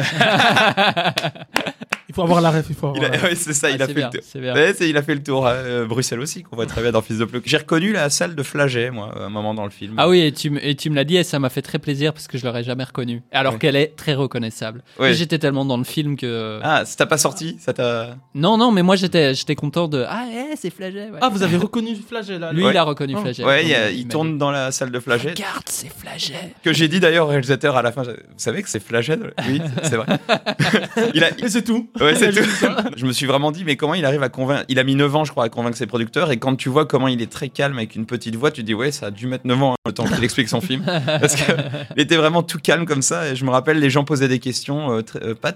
Il 2.11 2.15
faut 2.15 2.23
avoir 2.23 2.41
la 2.41 2.51
ref, 2.51 2.65
il 2.69 2.75
faut 2.75 2.87
avoir 2.87 3.01
ouais, 3.23 3.35
c'est 3.35 3.53
ça, 3.53 3.67
Ah, 3.69 3.75
il 3.75 3.81
a 3.81 3.87
fait 3.87 3.93
bien, 3.93 4.09
le. 4.35 4.51
Ouais, 4.53 4.73
il 4.81 4.97
a 4.97 5.01
fait 5.01 5.15
le 5.15 5.23
tour 5.23 5.47
à 5.47 5.51
euh, 5.51 5.85
Bruxelles 5.85 6.19
aussi, 6.19 6.43
qu'on 6.43 6.55
voit 6.57 6.65
très 6.65 6.81
bien 6.81 6.91
dans 6.91 7.01
Fils 7.01 7.17
de 7.17 7.25
Plouc. 7.25 7.43
J'ai 7.45 7.57
reconnu 7.57 7.93
la 7.93 8.09
salle 8.09 8.35
de 8.35 8.43
Flaget, 8.43 8.91
moi, 8.91 9.13
à 9.17 9.23
un 9.23 9.29
moment 9.29 9.53
dans 9.53 9.63
le 9.63 9.69
film. 9.69 9.95
Ah 9.97 10.09
oui, 10.09 10.19
et 10.21 10.31
tu, 10.33 10.49
m- 10.49 10.59
et 10.61 10.75
tu 10.75 10.89
me 10.89 10.95
l'as 10.95 11.05
dit 11.05 11.15
et 11.17 11.23
ça 11.23 11.39
m'a 11.39 11.49
fait 11.49 11.61
très 11.61 11.79
plaisir 11.79 12.13
parce 12.13 12.27
que 12.27 12.37
je 12.37 12.45
l'aurais 12.45 12.63
jamais 12.63 12.83
reconnue. 12.83 13.21
Alors 13.31 13.53
Ouais. 13.53 13.59
qu'elle 13.59 13.75
est 13.77 13.95
très 13.95 14.13
reconnaissable. 14.13 14.83
Ouais. 14.99 15.09
Mais 15.09 15.13
J'étais 15.13 15.39
tellement 15.39 15.63
dans 15.65 15.77
le 15.77 15.83
film 15.85 16.17
que. 16.17 16.59
Ah, 16.63 16.83
ça 16.85 16.95
t'a 16.97 17.05
pas 17.05 17.17
sorti? 17.17 17.55
Ça 17.59 17.71
t'a. 17.73 18.15
Non, 18.35 18.57
non, 18.57 18.71
mais 18.71 18.83
moi 18.83 18.95
j'étais 18.97 19.33
j'étais 19.33 19.55
content 19.55 19.87
de. 19.87 20.03
Ah, 20.07 20.25
eh, 20.31 20.55
c'est 20.57 20.69
Flaget. 20.69 21.09
ouais. 21.11 21.19
Ah, 21.21 21.29
vous 21.29 21.43
avez 21.43 21.57
reconnu 21.57 21.95
Flaget 21.95 22.37
là 22.39 22.51
Lui, 22.51 22.63
Ouais. 22.65 22.71
il 22.73 22.77
a 22.77 22.83
reconnu 22.83 23.13
Oh. 23.17 23.21
Flaget. 23.21 23.43
Ouais, 23.45 23.65
il, 23.65 23.73
a- 23.73 24.09
tourne 24.09 24.37
dans 24.37 24.51
la 24.51 24.71
salle 24.71 24.91
de 24.91 24.99
Flaget. 24.99 25.29
Regarde, 25.31 25.63
c'est 25.67 25.89
Flaget. 25.95 26.53
Que 26.63 26.73
j'ai 26.73 26.87
dit 26.87 26.99
d'ailleurs 26.99 27.25
au 27.27 27.29
réalisateur 27.29 27.77
à 27.77 27.81
la 27.81 27.91
fin. 27.91 28.03
Vous 28.03 28.09
savez 28.37 28.61
que 28.63 28.69
c'est 28.69 28.83
Flaget 28.83 29.17
Oui, 29.47 29.61
c'est 29.83 29.95
vrai. 29.95 30.05
il 31.13 31.23
a, 31.23 31.29
Et 31.39 31.49
c'est 31.49 31.61
tout. 31.63 31.89
Ouais, 32.01 32.15
c'est 32.15 32.31
tout. 32.31 32.43
Je 32.97 33.05
me 33.05 33.11
suis 33.11 33.25
vraiment 33.25 33.51
dit, 33.51 33.63
mais 33.63 33.75
comment 33.75 33.93
il 33.93 34.05
arrive 34.05 34.23
à 34.23 34.29
convaincre 34.29 34.65
Il 34.69 34.79
a 34.79 34.83
mis 34.83 34.95
9 34.95 35.15
ans, 35.15 35.23
je 35.23 35.31
crois, 35.31 35.45
à 35.45 35.49
convaincre 35.49 35.77
ses 35.77 35.87
producteurs. 35.87 36.31
Et 36.31 36.37
quand 36.37 36.55
tu 36.55 36.69
vois 36.69 36.85
comment 36.85 37.07
il 37.07 37.21
est 37.21 37.31
très 37.31 37.49
calme 37.49 37.77
avec 37.77 37.95
une 37.95 38.05
petite 38.05 38.35
voix, 38.35 38.51
tu 38.51 38.61
te 38.61 38.65
dis, 38.65 38.73
ouais, 38.73 38.91
ça 38.91 39.07
a 39.07 39.11
dû 39.11 39.27
mettre 39.27 39.45
9 39.47 39.63
ans 39.63 39.73
hein, 39.73 39.75
le 39.85 39.91
temps 39.93 40.05
qu'il 40.05 40.23
explique 40.23 40.49
son 40.49 40.61
film. 40.61 40.83
Parce 40.85 41.35
qu'il 41.35 41.45
était 41.97 42.17
vraiment 42.17 42.43
tout 42.43 42.59
calme 42.59 42.85
comme 42.85 43.01
ça. 43.01 43.29
Et 43.29 43.35
je 43.35 43.45
me 43.45 43.49
rappelle, 43.51 43.79
les 43.79 43.89
gens 43.89 44.03
posaient 44.03 44.27
des 44.27 44.39
questions, 44.39 44.91
euh, 44.91 45.01
très- 45.01 45.23
euh, 45.23 45.35
pas 45.35 45.53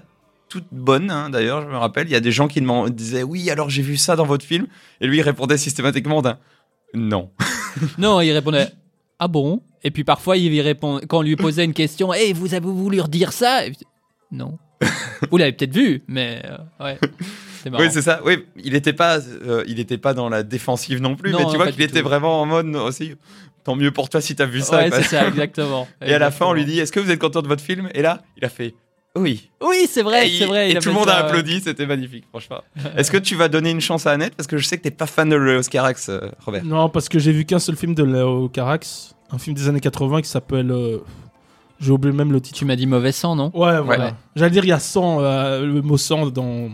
toutes 0.48 0.68
bonnes 0.70 1.10
hein, 1.10 1.28
d'ailleurs, 1.28 1.62
je 1.62 1.66
me 1.66 1.76
rappelle. 1.76 2.06
Il 2.06 2.12
y 2.12 2.16
a 2.16 2.20
des 2.20 2.30
gens 2.30 2.46
qui 2.46 2.60
me 2.60 2.88
disaient, 2.90 3.24
oui, 3.24 3.50
alors 3.50 3.68
j'ai 3.68 3.82
vu 3.82 3.96
ça 3.96 4.14
dans 4.14 4.26
votre 4.26 4.44
film. 4.44 4.66
Et 5.00 5.06
lui, 5.08 5.18
il 5.18 5.22
répondait 5.22 5.58
systématiquement 5.58 6.22
d'un 6.22 6.38
non. 6.94 7.30
Non, 7.98 8.20
il 8.20 8.30
répondait 8.32 8.68
Ah 9.18 9.26
bon? 9.28 9.60
Et 9.82 9.90
puis 9.90 10.04
parfois, 10.04 10.36
il 10.36 10.60
répond 10.60 11.00
quand 11.08 11.18
on 11.18 11.22
lui 11.22 11.36
posait 11.36 11.64
une 11.64 11.74
question 11.74 12.14
Hey, 12.14 12.32
vous 12.32 12.54
avez 12.54 12.64
voulu 12.66 13.00
redire 13.00 13.32
ça? 13.32 13.66
Et 13.66 13.72
Non. 14.30 14.56
vous 15.30 15.36
l'avez 15.36 15.52
peut-être 15.52 15.74
vu, 15.74 16.02
mais 16.08 16.42
euh, 16.44 16.84
ouais. 16.84 16.98
C'est 17.62 17.70
marrant. 17.70 17.82
Oui, 17.82 17.90
c'est 17.90 18.02
ça. 18.02 18.20
Oui, 18.24 18.44
il 18.62 18.74
n'était 18.74 18.92
pas, 18.92 19.18
euh, 19.18 19.64
il 19.66 19.80
était 19.80 19.98
pas 19.98 20.14
dans 20.14 20.28
la 20.28 20.42
défensive 20.44 21.00
non 21.00 21.16
plus, 21.16 21.32
Non, 21.32 21.38
mais 21.38 21.44
tu 21.46 21.50
non, 21.52 21.56
vois 21.56 21.72
qu'il 21.72 21.82
était 21.82 22.00
tout. 22.02 22.08
vraiment 22.08 22.42
en 22.42 22.46
mode 22.46 22.74
aussi. 22.76 23.14
Tant 23.64 23.74
mieux 23.74 23.90
pour 23.90 24.08
toi 24.08 24.20
si 24.20 24.36
t'as 24.36 24.44
vu 24.46 24.60
ça. 24.60 24.76
ouais, 24.76 24.90
c'est 24.92 25.02
ça, 25.02 25.26
exactement. 25.28 25.88
Et 26.04 26.14
à 26.14 26.18
la 26.20 26.30
fin, 26.30 26.46
on 26.46 26.52
lui 26.52 26.64
dit 26.64 26.78
Est-ce 26.78 26.92
que 26.92 27.00
vous 27.00 27.10
êtes 27.10 27.18
content 27.18 27.42
de 27.42 27.48
votre 27.48 27.64
film? 27.64 27.88
Et 27.94 28.02
là, 28.02 28.22
il 28.36 28.44
a 28.44 28.48
fait 28.48 28.74
Oui. 29.16 29.50
Oui, 29.60 29.88
c'est 29.90 30.02
vrai, 30.02 30.28
c'est 30.28 30.44
vrai. 30.46 30.68
et 30.70 30.72
il 30.74 30.78
tout 30.78 30.90
le 30.90 30.94
monde 30.94 31.06
ça, 31.08 31.16
a 31.16 31.22
ouais. 31.22 31.26
applaudi, 31.26 31.60
c'était 31.60 31.86
magnifique, 31.86 32.26
franchement. 32.28 32.62
Est-ce 32.96 33.10
que 33.10 33.16
tu 33.16 33.34
vas 33.34 33.48
donner 33.48 33.70
une 33.72 33.80
chance 33.80 34.06
à 34.06 34.12
Annette? 34.12 34.36
Parce 34.36 34.46
que 34.46 34.58
je 34.58 34.64
sais 34.64 34.76
que 34.78 34.82
t'es 34.84 34.92
pas 34.92 35.06
fan 35.06 35.28
de 35.28 35.34
Léos 35.34 35.62
Carax, 35.68 36.08
euh, 36.10 36.20
Robert. 36.44 36.64
Non, 36.64 36.88
parce 36.88 37.08
que 37.08 37.18
j'ai 37.18 37.32
vu 37.32 37.44
qu'un 37.46 37.58
seul 37.58 37.74
film 37.74 37.96
de 37.96 38.04
Léo 38.04 38.48
Carax, 38.48 39.16
un 39.32 39.38
film 39.38 39.56
des 39.56 39.66
années 39.68 39.80
80 39.80 40.20
qui 40.22 40.28
s'appelle. 40.28 40.70
euh, 40.70 40.98
J'ai 41.80 41.90
oublié 41.92 42.14
même 42.16 42.32
le 42.32 42.40
titre. 42.40 42.58
Tu 42.58 42.64
m'as 42.64 42.76
dit 42.76 42.86
mauvais 42.86 43.12
sang, 43.12 43.36
non 43.36 43.50
Ouais, 43.54 43.80
voilà. 43.80 44.06
Ouais. 44.06 44.14
J'allais 44.34 44.50
dire, 44.50 44.64
il 44.64 44.68
y 44.68 44.72
a 44.72 44.78
100, 44.78 45.20
euh, 45.20 45.66
le 45.66 45.82
mot 45.82 45.96
100 45.98 46.28
dans, 46.28 46.68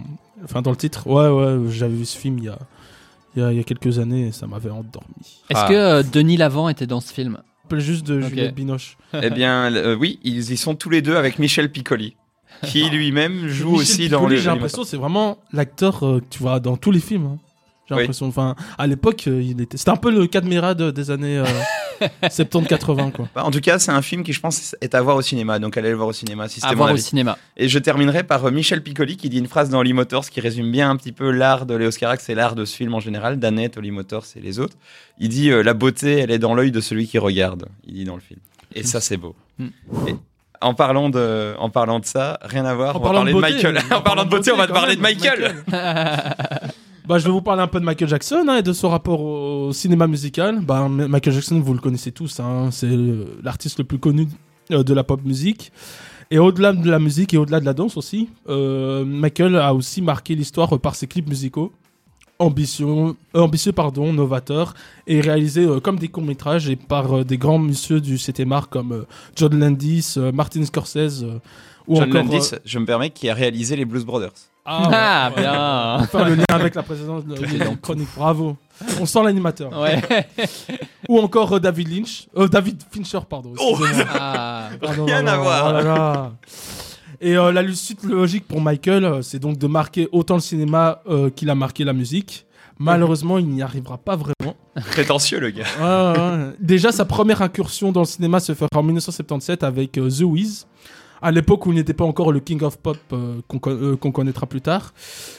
enfin, 0.44 0.62
dans 0.62 0.70
le 0.70 0.76
titre. 0.76 1.06
Ouais, 1.06 1.28
ouais, 1.28 1.70
j'avais 1.70 1.94
vu 1.94 2.04
ce 2.04 2.16
film 2.16 2.38
il 2.38 2.44
y 2.44 2.48
a, 2.48 2.58
il 3.36 3.42
y 3.42 3.44
a, 3.44 3.50
il 3.52 3.56
y 3.58 3.60
a 3.60 3.64
quelques 3.64 3.98
années 3.98 4.28
et 4.28 4.32
ça 4.32 4.46
m'avait 4.46 4.70
endormi. 4.70 5.40
Est-ce 5.50 5.60
Ah. 5.60 5.68
que 5.68 5.74
euh, 5.74 6.02
Denis 6.02 6.36
Lavant 6.36 6.68
était 6.68 6.86
dans 6.86 7.00
ce 7.00 7.12
film 7.12 7.38
juste 7.78 8.06
de. 8.06 8.20
Juliette 8.20 8.54
Binoche. 8.54 8.98
Eh 9.14 9.30
bien, 9.30 9.72
euh, 9.74 9.96
oui, 9.96 10.20
ils 10.24 10.52
y 10.52 10.56
sont 10.58 10.74
tous 10.74 10.90
les 10.90 11.00
deux 11.00 11.16
avec 11.16 11.38
Michel 11.38 11.72
Piccoli, 11.72 12.16
qui 12.64 12.88
lui-même 12.90 13.48
joue 13.48 13.70
Michel 13.70 13.80
aussi 13.82 14.08
dans 14.10 14.18
Piccoli, 14.18 14.36
les. 14.36 14.42
J'ai 14.42 14.50
l'impression 14.50 14.82
que 14.82 14.88
c'est 14.88 14.98
vraiment 14.98 15.38
l'acteur 15.54 16.06
euh, 16.06 16.20
que 16.20 16.26
tu 16.28 16.40
vois 16.40 16.60
dans 16.60 16.76
tous 16.76 16.90
les 16.90 17.00
films. 17.00 17.24
hein. 17.26 17.38
J'ai 17.88 17.94
l'impression. 17.96 18.26
Enfin, 18.28 18.56
à 18.76 18.86
l'époque, 18.86 19.24
euh, 19.26 19.42
il 19.42 19.58
était. 19.62 19.78
C'était 19.78 19.90
un 19.90 19.96
peu 19.96 20.10
le 20.10 20.26
Cadmerade 20.26 20.82
des 20.92 21.10
années 21.10 21.38
euh, 21.38 21.44
70-80, 22.22 23.12
quoi. 23.12 23.28
Bah, 23.34 23.44
En 23.44 23.50
tout 23.50 23.60
cas, 23.60 23.78
c'est 23.78 23.90
un 23.90 24.02
film 24.02 24.22
qui, 24.22 24.32
je 24.32 24.40
pense, 24.40 24.76
est 24.80 24.94
à 24.94 25.02
voir 25.02 25.16
au 25.16 25.22
cinéma. 25.22 25.58
Donc, 25.58 25.76
allez 25.76 25.90
le 25.90 25.96
voir 25.96 26.08
au 26.08 26.12
cinéma, 26.12 26.48
si 26.48 26.60
À 26.62 26.74
voir 26.74 26.92
au 26.92 26.96
cinéma. 26.96 27.38
Et 27.56 27.68
je 27.68 27.78
terminerai 27.78 28.22
par 28.22 28.44
euh, 28.44 28.50
Michel 28.50 28.82
Piccoli 28.82 29.16
qui 29.16 29.28
dit 29.28 29.38
une 29.38 29.48
phrase 29.48 29.70
dans 29.70 29.78
Holly 29.78 29.92
Motors 29.92 30.28
qui 30.30 30.40
résume 30.40 30.70
bien 30.70 30.90
un 30.90 30.96
petit 30.96 31.12
peu 31.12 31.30
l'art 31.30 31.66
de 31.66 31.74
Léo 31.74 31.90
Carax 31.90 32.28
et 32.28 32.34
l'art 32.34 32.54
de 32.54 32.64
ce 32.64 32.76
film 32.76 32.94
en 32.94 33.00
général, 33.00 33.38
d'Annette, 33.38 33.76
Holly 33.76 33.90
Motors 33.90 34.24
et 34.36 34.40
les 34.40 34.58
autres. 34.58 34.76
Il 35.18 35.28
dit 35.28 35.50
euh, 35.50 35.62
La 35.62 35.74
beauté, 35.74 36.18
elle 36.18 36.30
est 36.30 36.38
dans 36.38 36.54
l'œil 36.54 36.70
de 36.70 36.80
celui 36.80 37.06
qui 37.06 37.18
regarde. 37.18 37.66
Il 37.86 37.94
dit 37.94 38.04
dans 38.04 38.14
le 38.16 38.20
film. 38.20 38.40
Et 38.74 38.82
ça, 38.82 39.00
c'est 39.00 39.16
beau. 39.16 39.34
Mm. 39.58 39.68
Et 40.08 40.14
en 40.62 40.74
parlant, 40.74 41.10
de, 41.10 41.54
en 41.58 41.70
parlant 41.70 41.98
de 41.98 42.04
ça, 42.04 42.38
rien 42.42 42.64
à 42.64 42.74
voir, 42.74 42.96
En 42.96 43.00
on 43.00 43.02
va 43.02 43.10
parler 43.10 43.32
de 43.32 43.38
Michael. 43.38 43.78
en 43.90 44.00
parlant 44.02 44.24
de 44.24 44.30
beauté, 44.30 44.52
on 44.52 44.56
va 44.56 44.66
te 44.66 44.72
parler 44.72 44.96
de 44.96 45.00
Michael. 45.00 45.64
Bah, 47.06 47.18
je 47.18 47.24
vais 47.24 47.30
vous 47.30 47.42
parler 47.42 47.62
un 47.62 47.66
peu 47.66 47.80
de 47.80 47.84
Michael 47.84 48.08
Jackson 48.08 48.44
hein, 48.48 48.58
et 48.58 48.62
de 48.62 48.72
son 48.72 48.88
rapport 48.88 49.20
au 49.20 49.72
cinéma 49.72 50.06
musical. 50.06 50.60
Bah, 50.60 50.88
Michael 50.88 51.34
Jackson, 51.34 51.60
vous 51.60 51.74
le 51.74 51.80
connaissez 51.80 52.12
tous, 52.12 52.38
hein, 52.38 52.70
c'est 52.70 52.90
l'artiste 53.42 53.78
le 53.78 53.84
plus 53.84 53.98
connu 53.98 54.28
euh, 54.70 54.82
de 54.82 54.94
la 54.94 55.02
pop 55.02 55.22
musique. 55.24 55.72
Et 56.30 56.38
au-delà 56.38 56.72
de 56.72 56.88
la 56.88 56.98
musique 56.98 57.34
et 57.34 57.36
au-delà 57.36 57.60
de 57.60 57.66
la 57.66 57.74
danse 57.74 57.96
aussi, 57.96 58.30
euh, 58.48 59.04
Michael 59.04 59.56
a 59.56 59.74
aussi 59.74 60.00
marqué 60.00 60.34
l'histoire 60.34 60.78
par 60.78 60.94
ses 60.94 61.06
clips 61.06 61.28
musicaux. 61.28 61.72
Ambitieux, 62.38 62.86
euh, 62.86 63.14
ambitieux 63.34 63.72
pardon, 63.72 64.12
novateurs 64.12 64.74
et 65.06 65.20
réalisés 65.20 65.64
euh, 65.64 65.78
comme 65.78 65.98
des 65.98 66.08
courts-métrages 66.08 66.68
et 66.68 66.76
par 66.76 67.18
euh, 67.18 67.24
des 67.24 67.36
grands 67.36 67.58
monsieur 67.58 68.00
du 68.00 68.16
CTMR 68.16 68.62
comme 68.70 69.04
John 69.36 69.58
Landis, 69.58 70.14
Martin 70.32 70.64
Scorsese 70.64 71.24
ou 71.86 71.96
John 71.96 72.08
encore... 72.08 72.24
Landis, 72.24 72.52
je 72.64 72.78
me 72.78 72.86
permets, 72.86 73.10
qui 73.10 73.28
a 73.28 73.34
réalisé 73.34 73.76
les 73.76 73.84
Blues 73.84 74.04
Brothers. 74.04 74.51
Ah, 74.64 75.30
ouais, 75.30 75.36
ouais. 75.36 75.42
bien. 75.42 75.96
Pour 75.98 76.06
faire 76.20 76.28
le 76.28 76.34
lien 76.36 76.44
avec 76.50 76.74
la 76.74 76.82
précédente 76.82 77.24
chronique. 77.80 78.08
Bravo. 78.16 78.56
On 79.00 79.06
sent 79.06 79.22
l'animateur. 79.24 79.78
Ouais. 79.80 80.00
Ou 81.08 81.18
encore 81.18 81.52
euh, 81.54 81.60
David 81.60 81.88
Lynch. 81.88 82.28
Euh, 82.36 82.46
David 82.48 82.82
Fincher, 82.90 83.20
pardon. 83.28 83.52
excusez-moi. 83.54 84.04
Ah. 84.14 84.68
Pardon, 84.80 85.04
Rien 85.06 85.26
à 85.26 85.36
voir. 85.36 86.32
oh. 86.40 86.50
Et 87.20 87.36
euh, 87.36 87.52
la 87.52 87.72
suite 87.72 88.02
logique 88.04 88.46
pour 88.48 88.60
Michael, 88.60 89.22
c'est 89.22 89.38
donc 89.38 89.56
de 89.58 89.66
marquer 89.68 90.08
autant 90.10 90.34
le 90.34 90.40
cinéma 90.40 91.02
euh, 91.08 91.30
qu'il 91.30 91.50
a 91.50 91.54
marqué 91.54 91.84
la 91.84 91.92
musique. 91.92 92.46
Malheureusement, 92.78 93.38
il 93.38 93.46
n'y 93.48 93.62
arrivera 93.62 93.96
pas 93.98 94.16
vraiment. 94.16 94.56
Prétentieux, 94.90 95.38
le 95.38 95.50
gars. 95.50 95.64
Ouais, 95.80 96.18
ouais. 96.20 96.50
Déjà, 96.58 96.90
sa 96.90 97.04
première 97.04 97.40
incursion 97.42 97.92
dans 97.92 98.00
le 98.00 98.06
cinéma 98.06 98.40
se 98.40 98.54
fera 98.54 98.68
en 98.74 98.82
1977 98.82 99.62
avec 99.62 99.98
euh, 99.98 100.08
The 100.10 100.22
Wiz. 100.22 100.66
À 101.22 101.30
l'époque 101.30 101.64
où 101.66 101.70
il 101.72 101.76
n'était 101.76 101.94
pas 101.94 102.04
encore 102.04 102.32
le 102.32 102.40
King 102.40 102.62
of 102.62 102.78
Pop 102.78 102.98
euh, 103.12 103.40
qu'on 103.48 103.60
euh, 103.70 103.96
qu'on 103.96 104.10
connaîtra 104.10 104.46
plus 104.46 104.60
tard, 104.60 104.92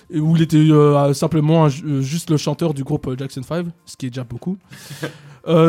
et 0.09 0.19
où 0.19 0.35
il 0.35 0.41
était 0.41 0.57
euh, 0.57 1.13
simplement 1.13 1.65
un- 1.65 1.69
juste 2.01 2.29
le 2.29 2.37
chanteur 2.37 2.73
du 2.73 2.83
groupe 2.85 3.13
Jackson 3.19 3.43
5, 3.43 3.67
ce 3.85 3.97
qui 3.97 4.05
est 4.05 4.09
déjà 4.09 4.23
beaucoup. 4.23 4.57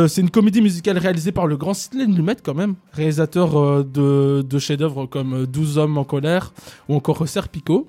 C'est 0.06 0.20
une 0.20 0.30
comédie 0.30 0.60
musicale 0.62 0.98
réalisée 0.98 1.32
par 1.32 1.48
le 1.48 1.56
grand 1.56 1.74
Sidney 1.74 2.06
Lumet 2.06 2.36
quand 2.44 2.54
même, 2.54 2.76
réalisateur 2.92 3.84
de, 3.84 4.42
de 4.48 4.58
chefs-d'œuvre 4.60 5.06
comme 5.06 5.34
euh, 5.34 5.46
12 5.46 5.78
hommes 5.78 5.98
en 5.98 6.04
colère 6.04 6.52
ou 6.88 6.94
encore 6.94 7.26
Serpico, 7.26 7.88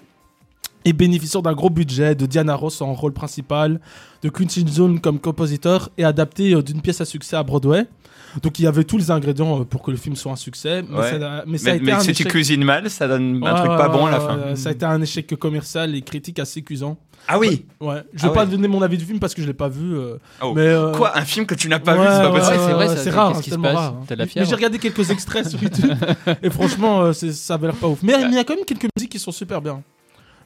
et 0.86 0.94
bénéficiant 0.94 1.42
d'un 1.42 1.54
gros 1.54 1.70
budget 1.70 2.16
de 2.16 2.26
Diana 2.26 2.56
Ross 2.56 2.82
en 2.82 2.94
rôle 2.94 3.12
principal, 3.14 3.80
de 4.22 4.30
Quincy 4.30 4.66
Jones 4.74 5.00
comme 5.00 5.20
compositeur 5.20 5.90
et 5.98 6.04
adapté 6.06 6.54
euh, 6.54 6.62
d'une 6.62 6.82
pièce 6.82 7.02
à 7.02 7.06
succès 7.06 7.36
à 7.36 7.44
Broadway. 7.44 7.86
Donc 8.44 8.60
il 8.60 8.64
y 8.64 8.68
avait 8.68 8.84
tous 8.84 8.98
les 8.98 9.12
ingrédients 9.12 9.62
euh, 9.62 9.64
pour 9.64 9.82
que 9.82 9.92
le 9.92 9.98
film 9.98 10.16
soit 10.16 10.32
un 10.32 10.36
succès, 10.36 10.84
mais, 10.90 10.98
Ouais. 10.98 11.20
ça, 11.20 11.40
a- 11.40 11.44
mais 11.48 11.58
ça 11.58 11.70
a 11.70 11.72
Mais, 11.74 11.78
été 11.78 11.86
mais 11.86 11.92
un 11.94 12.00
si 12.02 12.14
tu 12.14 12.26
cuisines 12.26 12.64
mal, 12.64 12.90
ça 12.90 13.08
donne 13.08 13.38
un 13.44 13.54
Ouais, 13.54 13.58
truc 13.60 13.68
pas 13.78 13.88
ouais, 13.90 13.98
bon 13.98 14.06
à 14.06 14.12
la 14.12 14.20
fin. 14.20 14.56
Ça 14.56 14.70
a 14.70 14.72
été 14.74 14.86
un 14.86 15.02
échec 15.02 15.34
commercial 15.38 15.96
et 15.96 16.02
critique 16.02 16.40
assez 16.40 16.62
cuisant. 16.62 16.98
Ah 17.28 17.40
oui 17.40 17.66
Ouais. 17.80 18.04
Je 18.14 18.26
Ah 18.26 18.28
vais 18.28 18.34
pas 18.36 18.46
donner 18.46 18.68
mon 18.68 18.82
avis 18.84 18.98
du 18.98 19.06
film 19.06 19.20
parce 19.20 19.34
que 19.34 19.42
je 19.42 19.48
l'ai 19.48 19.54
pas 19.54 19.70
vu. 19.70 19.96
euh, 19.96 20.18
Oh. 20.44 20.54
mais 20.56 20.62
euh, 20.68 20.92
Quoi 20.92 21.18
Un 21.18 21.22
film 21.24 21.46
que 21.48 21.56
tu 21.56 21.70
n'as 21.70 21.80
pas 21.80 21.94
ouais, 21.96 22.02
vu 22.02 22.06
C'est 22.12 22.22
pas 22.22 22.32
ouais, 22.32 22.40
possible. 22.40 22.58
Ouais, 22.58 22.66
c'est 22.68 22.74
vrai, 22.74 22.98
c'est 23.04 23.10
rare, 23.10 23.30
qu'est-ce 23.32 23.40
qui 23.42 23.50
c'est 23.50 23.56
se 23.56 23.62
tellement 23.62 23.74
passe 23.80 24.20
rare. 24.20 24.28
Mais 24.36 24.46
j'ai 24.46 24.56
regardé 24.56 24.78
quelques 24.80 25.10
extraits 25.10 25.48
sur 25.50 25.64
YouTube 25.64 25.94
et 26.44 26.50
franchement, 26.52 27.02
euh, 27.02 27.14
c'est- 27.14 27.32
ça 27.32 27.56
avait 27.56 27.68
l'air 27.68 27.76
pas 27.76 27.88
ouf. 27.88 28.00
Mais 28.04 28.18
mais 28.18 28.24
il 28.28 28.34
y 28.34 28.38
a 28.38 28.44
quand 28.44 28.56
même 28.56 28.66
quelques 28.66 28.88
musiques 28.96 29.12
qui 29.12 29.20
sont 29.20 29.32
super 29.32 29.62
bien. 29.62 29.82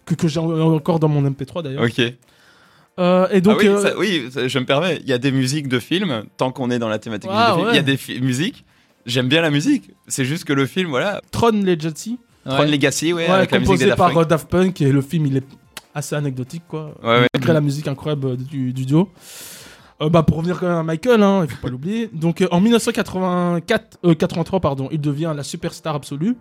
Que, 0.10 0.16
que 0.16 0.28
j'ai 0.28 0.40
en- 0.40 0.50
encore 0.74 1.00
dans 1.00 1.08
mon 1.08 1.24
MP3 1.30 1.62
d'ailleurs. 1.64 1.84
Ok. 1.84 2.02
Euh, 3.00 3.28
et 3.32 3.40
donc, 3.42 3.58
ah 3.60 3.62
oui, 3.62 3.68
euh, 3.68 3.82
ça- 3.82 3.98
oui, 3.98 4.24
ça- 4.32 4.48
je 4.48 4.60
me 4.60 4.66
permets. 4.66 4.98
Il 5.04 5.08
y 5.10 5.14
a 5.14 5.18
des 5.18 5.32
musiques 5.32 5.68
de 5.70 5.80
films, 5.80 6.24
tant 6.38 6.52
qu'on 6.52 6.70
est 6.70 6.80
dans 6.80 6.90
la 6.90 7.00
thématique 7.00 7.30
Ah, 7.34 7.52
de 7.52 7.56
films, 7.58 7.70
il 7.72 7.76
y 7.76 7.80
a 7.80 7.82
des 7.84 8.20
musiques. 8.20 8.66
J'aime 9.06 9.28
bien 9.30 9.42
la 9.42 9.50
musique. 9.52 9.92
C'est 10.08 10.26
juste 10.26 10.44
que 10.44 10.52
le 10.54 10.66
film, 10.66 10.90
voilà. 10.90 11.22
Tron 11.32 11.52
Legacy, 11.64 12.20
Tron 12.46 12.64
Legacy, 12.64 13.14
ouais, 13.14 13.26
ouais, 13.26 13.30
avec 13.32 13.52
la 13.52 13.60
musique 13.60 13.68
composé 13.72 13.86
des 13.86 13.90
Daft 13.92 13.98
par 13.98 14.08
Punk. 14.14 14.18
euh, 14.18 14.26
Daft 14.26 14.50
Punk 14.50 14.82
et 14.82 14.92
le 14.92 15.02
film 15.02 15.26
il 15.28 15.38
est 15.38 15.44
assez 15.96 16.16
anecdotique 16.16 16.64
quoi. 16.68 16.94
Ouais, 17.04 17.22
ouais. 17.22 17.28
Malgré 17.34 17.54
la 17.54 17.62
musique 17.62 17.88
incroyable 17.88 18.28
euh, 18.28 18.36
du, 18.36 18.74
du 18.74 18.86
duo. 18.86 19.10
Euh, 20.02 20.10
bah, 20.10 20.24
pour 20.24 20.38
revenir 20.38 20.60
quand 20.60 20.68
même 20.68 20.78
à 20.78 20.84
Michael, 20.84 21.22
hein, 21.24 21.42
il 21.46 21.50
faut 21.50 21.62
pas 21.62 21.70
l'oublier. 21.70 22.10
Donc 22.14 22.42
euh, 22.42 22.48
en 22.52 22.60
1984, 22.62 24.00
euh, 24.06 24.14
83 24.16 24.60
pardon, 24.60 24.90
il 24.92 25.00
devient 25.02 25.34
la 25.36 25.44
superstar 25.44 25.96
absolue 25.96 26.36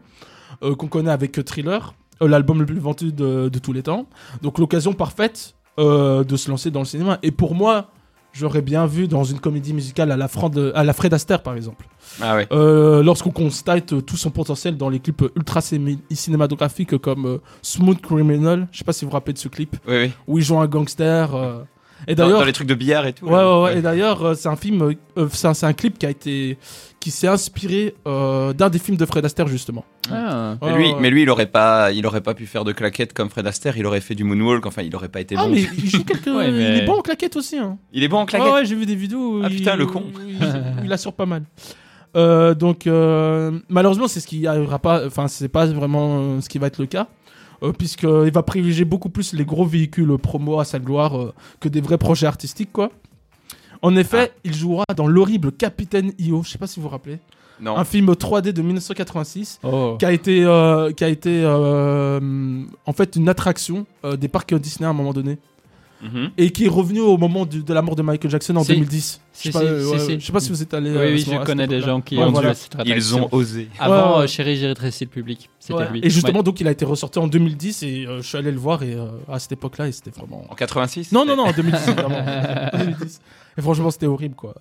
euh, 0.62 0.74
qu'on 0.74 0.88
connaît 0.88 1.10
avec 1.10 1.38
euh, 1.38 1.42
Thriller, 1.42 1.94
euh, 1.94 2.07
l'album 2.20 2.60
le 2.60 2.66
plus 2.66 2.78
vendu 2.78 3.12
de, 3.12 3.48
de 3.48 3.58
tous 3.58 3.72
les 3.72 3.82
temps. 3.82 4.06
Donc 4.42 4.58
l'occasion 4.58 4.92
parfaite 4.92 5.54
euh, 5.78 6.24
de 6.24 6.36
se 6.36 6.50
lancer 6.50 6.70
dans 6.70 6.80
le 6.80 6.86
cinéma. 6.86 7.18
Et 7.22 7.30
pour 7.30 7.54
moi, 7.54 7.90
j'aurais 8.32 8.62
bien 8.62 8.86
vu 8.86 9.08
dans 9.08 9.24
une 9.24 9.38
comédie 9.40 9.72
musicale 9.72 10.10
à 10.12 10.16
la, 10.16 10.28
Fran- 10.28 10.50
à 10.74 10.84
la 10.84 10.92
Fred 10.92 11.14
Astaire 11.14 11.42
par 11.42 11.54
exemple. 11.54 11.86
Ah 12.20 12.36
ouais. 12.36 12.46
Euh, 12.52 13.02
lorsqu'on 13.02 13.30
constate 13.30 13.92
euh, 13.92 14.00
tout 14.00 14.16
son 14.16 14.30
potentiel 14.30 14.76
dans 14.76 14.88
les 14.88 15.00
clips 15.00 15.24
ultra 15.36 15.60
ciné- 15.60 15.98
cinématographiques 16.10 16.98
comme 16.98 17.26
euh, 17.26 17.38
Smooth 17.62 18.00
Criminal, 18.00 18.68
je 18.72 18.78
sais 18.78 18.84
pas 18.84 18.92
si 18.92 19.04
vous 19.04 19.10
vous 19.10 19.14
rappelez 19.14 19.32
de 19.34 19.38
ce 19.38 19.48
clip, 19.48 19.76
Oui, 19.86 19.94
oui. 20.04 20.10
où 20.26 20.38
il 20.38 20.44
joue 20.44 20.58
un 20.58 20.66
gangster. 20.66 21.34
euh, 21.34 21.62
Et 22.06 22.14
Dans, 22.14 22.24
d'ailleurs, 22.24 22.40
dans 22.40 22.44
les 22.46 22.52
trucs 22.52 22.68
de 22.68 22.74
billard 22.74 23.06
et 23.06 23.12
tout. 23.12 23.26
ouais, 23.26 23.32
ouais, 23.34 23.62
ouais, 23.62 23.78
et 23.78 23.82
d'ailleurs, 23.82 24.22
euh, 24.24 24.34
c'est 24.34 24.48
un 24.48 24.56
film, 24.56 24.82
euh, 24.82 24.94
euh, 25.16 25.28
c'est 25.32 25.48
un, 25.48 25.54
c'est 25.54 25.66
un 25.66 25.72
clip 25.72 25.98
qui 25.98 26.06
a 26.06 26.10
été, 26.10 26.58
qui 27.08 27.16
s'est 27.16 27.26
inspiré 27.26 27.94
euh, 28.06 28.52
d'un 28.52 28.68
des 28.68 28.78
films 28.78 28.98
de 28.98 29.06
Fred 29.06 29.24
Astaire 29.24 29.48
justement. 29.48 29.86
Ah. 30.12 30.56
Mais 30.60 30.76
lui, 30.76 30.84
ouais. 30.88 30.96
mais 31.00 31.08
lui, 31.10 31.22
il 31.22 31.30
aurait 31.30 31.46
pas, 31.46 31.90
il 31.90 32.06
aurait 32.06 32.20
pas 32.20 32.34
pu 32.34 32.44
faire 32.44 32.64
de 32.64 32.72
claquettes 32.72 33.14
comme 33.14 33.30
Fred 33.30 33.46
Astaire. 33.46 33.78
Il 33.78 33.86
aurait 33.86 34.02
fait 34.02 34.14
du 34.14 34.24
moonwalk. 34.24 34.66
Enfin, 34.66 34.82
il 34.82 34.94
aurait 34.94 35.08
pas 35.08 35.20
été 35.22 35.34
Ah 35.38 35.44
bon. 35.44 35.52
mais 35.54 35.62
il 35.78 35.88
joue 35.88 36.04
quelques, 36.04 36.26
Ouais, 36.36 36.48
il 36.48 36.54
mais- 36.54 36.78
est 36.78 36.84
bon 36.84 36.98
en 36.98 37.00
claquette 37.00 37.34
aussi. 37.36 37.56
Hein. 37.56 37.78
Il 37.94 38.02
est 38.02 38.08
bon 38.08 38.18
en 38.18 38.26
claquettes. 38.26 38.52
ouais, 38.52 38.64
j'ai 38.66 38.74
vu 38.74 38.84
des 38.84 38.94
vidéos. 38.94 39.38
où 39.38 39.42
Ah, 39.42 39.48
il- 39.50 39.56
putain, 39.56 39.74
le 39.76 39.86
con. 39.86 40.04
Il, 40.28 40.36
il 40.84 40.92
assure 40.92 41.14
pas 41.14 41.24
mal. 41.26 41.44
Euh, 42.16 42.54
donc 42.54 42.86
euh, 42.86 43.58
malheureusement, 43.70 44.06
c'est 44.08 44.20
ce 44.20 44.26
qui 44.26 44.46
arrivera 44.46 44.78
pas. 44.78 45.06
Enfin, 45.06 45.28
c'est 45.28 45.48
pas 45.48 45.64
vraiment 45.64 46.18
euh, 46.20 46.40
ce 46.42 46.48
qui 46.50 46.58
va 46.58 46.66
être 46.66 46.78
le 46.78 46.86
cas. 46.86 47.06
Euh, 47.62 47.72
Puisqu'il 47.72 48.30
va 48.32 48.42
privilégier 48.42 48.84
beaucoup 48.84 49.08
plus 49.08 49.32
les 49.32 49.44
gros 49.46 49.64
véhicules 49.64 50.16
promo 50.18 50.60
à 50.60 50.64
sa 50.66 50.78
gloire 50.78 51.18
euh, 51.18 51.32
que 51.60 51.68
des 51.70 51.80
vrais 51.80 51.98
projets 51.98 52.26
artistiques, 52.26 52.70
quoi. 52.72 52.90
En 53.82 53.96
effet, 53.96 54.30
Ah. 54.34 54.38
il 54.44 54.54
jouera 54.54 54.84
dans 54.96 55.06
l'horrible 55.06 55.52
Capitaine 55.52 56.12
Io, 56.18 56.42
je 56.42 56.50
sais 56.50 56.58
pas 56.58 56.66
si 56.66 56.80
vous 56.80 56.84
vous 56.84 56.88
rappelez, 56.88 57.18
Non. 57.60 57.76
un 57.76 57.84
film 57.84 58.10
3D 58.14 58.52
de 58.52 58.62
1986 58.62 59.60
Oh. 59.62 59.96
qui 59.98 60.04
a 60.06 60.12
été, 60.12 60.44
euh, 60.44 60.92
qui 60.92 61.04
a 61.04 61.08
été 61.08 61.42
euh, 61.44 62.62
en 62.86 62.92
fait 62.92 63.16
une 63.16 63.28
attraction 63.28 63.86
euh, 64.04 64.16
des 64.16 64.28
parcs 64.28 64.54
Disney 64.54 64.86
à 64.86 64.90
un 64.90 64.94
moment 64.94 65.12
donné 65.12 65.38
Mhm. 66.02 66.30
et 66.38 66.50
qui 66.50 66.66
est 66.66 66.68
revenu 66.68 67.00
au 67.00 67.16
moment 67.18 67.44
du- 67.44 67.62
de 67.62 67.74
la 67.74 67.82
mort 67.82 67.96
de 67.96 68.02
Michael 68.02 68.30
Jackson 68.30 68.54
en 68.56 68.62
Si. 68.62 68.72
2010. 68.72 69.20
Je 69.32 69.38
sais 69.38 69.42
Si, 69.48 69.50
pas, 69.52 69.60
si, 69.60 69.64
euh, 69.66 69.82
si, 69.84 69.92
ouais, 69.92 69.98
si. 69.98 70.20
je 70.20 70.26
sais 70.26 70.32
pas 70.32 70.40
si 70.40 70.48
vous 70.50 70.62
êtes 70.62 70.74
allé. 70.74 70.90
Oui, 70.90 70.96
euh, 70.96 71.14
oui, 71.14 71.24
moment- 71.26 71.40
je 71.40 71.46
connais 71.46 71.66
des 71.66 71.80
gens 71.80 72.00
qui 72.00 72.16
Ouais, 72.16 72.24
ont 72.24 72.30
voilà. 72.30 72.48
dû 72.48 72.52
à 72.52 72.54
cette 72.54 72.76
Ils 72.86 73.14
ont 73.16 73.28
osé. 73.32 73.68
Avant, 73.78 74.18
Ouais. 74.18 74.24
euh, 74.24 74.26
Chérie, 74.28 74.56
j'ai 74.56 74.66
rétréci 74.68 75.04
le 75.04 75.10
public. 75.10 75.50
C'était 75.58 75.74
Ouais. 75.74 75.90
lui. 75.90 76.00
Et 76.02 76.10
justement, 76.10 76.38
Ouais. 76.38 76.44
donc, 76.44 76.60
il 76.60 76.68
a 76.68 76.70
été 76.70 76.84
ressorti 76.84 77.18
en 77.18 77.26
2010 77.26 77.82
et 77.82 78.06
euh, 78.06 78.18
je 78.22 78.26
suis 78.28 78.38
allé 78.38 78.50
le 78.52 78.58
voir 78.58 78.82
et 78.82 78.94
euh, 78.94 79.06
à 79.28 79.38
cette 79.38 79.52
époque-là, 79.52 79.88
et 79.88 79.92
c'était 79.92 80.10
vraiment. 80.10 80.44
En 80.48 80.54
86. 80.54 81.10
Non, 81.12 81.24
non, 81.24 81.36
non, 81.36 81.44
en 81.46 81.52
2010, 81.52 81.88
évidemment. 81.88 82.08
En 82.72 82.78
2010. 82.78 83.20
Et 83.56 83.60
franchement, 83.62 83.90
c'était 83.90 84.06
horrible, 84.06 84.34
quoi. 84.36 84.54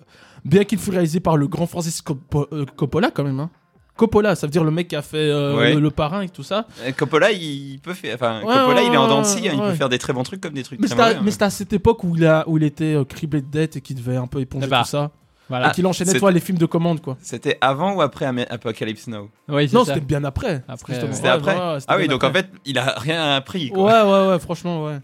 Bien 0.44 0.64
qu'il 0.64 0.78
fût 0.78 0.90
réalisé 0.90 1.20
par 1.20 1.36
le 1.36 1.46
grand 1.46 1.66
Francis 1.66 2.02
Coppo- 2.02 2.48
euh, 2.52 2.64
Coppola, 2.76 3.10
quand 3.12 3.22
même. 3.24 3.38
Hein. 3.40 3.50
Coppola, 3.98 4.34
ça 4.34 4.46
veut 4.46 4.50
dire 4.50 4.64
le 4.64 4.70
mec 4.70 4.88
qui 4.88 4.96
a 4.96 5.02
fait 5.02 5.16
euh, 5.18 5.56
Ouais. 5.56 5.74
le, 5.74 5.80
le 5.80 5.90
parrain 5.90 6.22
et 6.22 6.28
tout 6.30 6.42
ça. 6.42 6.66
Coppola, 6.96 7.30
il 7.32 7.78
peut 7.82 7.92
faire. 7.92 8.14
Enfin, 8.14 8.38
Ouais, 8.40 8.54
Coppola, 8.54 8.80
ouais, 8.80 8.86
il 8.86 8.94
est 8.94 8.96
en 8.96 9.08
dents 9.08 9.20
de 9.20 9.26
scie, 9.26 9.46
hein, 9.48 9.52
Il 9.54 9.60
peut 9.60 9.74
faire 9.74 9.88
des 9.90 9.98
très 9.98 10.12
bons 10.14 10.22
trucs 10.22 10.40
comme 10.40 10.54
des 10.54 10.62
trucs 10.62 10.80
Mais 10.80 10.86
très 10.86 10.94
c'était 10.96 11.02
à, 11.02 11.06
mauvais. 11.08 11.20
mais 11.22 11.28
hein. 11.28 11.32
c'était 11.32 11.44
à 11.44 11.50
cette 11.50 11.72
époque 11.74 12.04
où 12.04 12.16
il, 12.16 12.24
a, 12.24 12.44
où 12.48 12.56
il 12.56 12.62
était 12.64 12.94
euh, 12.94 13.04
criblé 13.04 13.42
de 13.42 13.50
dettes 13.50 13.76
et 13.76 13.80
qu'il 13.82 13.96
devait 13.96 14.16
un 14.16 14.26
peu 14.26 14.40
éponger 14.40 14.68
bah, 14.68 14.82
tout 14.84 14.88
ça. 14.88 15.10
Voilà. 15.48 15.68
et 15.68 15.72
qu'il 15.72 15.86
enchaînait, 15.86 16.18
toi, 16.18 16.30
les 16.30 16.40
films 16.40 16.58
de 16.58 16.66
commande, 16.66 17.00
quoi. 17.00 17.16
C'était 17.22 17.56
avant 17.60 17.94
ou 17.94 18.02
après 18.02 18.26
Apocalypse 18.50 19.06
Now? 19.08 19.30
Oui, 19.48 19.68
Non, 19.72 19.84
c'était 19.84 20.00
bien 20.00 20.22
après. 20.24 20.62
Après, 20.68 20.94
C'était 20.94 21.06
Ouais, 21.06 21.28
après 21.28 21.54
ouais, 21.54 21.72
ouais, 21.72 21.80
c'était 21.80 21.92
Ah 21.92 21.96
oui, 21.96 22.06
donc 22.06 22.22
en 22.22 22.32
fait, 22.32 22.48
il 22.66 22.78
a 22.78 22.94
rien 22.98 23.34
appris. 23.34 23.70
Quoi. 23.70 23.84
Ouais, 23.84 24.10
ouais, 24.12 24.28
ouais, 24.28 24.38
franchement, 24.38 24.84
ouais. 24.84 24.98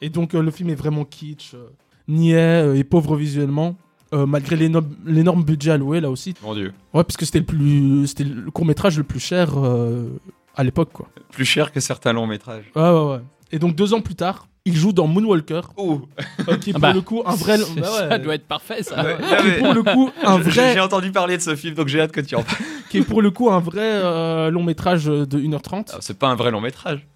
Et 0.00 0.08
donc, 0.08 0.34
euh, 0.34 0.40
le 0.42 0.50
film 0.52 0.70
est 0.70 0.76
vraiment 0.76 1.04
kitsch, 1.04 1.54
euh, 1.54 1.66
niais 2.06 2.36
euh, 2.62 2.76
et 2.76 2.84
pauvre 2.84 3.16
visuellement, 3.16 3.74
euh, 4.14 4.26
malgré 4.26 4.56
l'énorme 4.56 5.42
budget 5.44 5.72
alloué, 5.72 6.00
là 6.00 6.10
aussi. 6.10 6.34
Mon 6.42 6.54
dieu. 6.54 6.72
Ouais, 6.94 7.04
parce 7.04 7.16
que 7.16 7.24
c'était 7.26 7.40
le 7.40 7.44
plus, 7.44 8.06
c'était 8.06 8.24
le 8.24 8.50
court-métrage 8.50 8.96
le 8.98 9.04
plus 9.04 9.20
cher 9.20 9.50
euh, 9.56 10.08
à 10.56 10.64
l'époque, 10.64 10.90
quoi. 10.92 11.08
Plus 11.32 11.44
cher 11.44 11.72
que 11.72 11.80
certains 11.80 12.12
longs 12.12 12.26
métrages. 12.26 12.64
Ouais, 12.74 12.82
ouais, 12.82 13.10
ouais. 13.12 13.20
Et 13.52 13.58
donc, 13.58 13.74
deux 13.76 13.94
ans 13.94 14.00
plus 14.00 14.14
tard, 14.14 14.46
il 14.64 14.74
joue 14.76 14.92
dans 14.92 15.06
Moonwalker, 15.06 15.60
Ouh. 15.78 16.02
euh, 16.48 16.56
qui 16.58 16.70
est 16.70 16.72
pour 16.74 16.80
bah, 16.82 16.92
le 16.92 17.00
coup 17.00 17.22
un 17.24 17.34
vrai. 17.34 17.56
bah 17.76 17.80
ouais, 17.80 18.08
Ça 18.10 18.18
doit 18.18 18.34
être 18.34 18.46
parfait, 18.46 18.82
ça. 18.82 19.02
Ouais, 19.02 19.16
qui 19.18 19.48
est 19.48 19.58
pour 19.58 19.72
le 19.74 19.82
coup 19.82 20.10
un 20.24 20.36
J'ai- 20.42 20.50
vrai 20.50 20.72
J'ai 20.74 20.80
entendu 20.80 21.10
parler 21.12 21.36
de 21.36 21.42
ce 21.42 21.54
film, 21.56 21.74
donc 21.74 21.88
j'ai 21.88 22.00
hâte 22.00 22.12
que 22.12 22.20
tu 22.20 22.34
en 22.34 22.42
parles. 22.42 22.56
qui 22.90 22.98
est 22.98 23.02
pour 23.02 23.22
le 23.22 23.30
coup 23.30 23.50
un 23.50 23.60
vrai 23.60 23.80
euh, 23.82 24.50
long 24.50 24.62
métrage 24.62 25.04
de 25.06 25.24
1h30. 25.38 25.90
Ah, 25.92 25.98
C'est 26.00 26.18
pas 26.18 26.28
un 26.28 26.34
vrai 26.34 26.50
long 26.50 26.60
métrage. 26.60 27.06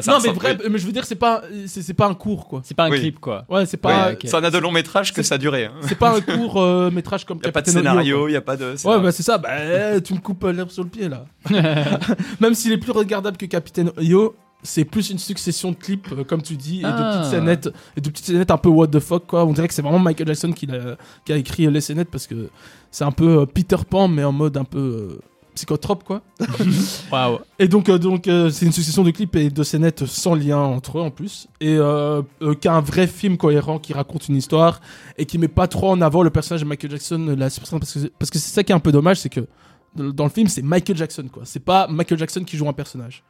Ça 0.00 0.12
non 0.12 0.18
mais 0.22 0.30
vrai, 0.32 0.56
mais 0.70 0.78
je 0.78 0.86
veux 0.86 0.92
dire 0.92 1.04
c'est 1.04 1.16
pas 1.16 1.42
c'est 1.66 1.82
c'est 1.82 1.92
pas 1.94 2.06
un 2.06 2.14
court 2.14 2.48
quoi. 2.48 2.62
C'est 2.64 2.74
pas 2.76 2.84
un 2.86 2.90
Oui. 2.90 2.98
clip, 3.00 3.18
quoi. 3.20 3.44
Ouais, 3.50 3.66
c'est 3.66 3.76
pas 3.76 4.06
Ouais, 4.08 4.12
ok. 4.14 4.26
Ça 4.28 4.40
n'a 4.40 4.50
de 4.50 4.56
long 4.58 4.72
métrage 4.72 5.12
que 5.12 5.22
ça 5.22 5.36
durait. 5.36 5.66
Hein. 5.66 5.72
c'est 5.82 5.98
pas 5.98 6.16
un 6.16 6.20
court 6.22 6.62
euh, 6.62 6.90
métrage 6.90 7.24
comme 7.26 7.38
Y 7.44 7.48
a 7.48 7.52
pas 7.52 7.60
de 7.62 7.68
scénario, 7.70 8.20
quoi. 8.22 8.30
y 8.30 8.36
a 8.36 8.40
pas 8.40 8.56
de. 8.56 8.74
c'est 8.76 8.88
Ouais, 8.88 8.98
bah 9.00 9.12
c'est 9.12 9.22
ça, 9.22 9.36
bah 9.38 9.50
euh, 9.52 10.00
tu 10.00 10.14
me 10.14 10.18
coupes 10.20 10.44
euh, 10.44 10.52
l'herbe 10.52 10.70
sur 10.70 10.82
le 10.82 10.88
pied 10.88 11.08
là. 11.10 11.26
Même 12.40 12.54
s'il 12.54 12.72
est 12.72 12.78
plus 12.78 12.92
regardable 12.92 13.36
que 13.36 13.46
Captain 13.46 13.86
Yo, 14.00 14.34
c'est 14.62 14.84
plus 14.84 15.10
une 15.10 15.18
succession 15.18 15.72
de 15.72 15.76
clips, 15.76 16.08
euh, 16.12 16.24
comme 16.24 16.40
tu 16.42 16.56
dis, 16.56 16.78
et 16.80 16.82
de 16.82 16.88
Ah. 16.88 17.18
petites 17.18 17.30
scénettes, 17.32 17.68
et 17.96 18.00
de 18.00 18.08
petites 18.10 18.26
scénettes 18.26 18.50
un 18.50 18.56
peu 18.58 18.68
what 18.68 18.86
the 18.88 19.00
fuck 19.00 19.26
quoi. 19.26 19.44
On 19.44 19.52
dirait 19.52 19.68
que 19.68 19.74
c'est 19.74 19.82
vraiment 19.82 19.98
Michael 19.98 20.28
Jackson 20.28 20.52
qui, 20.52 20.66
l'a- 20.66 20.96
qui 21.24 21.32
a 21.32 21.36
écrit 21.36 21.66
les 21.70 21.80
scénettes 21.80 22.10
parce 22.10 22.26
que 22.26 22.48
c'est 22.90 23.04
un 23.04 23.12
peu 23.12 23.44
Peter 23.46 23.76
Pan, 23.88 24.08
mais 24.08 24.24
en 24.24 24.32
mode 24.32 24.56
un 24.56 24.64
peu 24.64 24.78
euh, 24.78 25.20
psychotrope 25.54 26.04
quoi. 26.04 26.22
Waouh. 27.12 27.38
Et 27.58 27.68
donc, 27.68 27.88
euh, 27.88 27.98
donc 27.98 28.28
euh, 28.28 28.50
c'est 28.50 28.66
une 28.66 28.72
succession 28.72 29.02
de 29.04 29.10
clips 29.10 29.34
et 29.36 29.50
de 29.50 29.62
scénettes 29.62 30.06
sans 30.06 30.34
lien 30.34 30.58
entre 30.58 30.98
eux 30.98 31.02
en 31.02 31.10
plus. 31.10 31.48
Et 31.60 31.76
euh, 31.76 32.22
euh, 32.42 32.54
qui 32.54 32.68
a 32.68 32.72
un 32.74 32.80
vrai 32.80 33.06
film 33.06 33.36
cohérent 33.36 33.78
qui 33.78 33.92
raconte 33.92 34.28
une 34.28 34.36
histoire 34.36 34.80
et 35.18 35.26
qui 35.26 35.38
met 35.38 35.48
pas 35.48 35.68
trop 35.68 35.90
en 35.90 36.00
avant 36.00 36.22
le 36.22 36.30
personnage 36.30 36.62
de 36.62 36.66
Michael 36.66 36.90
Jackson. 36.90 37.34
La, 37.38 37.48
parce 37.48 37.58
que 37.94 38.06
parce 38.18 38.30
que 38.30 38.38
c'est 38.38 38.52
ça 38.52 38.62
qui 38.64 38.72
est 38.72 38.74
un 38.74 38.80
peu 38.80 38.92
dommage, 38.92 39.18
c'est 39.18 39.28
que 39.28 39.46
dans 39.94 40.24
le 40.24 40.30
film, 40.30 40.48
c'est 40.48 40.62
Michael 40.62 40.96
Jackson 40.96 41.28
quoi. 41.30 41.42
C'est 41.44 41.60
pas 41.64 41.86
Michael 41.88 42.18
Jackson 42.18 42.44
qui 42.44 42.56
joue 42.56 42.68
un 42.68 42.72
personnage. 42.72 43.22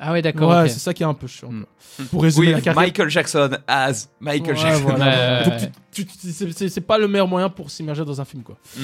Ah 0.00 0.12
ouais, 0.12 0.22
d'accord. 0.22 0.50
ouais, 0.50 0.68
c'est 0.68 0.78
ça 0.78 0.94
qui 0.94 1.02
est 1.02 1.06
un 1.06 1.12
peu 1.14 1.26
chiant. 1.26 1.50
Mm. 1.50 1.64
quoi. 1.96 2.04
Pour 2.10 2.22
résumer 2.22 2.46
Oui, 2.46 2.52
la 2.52 2.60
carrière. 2.60 2.80
Michael 2.82 3.10
Jackson 3.10 3.50
as 3.66 4.08
Michael 4.20 4.54
Ouais, 4.54 4.60
Jackson. 4.62 4.82
voilà. 4.84 5.42
Ouais, 5.44 5.50
ouais, 5.50 5.70
tu- 5.90 6.06
tu- 6.06 6.68
c'est 6.68 6.80
pas 6.80 6.98
le 6.98 7.08
meilleur 7.08 7.26
moyen 7.26 7.48
pour 7.48 7.68
s'immerger 7.70 8.04
dans 8.04 8.20
un 8.20 8.24
film 8.24 8.42
quoi. 8.44 8.56
Mm. 8.76 8.80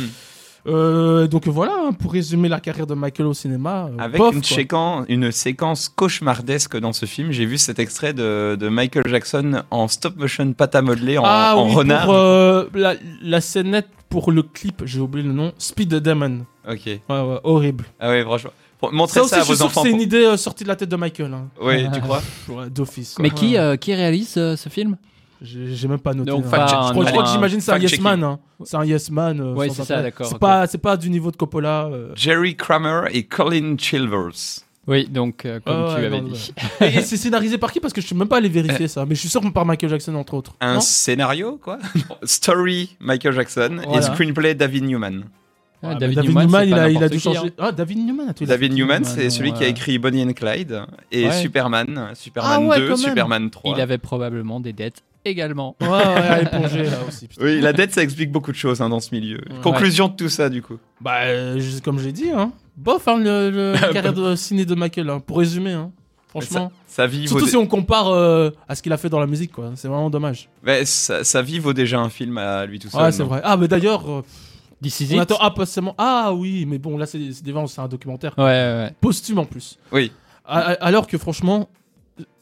Euh, 0.67 1.27
donc 1.27 1.47
voilà, 1.47 1.75
hein, 1.89 1.93
pour 1.93 2.13
résumer 2.13 2.49
la 2.49 2.59
carrière 2.61 2.87
de 2.87 2.95
Michael 2.95 3.27
au 3.27 3.35
cinéma. 3.35 3.89
euh, 3.91 3.97
Avec 4.03 4.19
bof, 4.19 4.35
une, 4.35 4.43
séquence, 4.43 5.05
une 5.09 5.31
séquence 5.31 5.89
cauchemardesque 5.89 6.79
dans 6.79 6.93
ce 6.93 7.05
film. 7.07 7.33
J'ai 7.33 7.45
vu 7.47 7.59
cet 7.59 7.79
extrait 7.79 8.13
de, 8.15 8.57
de 8.59 8.69
Michael 8.69 9.05
Jackson 9.07 9.63
en 9.71 9.89
stop 9.89 10.17
motion 10.17 10.53
pâte 10.55 10.75
à 10.75 10.83
modeler 10.83 11.19
en, 11.19 11.23
ah 11.27 11.55
en 11.57 11.67
oui, 11.69 11.75
renard. 11.75 12.07
pour 12.07 12.15
euh, 12.15 12.65
la, 12.75 12.95
la 13.23 13.41
scénette 13.41 13.89
pour 14.09 14.31
le 14.33 14.43
clip, 14.43 14.83
j'ai 14.87 15.01
oublié 15.01 15.27
le 15.27 15.33
nom, 15.35 15.53
Speed 15.59 15.91
the 15.91 15.95
Demon. 15.97 16.47
Ok. 16.69 16.87
Ouais, 16.87 17.01
ouais, 17.09 17.41
horrible. 17.45 17.85
Ah 18.01 18.09
ouais, 18.11 18.23
franchement. 18.23 18.51
Pour- 18.79 18.93
Montrez 18.93 19.21
Ça 19.21 19.21
ça, 19.21 19.25
aussi, 19.27 19.35
je 19.37 19.41
à 19.41 19.45
suis 19.45 19.53
vos 19.53 19.57
sûr 19.57 19.67
que 19.67 19.71
enfants. 19.71 19.83
c'est 19.83 19.91
une 19.91 20.01
idée 20.01 20.25
euh, 20.25 20.37
sortie 20.37 20.63
de 20.65 20.69
la 20.69 20.77
tête 20.77 20.89
de 20.89 20.97
Michael. 20.97 21.33
Hein. 21.35 21.49
Oui, 21.61 21.85
tu 21.93 22.01
crois 22.01 22.23
Ouais, 22.49 22.71
D'office. 22.71 23.17
Mais 23.19 23.31
qui, 23.31 23.57
euh, 23.59 23.77
qui 23.77 23.93
réalise 23.95 24.35
euh, 24.37 24.57
ce 24.57 24.69
film? 24.69 24.97
J'ai 25.45 25.89
même 25.89 25.99
pas 25.99 26.15
noté. 26.15 26.31
Donc, 26.31 26.45
hein. 26.53 26.67
je 26.67 26.91
crois, 26.93 27.05
je 27.05 27.11
crois 27.11 27.23
que 27.25 27.29
j'imagine 27.31 27.61
c'est 27.61 27.73
un 27.73 27.79
yes 27.79 28.01
man. 28.01 28.25
Hein. 28.25 28.39
C'est 28.65 28.77
un 28.77 28.85
yes 28.85 29.11
man. 29.11 29.41
euh, 29.41 29.55
Ouais, 29.55 29.69
c'est 29.69 29.85
ça, 29.85 30.03
d'accord, 30.03 30.27
C'est 30.27 30.39
pas, 30.39 30.67
c'est 30.67 30.79
pas 30.79 30.97
du 30.97 31.11
niveau 31.11 31.31
de 31.31 31.37
Coppola. 31.37 31.87
euh. 31.87 32.13
Jerry 32.17 32.57
Kramer 32.57 33.03
et 33.13 33.25
Colin 33.25 33.77
Chilvers. 33.79 34.63
Oui, 34.87 35.07
donc, 35.09 35.47
euh, 35.47 35.61
comme 35.65 35.75
Ah 35.89 35.95
tu 35.95 36.01
ouais, 36.01 36.07
avais 36.09 36.21
non, 36.21 36.29
dit. 36.29 36.53
Et, 36.81 36.85
et 36.99 37.01
c'est 37.03 37.17
scénarisé 37.17 37.57
par 37.57 37.73
qui? 37.73 37.81
Parce 37.81 37.95
que 37.95 38.01
je 38.03 38.07
suis 38.07 38.15
même 38.17 38.29
pas 38.29 38.37
allé 38.37 38.49
vérifier 38.51 38.87
ça. 38.89 39.07
Mais 39.07 39.15
je 39.15 39.21
suis 39.21 39.29
sûr 39.31 39.41
que 39.41 39.49
par 39.49 39.65
Michael 39.65 39.89
Jackson, 39.91 40.15
entre 40.15 40.35
autres. 40.35 40.55
Un 40.61 40.75
Non 40.75 40.81
scénario, 40.81 41.59
quoi? 41.63 41.79
Story, 42.23 42.97
Michael 43.01 43.33
Jackson. 43.33 43.81
Voilà. 43.85 43.99
Et 43.99 44.03
screenplay, 44.03 44.55
David 44.55 44.85
Newman. 44.85 45.25
Ah, 45.87 45.95
David, 45.97 46.19
Newman, 46.25 46.49
il, 46.67 46.73
a, 46.75 46.89
il 46.89 47.03
a 47.03 47.09
dû 47.11 47.19
qui, 47.19 47.29
hein. 47.29 47.35
changer. 47.35 47.53
Ah, 47.59 47.71
David 47.71 47.99
Newman, 48.07 48.29
a 48.29 48.33
David 48.33 48.49
fait- 48.73 48.75
Newman, 48.75 49.01
Newman, 49.03 49.05
c'est 49.05 49.29
celui 49.29 49.51
ouais. 49.53 49.59
qui 49.59 49.65
a 49.65 49.69
écrit 49.69 49.99
Bonnie 49.99 50.23
and 50.25 50.33
Clyde 50.33 50.81
et 51.13 51.27
Ouais. 51.27 51.33
Superman, 51.33 52.11
Superman 52.15 52.53
Ah 52.55 52.61
ouais, 52.61 52.79
2, 52.79 52.83
quand 52.89 52.97
même. 52.97 53.07
Superman 53.09 53.51
3. 53.51 53.75
Il 53.77 53.81
avait 53.83 53.99
probablement 53.99 54.61
des 54.61 54.73
dettes 54.73 55.03
également. 55.25 55.77
Ouais, 55.81 55.89
ouais, 55.89 55.95
à 55.97 56.43
éponger 56.43 56.85
là 56.85 56.99
aussi. 57.09 57.29
putain. 57.29 57.45
Oui, 57.45 57.61
la 57.61 57.73
dette, 57.73 57.93
ça 57.93 58.03
explique 58.03 58.31
beaucoup 58.33 58.53
de 58.53 58.57
choses 58.57 58.81
hein, 58.81 58.89
dans 58.89 59.01
ce 59.01 59.15
milieu. 59.15 59.41
Conclusion 59.63 60.09
de 60.09 60.15
tout 60.15 60.29
ça, 60.29 60.49
du 60.49 60.63
coup. 60.63 60.79
Bah, 61.01 61.23
euh, 61.25 61.59
je- 61.59 61.81
comme 61.81 61.99
j'ai 61.99 62.13
dit, 62.13 62.31
hein. 62.31 62.53
Bof, 62.77 63.07
hein, 63.09 63.19
le, 63.19 63.51
le- 63.51 63.75
carrière 63.93 64.13
de 64.13 64.35
ciné 64.37 64.65
de 64.65 64.75
Michael, 64.75 65.11
hein, 65.11 65.21
pour 65.21 65.39
résumer, 65.39 65.73
hein. 65.73 65.91
Franchement. 66.29 66.73
Sa, 66.87 66.95
sa 67.03 67.07
vie 67.07 67.27
vaut 67.27 67.39
Surtout 67.39 67.47
si 67.47 67.57
on 67.57 67.67
compare 67.67 68.09
euh, 68.09 68.51
à 68.69 68.75
ce 68.75 68.83
qu'il 68.83 68.93
a 68.93 68.97
fait 68.97 69.09
dans 69.09 69.21
la 69.21 69.27
musique, 69.29 69.53
quoi. 69.53 69.73
C'est 69.77 69.87
vraiment 69.89 70.11
dommage. 70.11 70.49
Sa, 70.85 71.23
sa 71.23 71.43
vie 71.43 71.61
vaut 71.61 71.73
déjà 71.73 72.01
un 72.01 72.09
film 72.11 72.39
à 72.39 72.67
lui 72.67 72.79
tout 72.81 72.89
seul. 72.91 73.03
ouais, 73.03 73.13
c'est 73.13 73.23
vrai. 73.23 73.41
Ah, 73.45 73.57
mais 73.57 73.69
d'ailleurs, 73.69 74.11
euh, 74.11 74.23
on 75.13 75.19
attend 75.19 75.37
ah, 75.41 75.51
pas 75.51 75.65
seulement. 75.67 75.95
Ah 75.97 76.33
oui, 76.35 76.67
mais 76.67 76.79
bon, 76.79 76.99
là, 76.99 77.07
c'est 77.07 77.19
des- 77.19 77.33
c'est 77.33 77.79
un 77.81 77.89
documentaire. 77.89 78.35
Ouais, 78.37 78.45
ouais, 78.45 78.51
ouais. 78.85 78.95
Posthume 79.01 79.39
en 79.39 79.45
plus. 79.45 79.79
Oui. 79.93 80.13
A- 80.45 80.73
Alors 80.81 81.07
que 81.07 81.17
franchement, 81.17 81.69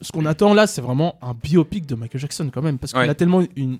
ce 0.01 0.13
qu'on 0.13 0.27
attend 0.27 0.55
là, 0.55 0.67
c'est 0.67 0.81
vraiment 0.83 1.17
un 1.23 1.35
biopic 1.35 1.87
de 1.87 1.95
Michael 1.95 2.21
Jackson 2.21 2.51
quand 2.53 2.63
même. 2.63 2.79
Parce 2.79 2.93
qu'il 2.93 3.01
Ouais. 3.03 3.09
a 3.09 3.15
tellement 3.15 3.43
une, 3.57 3.79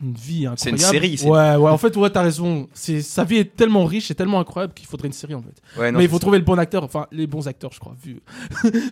une 0.00 0.12
vie 0.12 0.46
incroyable. 0.46 0.58
C'est 0.58 0.70
une 0.70 0.78
série, 0.78 1.18
c'est- 1.18 1.26
Ouais, 1.28 1.56
ouais, 1.56 1.70
en 1.70 1.76
fait, 1.78 1.96
ouais, 1.96 2.08
t'as 2.10 2.22
raison. 2.22 2.68
C'est- 2.72 3.00
Sa 3.02 3.24
vie 3.24 3.38
est 3.38 3.56
tellement 3.56 3.84
riche 3.84 4.10
et 4.12 4.14
tellement 4.14 4.38
incroyable 4.38 4.72
qu'il 4.74 4.86
faudrait 4.86 5.08
une 5.08 5.12
série 5.12 5.34
en 5.34 5.42
fait. 5.42 5.60
Ouais, 5.80 5.90
non, 5.90 5.98
mais 5.98 6.04
il 6.04 6.08
faut 6.10 6.16
ça. 6.16 6.20
trouver 6.20 6.38
le 6.38 6.44
bon 6.44 6.56
acteur, 6.58 6.84
enfin 6.84 7.06
les 7.10 7.26
bons 7.26 7.48
acteurs, 7.48 7.72
je 7.72 7.80
crois, 7.80 7.96
vu, 8.00 8.20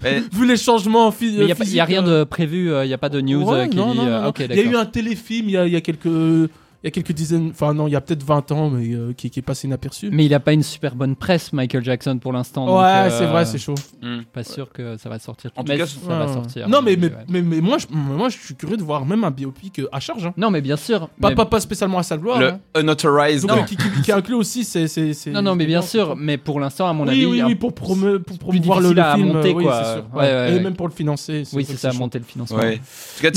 Mais- 0.02 0.20
vu 0.32 0.46
les 0.46 0.56
changements 0.56 1.14
il 1.20 1.44
n'y 1.44 1.80
a, 1.80 1.84
rien 1.84 2.04
euh, 2.06 2.20
de 2.20 2.24
prévu, 2.24 2.70
il 2.82 2.86
n'y 2.88 2.92
a 2.94 2.98
pas 2.98 3.08
de 3.08 3.20
news 3.20 3.44
Ouais, 3.44 3.54
euh, 3.60 3.66
qui 3.68 3.76
non, 3.76 3.92
dit. 3.92 3.98
non, 3.98 4.06
euh, 4.06 4.32
Il 4.40 4.56
y 4.56 4.60
a 4.60 4.62
eu 4.64 4.74
un 4.76 4.86
téléfilm 4.86 5.48
il 5.48 5.52
y 5.52 5.56
a, 5.56 5.66
il 5.66 5.72
y 5.72 5.76
a 5.76 5.80
quelques. 5.80 6.50
Il 6.82 6.86
y 6.86 6.88
a 6.88 6.90
quelques 6.90 7.12
dizaines, 7.12 7.48
enfin 7.50 7.74
non, 7.74 7.88
il 7.88 7.92
y 7.92 7.96
a 7.96 8.00
peut-être 8.00 8.22
20 8.22 8.52
ans, 8.52 8.70
mais 8.70 8.94
euh, 8.94 9.12
qui, 9.12 9.30
qui 9.30 9.38
est 9.40 9.42
passé 9.42 9.66
inaperçu. 9.66 10.08
Mais 10.12 10.24
il 10.26 10.30
n'a 10.30 10.40
pas 10.40 10.52
une 10.52 10.62
super 10.62 10.94
bonne 10.94 11.16
presse, 11.16 11.52
Michael 11.52 11.82
Jackson, 11.82 12.18
pour 12.18 12.32
l'instant. 12.32 12.66
ouais, 12.78 12.84
euh, 12.84 13.10
c'est 13.10 13.26
vrai, 13.26 13.44
c'est 13.44 13.58
chaud. 13.58 13.74
Hmm. 14.02 14.20
Pas 14.32 14.44
sûr 14.44 14.70
que 14.72 14.96
ça 14.96 15.08
va 15.08 15.18
sortir. 15.18 15.50
En 15.56 15.64
tout 15.64 15.72
mais 15.72 15.78
cas, 15.78 15.86
ça 15.86 15.98
va 16.18 16.28
sortir. 16.32 16.68
Non, 16.68 16.82
mais, 16.82 16.96
mais, 16.96 17.06
ouais. 17.08 17.12
mais, 17.28 17.42
mais 17.42 17.60
moi, 17.60 17.78
je, 17.78 17.86
moi, 17.90 18.28
je 18.28 18.36
suis 18.38 18.54
curieux 18.54 18.76
de 18.76 18.82
voir 18.82 19.04
même 19.06 19.24
un 19.24 19.30
biopic 19.30 19.78
euh, 19.80 19.88
à 19.90 20.00
charge. 20.00 20.26
hein. 20.26 20.34
Non, 20.36 20.50
mais 20.50 20.60
bien 20.60 20.76
sûr. 20.76 21.08
Pas, 21.20 21.30
mais- 21.30 21.34
pas, 21.34 21.46
pas 21.46 21.60
spécialement 21.60 21.98
à 21.98 22.02
sa 22.02 22.18
gloire. 22.18 22.38
Le 22.40 22.48
hein. 22.50 22.60
Unauthorized. 22.78 23.46
Donc, 23.48 23.58
Non. 23.58 23.64
qui, 23.64 23.76
qui, 23.76 24.02
qui 24.02 24.12
inclut 24.12 24.34
aussi 24.34 24.64
c'est 24.64 24.86
c'est- 24.86 25.12
c'est- 25.14 25.30
Non, 25.30 25.42
non, 25.42 25.56
mais 25.56 25.66
bien 25.66 25.82
sûr. 25.82 26.14
Mais 26.16 26.36
pour 26.36 26.60
l'instant, 26.60 26.86
à 26.88 26.92
mon 26.92 27.04
oui, 27.04 27.10
avis. 27.10 27.26
oui, 27.26 27.40
un- 27.40 27.46
oui, 27.46 27.54
pour, 27.54 27.74
pour 27.74 27.96
promouvoir 28.38 28.80
le, 28.80 28.98
à 28.98 29.14
film. 29.16 29.32
monter, 29.32 29.54
oui, 29.54 29.64
sûr. 29.64 30.04
Ouais, 30.14 30.54
Et 30.56 30.60
même 30.60 30.74
pour 30.74 30.88
le 30.88 30.94
financer. 30.94 31.42
Oui, 31.52 31.64
c'est 31.66 31.76
ça, 31.76 31.92
monter 31.92 32.18
le 32.18 32.24
financement. 32.24 32.58
En 32.58 32.60
tout 32.60 33.22
cas, 33.22 33.30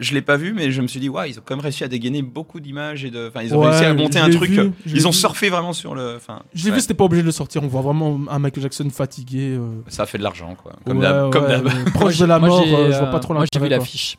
je 0.00 0.14
l'ai 0.14 0.22
pas 0.22 0.36
vu, 0.36 0.52
mais 0.52 0.70
je 0.70 0.80
me 0.82 0.86
suis 0.86 1.00
dit, 1.00 1.08
waouh, 1.08 1.26
ils 1.26 1.38
ont 1.38 1.42
quand 1.44 1.56
même 1.56 1.62
réussi 1.62 1.84
à 1.84 1.88
dégainer 1.88 2.22
beaucoup 2.22 2.59
d'images 2.60 3.04
et 3.04 3.10
de. 3.10 3.28
Enfin, 3.28 3.42
ils 3.42 3.54
ont 3.54 3.60
Ouais, 3.60 3.68
réussi 3.70 3.84
à 3.84 3.94
monter 3.94 4.18
un 4.18 4.30
truc. 4.30 4.50
vu, 4.50 4.56
l'ai 4.62 4.72
ils 4.86 5.06
ont 5.06 5.10
vu. 5.10 5.16
surfé 5.16 5.48
vraiment 5.50 5.72
sur 5.72 5.94
le. 5.94 6.14
Enfin, 6.16 6.42
Je 6.54 6.64
l'ai 6.64 6.70
ouais, 6.70 6.76
vu, 6.76 6.80
c'était 6.82 6.94
pas 6.94 7.04
obligé 7.04 7.22
de 7.22 7.26
le 7.26 7.32
sortir. 7.32 7.62
On 7.62 7.66
voit 7.68 7.80
vraiment 7.82 8.20
un 8.30 8.38
Michael 8.38 8.62
Jackson 8.62 8.88
fatigué. 8.90 9.56
euh, 9.58 9.68
ça 9.88 10.04
a 10.04 10.06
fait 10.06 10.18
de 10.18 10.22
l'argent, 10.22 10.54
quoi. 10.62 10.72
Comme 10.86 10.98
ouais, 10.98 11.02
d'hab. 11.02 11.32
Comme 11.32 11.42
ouais, 11.44 11.48
d'hab. 11.60 11.64
mais 11.64 11.90
Proche 11.92 12.18
de 12.18 12.24
la 12.26 12.38
Moi, 12.38 12.48
mort, 12.48 12.64
j'ai, 12.64 12.74
euh, 12.74 12.92
je 12.92 12.98
vois 12.98 13.08
euh, 13.08 13.12
pas 13.12 13.18
trop 13.20 13.34
Moi, 13.34 13.44
j'ai 13.52 13.58
vu 13.58 13.64
l'intérêt. 13.64 13.78
l'affiche. 13.80 14.18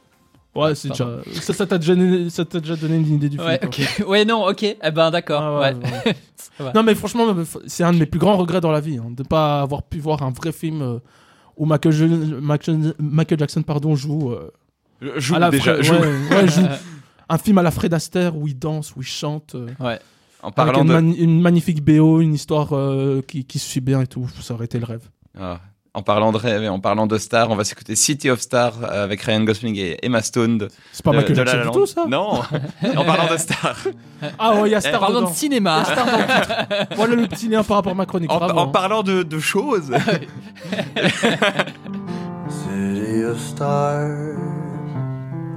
Ouais, 0.53 0.75
c'est 0.75 0.89
déjà. 0.89 1.07
Ça 1.33 1.53
ça 1.53 1.65
t'a 1.65 1.77
déjà, 1.77 1.95
donné- 1.95 2.29
ça 2.29 2.43
t'a 2.43 2.59
déjà 2.59 2.75
donné 2.75 2.97
une 2.97 3.13
idée 3.15 3.29
du 3.29 3.37
film. 3.37 3.47
Ouais. 3.49 3.59
Ouais, 4.05 4.25
non, 4.25 4.45
ok. 4.47 4.63
Eh 4.63 4.91
ben, 4.91 5.09
d'accord. 5.09 5.41
Ah 5.41 5.59
ouais. 5.59 5.73
ouais, 5.75 5.91
ouais. 6.07 6.15
Ça 6.57 6.63
va. 6.65 6.73
Non, 6.73 6.83
mais 6.83 6.93
franchement, 6.95 7.27
c'est 7.67 7.83
un 7.85 7.93
de 7.93 7.97
mes 7.99 8.05
plus 8.05 8.19
grands 8.19 8.35
regrets 8.35 8.59
dans 8.59 8.71
la 8.71 8.81
vie, 8.81 8.97
hein, 8.97 9.11
de 9.15 9.23
pas 9.23 9.61
avoir 9.61 9.83
pu 9.83 9.99
voir 9.99 10.23
un 10.23 10.31
vrai 10.31 10.51
film 10.51 10.81
euh, 10.81 10.97
où 11.55 11.65
Michael, 11.65 11.93
Je- 11.93 12.05
Michael, 12.05 12.93
Michael 12.99 13.39
Jackson 13.39 13.61
pardon, 13.61 13.95
joue 13.95 14.31
euh, 14.33 14.51
Joue 15.17 15.35
à 15.35 15.39
la 15.39 15.49
déjà. 15.51 15.75
Fred- 15.75 15.83
joue. 15.83 15.93
ouais, 15.93 16.35
ouais, 16.35 16.47
joue. 16.49 16.61
Un 17.33 17.37
film 17.37 17.57
à 17.57 17.61
la 17.63 17.71
Fred 17.71 17.93
Astaire 17.93 18.35
où 18.35 18.47
il 18.47 18.57
danse, 18.59 18.93
où 18.95 19.01
il 19.01 19.07
chante, 19.07 19.55
euh, 19.55 19.67
Ouais. 19.79 19.99
En 20.43 20.47
avec 20.47 20.55
parlant 20.55 20.81
une, 20.81 20.87
de. 20.87 20.93
mani- 20.93 21.17
une 21.17 21.39
magnifique 21.41 21.83
BO, 21.85 22.19
une 22.19 22.33
histoire 22.33 22.69
euh, 22.73 23.21
qui, 23.27 23.45
qui 23.45 23.59
se 23.59 23.67
suit 23.69 23.79
bien 23.81 24.01
et 24.01 24.07
tout. 24.07 24.27
Ça 24.41 24.53
aurait 24.55 24.65
été 24.65 24.79
le 24.79 24.85
rêve. 24.85 25.03
Ah, 25.39 25.59
en 25.93 26.01
parlant 26.01 26.31
de 26.31 26.37
rêve 26.37 26.63
et 26.63 26.67
en 26.69 26.79
parlant 26.79 27.05
de 27.05 27.17
stars, 27.19 27.49
on 27.51 27.55
va 27.55 27.63
s'écouter 27.63 27.95
City 27.95 28.29
of 28.29 28.39
Stars 28.39 28.73
euh, 28.81 29.03
avec 29.03 29.21
Ryan 29.21 29.43
Gosling 29.43 29.75
et 29.77 29.97
Emma 30.03 30.21
Stone. 30.23 30.67
C'est 30.93 31.03
pas 31.05 31.11
de- 31.11 31.17
Michael 31.17 31.35
de 31.35 31.41
La 31.43 31.51
Jackson 31.51 31.65
La 31.65 31.71
du 31.71 31.77
tout, 31.77 31.85
ça 31.85 32.05
Non. 32.07 32.41
en 32.97 33.05
parlant 33.05 33.31
de 33.31 33.37
stars. 33.37 33.77
Ah 34.39 34.55
ouais, 34.55 34.69
il 34.69 34.71
y 34.71 34.75
a 34.75 34.81
Star 34.81 34.99
Parlons 34.99 35.19
dedans. 35.19 35.29
de 35.31 35.35
cinéma. 35.35 35.83
Star 35.85 36.05
dans 36.05 36.17
le 36.17 36.23
titre. 36.23 36.87
Voilà 36.95 37.15
le 37.15 37.27
petit 37.27 37.47
lien 37.47 37.63
par 37.63 37.77
rapport 37.77 37.91
à 37.91 37.95
ma 37.95 38.05
chronique. 38.07 38.31
En, 38.31 38.37
bravo, 38.39 38.57
en 38.59 38.63
hein. 38.63 38.67
parlant 38.69 39.03
de, 39.03 39.21
de 39.23 39.39
choses. 39.39 39.91
City 42.49 43.23
of 43.25 43.39
stars, 43.39 44.37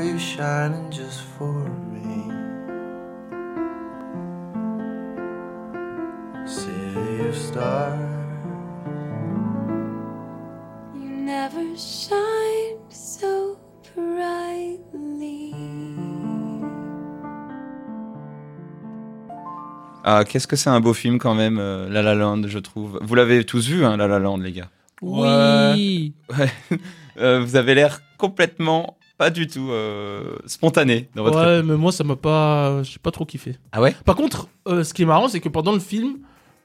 Are 0.00 0.04
you 0.04 0.18
shining 0.18 0.90
just 0.90 1.20
for 1.36 1.52
me? 1.92 2.32
City 6.46 7.28
of 7.28 7.36
stars. 7.36 8.00
You 10.94 11.10
never 11.10 11.76
shine 11.76 12.78
so 12.88 13.58
brightly. 13.94 15.54
Ah, 20.02 20.24
qu'est-ce 20.24 20.46
que 20.46 20.56
c'est 20.56 20.70
un 20.70 20.80
beau 20.80 20.94
film 20.94 21.18
quand 21.18 21.34
même, 21.34 21.58
euh, 21.58 21.90
La 21.90 22.00
La 22.00 22.14
Land, 22.14 22.44
je 22.46 22.58
trouve. 22.58 22.98
Vous 23.02 23.14
l'avez 23.14 23.44
tous 23.44 23.68
vu, 23.68 23.84
hein, 23.84 23.98
La 23.98 24.08
La 24.08 24.18
Land, 24.18 24.38
les 24.38 24.52
gars. 24.52 24.70
Oui. 25.02 26.14
Ouais. 26.38 26.50
Euh, 27.18 27.40
vous 27.40 27.56
avez 27.56 27.74
l'air 27.74 28.00
complètement 28.16 28.96
pas 29.20 29.28
du 29.28 29.46
tout 29.46 29.68
euh, 29.70 30.36
spontané 30.46 31.10
dans 31.14 31.24
votre 31.24 31.36
Ouais, 31.38 31.62
mais 31.62 31.76
moi, 31.76 31.92
ça 31.92 32.04
m'a 32.04 32.16
pas. 32.16 32.82
J'ai 32.84 32.98
pas 33.02 33.10
trop 33.10 33.26
kiffé. 33.26 33.56
Ah 33.70 33.82
ouais? 33.82 33.94
Par 34.06 34.16
contre, 34.16 34.48
euh, 34.66 34.82
ce 34.82 34.94
qui 34.94 35.02
est 35.02 35.04
marrant, 35.04 35.28
c'est 35.28 35.40
que 35.40 35.50
pendant 35.50 35.72
le 35.72 35.78
film, 35.78 36.20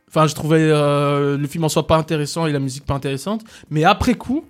enfin, 0.07 0.25
je 0.25 0.33
trouvais 0.35 0.61
euh, 0.61 1.37
le 1.37 1.47
film 1.47 1.65
en 1.65 1.69
soi 1.69 1.85
pas 1.85 1.97
intéressant 1.97 2.47
et 2.47 2.53
la 2.53 2.59
musique 2.59 2.85
pas 2.85 2.93
intéressante, 2.93 3.41
mais 3.69 3.83
après 3.83 4.13
coup, 4.13 4.45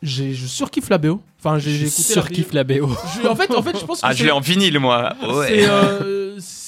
j'ai, 0.00 0.32
je 0.32 0.46
surkiffe 0.46 0.88
la 0.88 0.96
BO. 0.96 1.20
Enfin, 1.38 1.58
j'ai, 1.58 1.74
écouté 1.82 1.90
surkiffe 2.14 2.54
la 2.54 2.64
BO. 2.64 2.88
Je- 3.22 3.28
en 3.28 3.36
fait, 3.36 3.54
en 3.54 3.62
fait, 3.62 3.78
je 3.78 3.84
pense 3.84 4.00
que 4.00 4.06
Ah, 4.06 4.14
je 4.14 4.24
l'ai 4.24 4.30
en 4.30 4.40
vinyle, 4.40 4.78
moi. 4.78 5.12
Ouais. 5.22 5.46
c'est, 5.48 5.68
euh, 5.68 5.98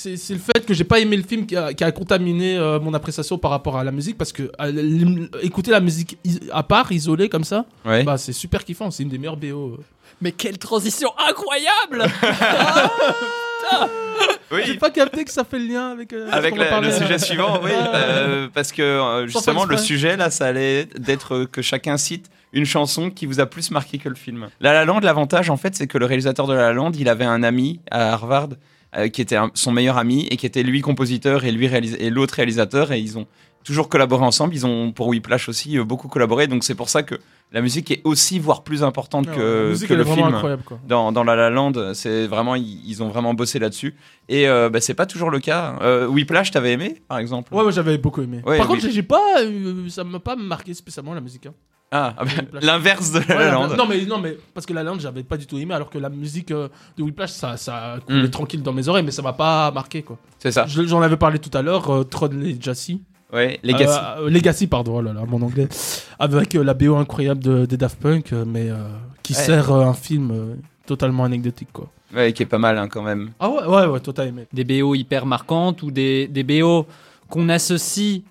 c'est, 0.06 0.16
c'est 0.16 0.34
le 0.34 0.40
fait 0.40 0.64
que 0.64 0.72
j'ai 0.74 0.84
pas 0.84 1.00
aimé 1.00 1.16
le 1.16 1.22
film 1.22 1.46
qui 1.46 1.56
a, 1.56 1.72
qui 1.74 1.82
a 1.84 1.90
contaminé 1.92 2.56
euh, 2.56 2.78
mon 2.80 2.94
appréciation 2.94 3.38
par 3.38 3.50
rapport 3.50 3.76
à 3.76 3.84
la 3.84 3.90
musique, 3.90 4.16
parce 4.16 4.32
que 4.32 4.50
euh, 4.60 5.26
écouter 5.42 5.70
la 5.72 5.80
musique 5.80 6.16
is- 6.24 6.40
à 6.52 6.62
part, 6.62 6.92
isolée 6.92 7.28
comme 7.28 7.44
ça, 7.44 7.64
Ouais. 7.84 8.04
bah 8.04 8.16
c'est 8.18 8.32
super 8.32 8.64
kiffant. 8.64 8.90
C'est 8.90 9.02
une 9.02 9.08
des 9.08 9.18
meilleures 9.18 9.36
BO. 9.36 9.46
euh. 9.74 9.78
Mais 10.20 10.32
quelle 10.32 10.58
transition 10.58 11.10
incroyable 11.28 12.06
Oui. 14.52 14.60
J'ai 14.64 14.76
pas 14.76 14.90
capté 14.90 15.24
que 15.24 15.30
ça 15.32 15.42
fait 15.44 15.58
le 15.58 15.66
lien 15.66 15.90
avec. 15.90 16.12
euh, 16.12 16.30
ce 16.30 16.34
Avec 16.36 16.52
qu'on 16.52 16.58
va 16.58 16.64
la- 16.64 16.70
parler. 16.70 16.88
le 16.88 16.94
sujet 16.94 17.18
suivant, 17.18 17.58
oui, 17.64 17.70
Ouais. 17.70 17.76
euh, 17.94 18.48
parce 18.54 18.70
que 18.70 18.80
euh, 18.82 19.22
Sans 19.22 19.38
justement 19.40 19.60
faire 19.62 19.66
le 19.68 19.72
exprès. 19.74 19.86
sujet 19.86 20.16
là, 20.16 20.30
ça 20.30 20.46
allait 20.46 20.82
être 20.82 21.00
d'être 21.00 21.44
que 21.46 21.62
chacun 21.62 21.96
cite 21.96 22.26
une 22.52 22.64
chanson 22.64 23.10
qui 23.10 23.26
vous 23.26 23.40
a 23.40 23.46
plus 23.46 23.72
marqué 23.72 23.98
que 23.98 24.08
le 24.08 24.14
film. 24.14 24.46
La 24.60 24.72
La 24.72 24.84
Land, 24.84 25.00
l'avantage 25.00 25.50
en 25.50 25.56
fait, 25.56 25.74
c'est 25.74 25.88
que 25.88 25.98
le 25.98 26.06
réalisateur 26.06 26.46
de 26.46 26.54
La 26.54 26.68
La 26.68 26.72
Land, 26.72 26.92
il 26.96 27.08
avait 27.08 27.24
un 27.24 27.42
ami 27.42 27.80
à 27.90 28.12
Harvard 28.12 28.50
euh, 28.96 29.08
qui 29.08 29.20
était 29.22 29.36
un- 29.36 29.50
son 29.54 29.72
meilleur 29.72 29.98
ami 29.98 30.26
et 30.30 30.36
qui 30.36 30.46
était 30.46 30.62
lui 30.62 30.80
compositeur 30.80 31.44
et 31.44 31.52
lui 31.52 31.66
réalis- 31.68 31.96
et 31.98 32.10
l'autre 32.10 32.34
réalisateur 32.34 32.92
et 32.92 33.00
ils 33.00 33.18
ont 33.18 33.26
toujours 33.64 33.88
collaboré 33.88 34.24
ensemble. 34.24 34.54
Ils 34.54 34.64
ont 34.66 34.92
pour 34.92 35.08
Whiplash 35.08 35.48
aussi 35.48 35.76
euh, 35.78 35.84
beaucoup 35.84 36.08
collaboré, 36.08 36.46
donc 36.46 36.62
c'est 36.64 36.74
pour 36.76 36.88
ça 36.88 37.02
que 37.02 37.16
la 37.52 37.60
musique 37.60 37.90
est 37.92 38.00
aussi 38.04 38.38
voire 38.38 38.62
plus 38.64 38.82
importante 38.82 39.26
Ouais, 39.28 39.34
que, 39.36 39.94
le 39.94 40.04
film 40.04 40.26
incroyable, 40.26 40.62
quoi. 40.64 40.78
dans, 40.86 41.12
dans 41.12 41.22
La 41.24 41.36
La 41.36 41.48
Land, 41.50 41.72
c'est 41.94 42.26
vraiment 42.26 42.54
ils, 42.56 42.80
ils 42.88 43.02
ont 43.02 43.08
vraiment 43.08 43.34
bossé 43.34 43.58
là-dessus 43.58 43.94
et 44.28 44.48
euh, 44.48 44.68
bah, 44.68 44.80
c'est 44.80 44.94
pas 44.94 45.06
toujours 45.06 45.30
le 45.30 45.38
cas. 45.40 45.76
Euh, 45.82 46.06
Whiplash, 46.08 46.50
t'avais 46.50 46.72
aimé 46.72 47.02
par 47.08 47.18
exemple? 47.18 47.54
Ouais, 47.54 47.62
ouais, 47.64 47.72
j'avais 47.72 47.98
beaucoup 47.98 48.22
aimé. 48.22 48.40
Ouais, 48.46 48.58
Par 48.58 48.66
oui. 48.66 48.74
contre, 48.76 48.86
j'ai- 48.86 48.92
j'ai 48.92 49.02
pas, 49.02 49.40
euh, 49.42 49.88
ça 49.88 50.02
m'a 50.04 50.18
pas 50.20 50.36
marqué 50.36 50.72
spécialement 50.74 51.14
la 51.14 51.20
musique. 51.20 51.46
hein. 51.46 51.54
Ah, 51.92 52.14
ah 52.18 52.24
bah, 52.24 52.58
l'inverse 52.62 53.12
de 53.12 53.20
La 53.20 53.24
Ouais, 53.36 53.44
La 53.44 53.44
la- 53.46 53.52
Land. 53.52 53.76
Non 53.76 53.86
mais 53.86 54.04
non 54.06 54.18
mais 54.18 54.36
parce 54.54 54.66
que 54.66 54.72
la 54.72 54.82
Land 54.82 54.98
j'avais 54.98 55.22
pas 55.22 55.36
du 55.36 55.46
tout 55.46 55.56
aimé 55.58 55.72
alors 55.72 55.88
que 55.88 55.98
la 55.98 56.08
musique 56.08 56.50
euh, 56.50 56.68
de 56.98 57.02
Whiplash 57.04 57.30
ça 57.30 57.56
ça 57.56 57.98
coulait 58.04 58.24
Mm. 58.24 58.30
tranquille 58.30 58.62
dans 58.62 58.72
mes 58.72 58.88
oreilles 58.88 59.04
mais 59.04 59.12
ça 59.12 59.22
m'a 59.22 59.32
pas 59.32 59.70
marqué 59.70 60.02
quoi. 60.02 60.18
C'est 60.38 60.50
ça. 60.50 60.66
Je- 60.66 60.82
J'en 60.82 61.00
avais 61.00 61.16
parlé 61.16 61.38
tout 61.38 61.56
à 61.56 61.62
l'heure 61.62 61.88
euh, 61.90 62.02
Tron 62.04 62.28
Legacy. 62.32 63.02
Ouais, 63.32 63.60
Legacy. 63.62 63.98
Euh, 64.18 64.26
euh, 64.26 64.30
Legacy 64.30 64.66
pardon 64.66 64.96
oh 64.98 65.00
là 65.02 65.12
là 65.12 65.22
mon 65.28 65.40
anglais 65.42 65.68
avec 66.18 66.54
euh, 66.56 66.64
la 66.64 66.74
BO 66.74 66.96
incroyable 66.96 67.42
de, 67.42 67.66
des 67.66 67.76
Daft 67.76 68.00
Punk 68.00 68.32
mais 68.32 68.68
euh, 68.70 68.76
qui 69.22 69.34
Ouais. 69.34 69.38
sert 69.40 69.70
euh, 69.72 69.84
un 69.84 69.94
film 69.94 70.30
euh, 70.32 70.54
totalement 70.86 71.24
anecdotique 71.24 71.68
quoi. 71.72 71.88
Ouais, 72.14 72.32
qui 72.32 72.42
est 72.44 72.46
pas 72.46 72.58
mal 72.58 72.78
hein, 72.78 72.88
quand 72.88 73.02
même. 73.02 73.30
Ah 73.40 73.48
ouais 73.48 73.64
ouais 73.64 73.86
ouais 73.86 74.00
toi 74.00 74.12
t'as 74.12 74.26
aimé. 74.26 74.46
Des 74.52 74.64
BO 74.64 74.94
hyper 74.96 75.24
marquantes 75.26 75.82
ou 75.82 75.90
des, 75.92 76.26
des 76.28 76.42
BO 76.44 76.86
qu'on 77.28 77.48
associe 77.48 78.22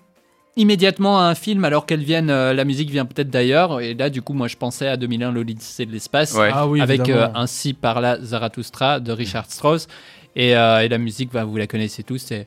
immédiatement 0.56 1.20
à 1.20 1.24
un 1.24 1.34
film 1.34 1.64
alors 1.64 1.86
qu'elles 1.86 2.02
viennent, 2.02 2.30
euh, 2.30 2.52
la 2.52 2.64
musique 2.64 2.90
vient 2.90 3.04
peut-être 3.04 3.30
d'ailleurs. 3.30 3.80
Et 3.80 3.94
là, 3.94 4.10
du 4.10 4.22
coup, 4.22 4.32
moi, 4.32 4.48
je 4.48 4.56
pensais 4.56 4.88
à 4.88 4.96
2001, 4.96 5.32
l'Odyssée 5.32 5.86
de 5.86 5.92
l'espace, 5.92 6.34
Ouais. 6.34 6.50
Ah 6.52 6.66
oui 6.66 6.80
avec 6.80 7.08
euh. 7.08 7.28
Ainsi 7.34 7.72
par 7.74 8.00
là 8.00 8.18
Zarathustra 8.20 9.00
de 9.00 9.12
Richard 9.12 9.46
Strauss. 9.50 9.86
Et, 10.34 10.56
euh, 10.56 10.80
et 10.80 10.88
la 10.88 10.98
musique, 10.98 11.32
bah, 11.32 11.44
vous 11.44 11.56
la 11.56 11.66
connaissez 11.66 12.02
tous, 12.02 12.18
c'est 12.18 12.46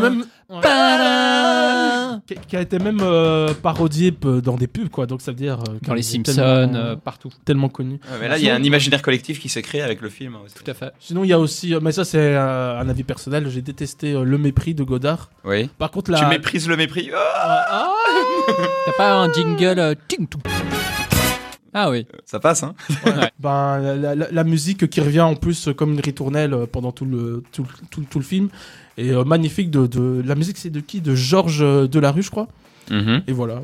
même. 0.00 0.24
Qui, 2.26 2.34
qui 2.48 2.56
a 2.56 2.60
été 2.60 2.78
même 2.78 2.98
euh, 3.02 3.54
parodié 3.54 4.10
peu- 4.12 4.40
dans 4.42 4.56
des 4.56 4.66
pubs 4.66 4.88
quoi 4.88 5.06
donc 5.06 5.20
ça 5.22 5.30
veut 5.30 5.36
dire 5.36 5.60
euh, 5.60 5.78
Dans 5.82 5.94
les 5.94 6.02
qu'il 6.02 6.20
est 6.20 6.24
Simpsons, 6.26 6.34
tellement, 6.42 6.74
euh, 6.78 6.96
partout. 6.96 7.30
tellement 7.44 7.68
connu. 7.68 7.94
Ouais, 7.94 8.18
mais 8.20 8.28
là, 8.28 8.36
il 8.38 8.44
y 8.44 8.50
a 8.50 8.54
un 8.54 8.62
imaginaire 8.62 9.02
collectif 9.02 9.38
qui 9.40 9.48
s'est 9.48 9.62
créé 9.62 9.82
avec 9.82 10.00
le 10.00 10.08
film. 10.08 10.34
hein, 10.34 10.40
aussi. 10.44 10.54
Tout 10.54 10.68
à 10.70 10.74
fait. 10.74 10.92
Sinon, 10.98 11.24
il 11.24 11.28
y 11.28 11.32
a 11.32 11.38
aussi, 11.38 11.74
euh, 11.74 11.80
mais 11.80 11.92
ça 11.92 12.04
c'est 12.04 12.18
euh, 12.18 12.78
un 12.80 12.88
avis 12.88 13.04
personnel, 13.04 13.48
j'ai 13.48 13.62
détesté 13.62 14.12
euh, 14.12 14.24
Le 14.24 14.38
Mépris 14.38 14.74
de 14.74 14.82
Godard. 14.82 15.30
Oui. 15.44 15.70
Par 15.78 15.90
contre, 15.90 16.10
la... 16.10 16.18
Tu 16.18 16.26
méprises 16.26 16.68
le 16.68 16.76
mépris? 16.76 17.10
Ah 17.14 17.66
Ah 17.70 17.92
T'as 18.86 18.92
pas 18.92 19.14
un 19.14 19.32
jingle 19.32 19.78
euh, 19.78 19.94
ting. 20.08 20.26
Ah 21.72 21.88
oui. 21.90 22.04
ça 22.24 22.40
passe, 22.40 22.64
hein 22.64 22.74
ben, 23.38 23.78
la, 23.78 23.94
la- 23.94 24.14
la- 24.16 24.26
la 24.32 24.44
musique 24.44 24.90
qui 24.90 25.00
revient 25.00 25.20
en 25.20 25.36
plus 25.36 25.68
euh, 25.68 25.72
comme 25.72 25.92
une 25.92 26.00
ritournelle 26.00 26.52
euh, 26.52 26.66
pendant 26.66 26.90
tout 26.90 27.04
le, 27.04 27.44
tout, 27.52 27.64
tout- 27.92 28.04
tout 28.10 28.18
le 28.18 28.24
film. 28.24 28.48
Et 29.00 29.10
euh, 29.10 29.24
magnifique 29.24 29.70
de, 29.70 29.86
de- 29.86 30.22
La 30.26 30.34
musique, 30.34 30.58
c'est 30.58 30.70
de 30.70 30.80
qui? 30.80 31.00
De 31.00 31.14
Georges 31.14 31.62
euh, 31.62 31.86
Delarue, 31.88 32.22
je 32.22 32.30
crois. 32.30 32.48
Mhm. 32.90 33.22
Et 33.26 33.32
voilà, 33.32 33.62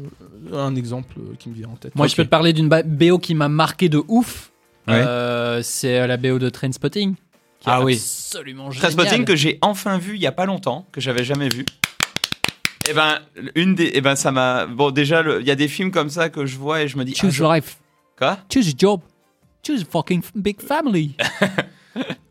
euh, 0.52 0.58
un 0.66 0.74
exemple 0.76 1.16
qui 1.38 1.48
me 1.48 1.54
vient 1.54 1.68
en 1.68 1.76
tête. 1.76 1.94
Moi, 1.94 2.06
je 2.06 2.14
peux 2.16 2.24
te 2.24 2.28
parler 2.28 2.52
d'une 2.52 2.68
BO 2.68 3.18
qui 3.18 3.34
m'a 3.34 3.48
marqué 3.48 3.88
de 3.88 4.02
ouf. 4.08 4.50
Ouais. 4.88 4.94
Euh, 4.94 5.62
c'est 5.62 6.06
la 6.06 6.16
BO 6.16 6.38
de 6.38 6.48
Trainspotting. 6.48 7.14
qui 7.60 7.68
est 7.68 7.72
Ah 7.72 7.82
oui. 7.82 7.94
Absolument 7.94 8.70
génial. 8.70 8.92
Trainspotting 8.94 9.24
que 9.24 9.34
j'ai 9.36 9.58
enfin 9.62 9.98
vu 9.98 10.14
il 10.14 10.20
y 10.22 10.26
a 10.28 10.32
pas 10.32 10.46
longtemps, 10.46 10.86
que 10.92 11.00
j'avais 11.00 11.24
jamais 11.24 11.48
vu. 11.48 11.64
Et 12.88 12.92
ben, 12.94 13.18
une 13.56 13.74
des, 13.74 13.90
et 13.94 14.00
ben 14.00 14.14
ça 14.14 14.30
m'a. 14.30 14.66
Bon, 14.66 14.92
déjà, 14.92 15.24
il 15.40 15.46
y 15.46 15.50
a 15.50 15.56
des 15.56 15.66
films 15.68 15.90
comme 15.90 16.08
ça 16.08 16.28
que 16.30 16.46
je 16.46 16.56
vois 16.56 16.82
et 16.82 16.88
je 16.88 16.96
me 16.96 17.04
dis. 17.04 17.14
ah, 17.16 17.20
Choose 17.20 17.34
je- 17.34 17.42
life. 17.44 17.78
Quoi? 18.16 18.38
Choose 18.52 18.68
a 18.68 18.72
job. 18.78 19.00
Choose 19.66 19.82
a 19.82 19.84
fucking 19.90 20.22
big 20.36 20.60
family. 20.62 21.16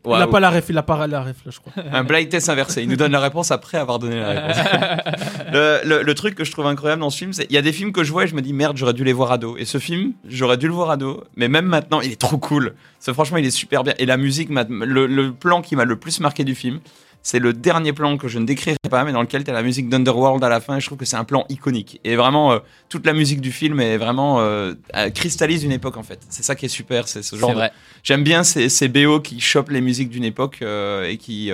Il 0.08 0.12
a 0.12 0.18
Waouh. 0.20 0.30
pas 0.30 0.38
la 0.40 0.50
ref, 0.50 0.66
il 0.68 0.78
a 0.78 0.82
pas 0.84 1.06
la 1.08 1.20
ref, 1.22 1.36
là, 1.44 1.50
je 1.50 1.58
crois. 1.58 1.72
Un 1.92 2.04
blind 2.04 2.28
test 2.28 2.48
inversé. 2.48 2.82
Il 2.82 2.88
nous 2.88 2.94
donne 2.96 3.10
la 3.12 3.18
réponse 3.20 3.50
après 3.50 3.76
avoir 3.78 3.98
donné 3.98 4.20
la 4.20 4.28
réponse. 4.28 4.56
le, 5.52 5.80
le- 5.84 6.02
le 6.02 6.14
truc 6.14 6.34
que 6.36 6.44
je 6.44 6.52
trouve 6.52 6.66
incroyable 6.66 7.00
dans 7.00 7.10
ce 7.10 7.18
film, 7.18 7.32
c'est 7.32 7.44
il 7.50 7.52
y 7.54 7.58
a 7.58 7.62
des 7.62 7.72
films 7.72 7.92
que 7.92 8.04
je 8.04 8.12
vois 8.12 8.24
et 8.24 8.26
je 8.28 8.34
me 8.36 8.42
dis 8.42 8.52
merde, 8.52 8.76
j'aurais 8.76 8.92
dû 8.94 9.02
les 9.04 9.12
voir 9.12 9.32
ado. 9.32 9.56
Et 9.56 9.64
ce 9.64 9.78
film, 9.78 10.12
j'aurais 10.28 10.56
dû 10.58 10.68
le 10.68 10.72
voir 10.72 10.90
ado. 10.90 11.24
Mais 11.36 11.48
même 11.48 11.66
maintenant, 11.66 12.00
il 12.00 12.12
est 12.12 12.20
trop 12.20 12.38
cool. 12.38 12.74
C'est 13.00 13.12
franchement, 13.12 13.36
il 13.38 13.46
est 13.46 13.50
super 13.50 13.82
bien. 13.82 13.94
Et 13.98 14.06
la 14.06 14.16
musique, 14.16 14.48
le 14.50 15.30
plan 15.30 15.60
qui 15.62 15.74
m'a 15.76 15.84
le 15.84 15.96
plus 15.96 16.20
marqué 16.20 16.44
du 16.44 16.54
film, 16.54 16.78
c'est 17.26 17.40
le 17.40 17.52
dernier 17.52 17.92
plan 17.92 18.18
que 18.18 18.28
je 18.28 18.38
ne 18.38 18.46
décrirai 18.46 18.76
pas, 18.88 19.02
mais 19.02 19.10
dans 19.10 19.20
lequel 19.20 19.42
tu 19.42 19.50
as 19.50 19.52
la 19.52 19.64
musique 19.64 19.88
d'Underworld 19.88 20.44
à 20.44 20.48
la 20.48 20.60
fin. 20.60 20.76
Et 20.76 20.80
je 20.80 20.86
trouve 20.86 20.96
que 20.96 21.04
c'est 21.04 21.16
un 21.16 21.24
plan 21.24 21.44
iconique. 21.48 22.00
Et 22.04 22.14
vraiment, 22.14 22.52
euh, 22.52 22.58
toute 22.88 23.04
la 23.04 23.12
musique 23.12 23.40
du 23.40 23.50
film 23.50 23.80
est 23.80 23.96
vraiment 23.96 24.38
euh, 24.38 24.74
cristallise 25.12 25.64
une 25.64 25.72
époque 25.72 25.96
en 25.96 26.04
fait. 26.04 26.20
C'est 26.28 26.44
ça 26.44 26.54
qui 26.54 26.66
est 26.66 26.68
super. 26.68 27.08
C'est 27.08 27.22
ce 27.22 27.34
genre 27.34 27.52
de-. 27.52 27.62
J'aime 28.04 28.22
bien 28.22 28.44
ces, 28.44 28.68
ces 28.68 28.86
BO 28.86 29.18
qui 29.18 29.40
chopent 29.40 29.70
les 29.70 29.80
musiques 29.80 30.08
d'une 30.08 30.22
époque 30.22 30.58
euh, 30.62 31.08
et 31.08 31.16
qui 31.16 31.50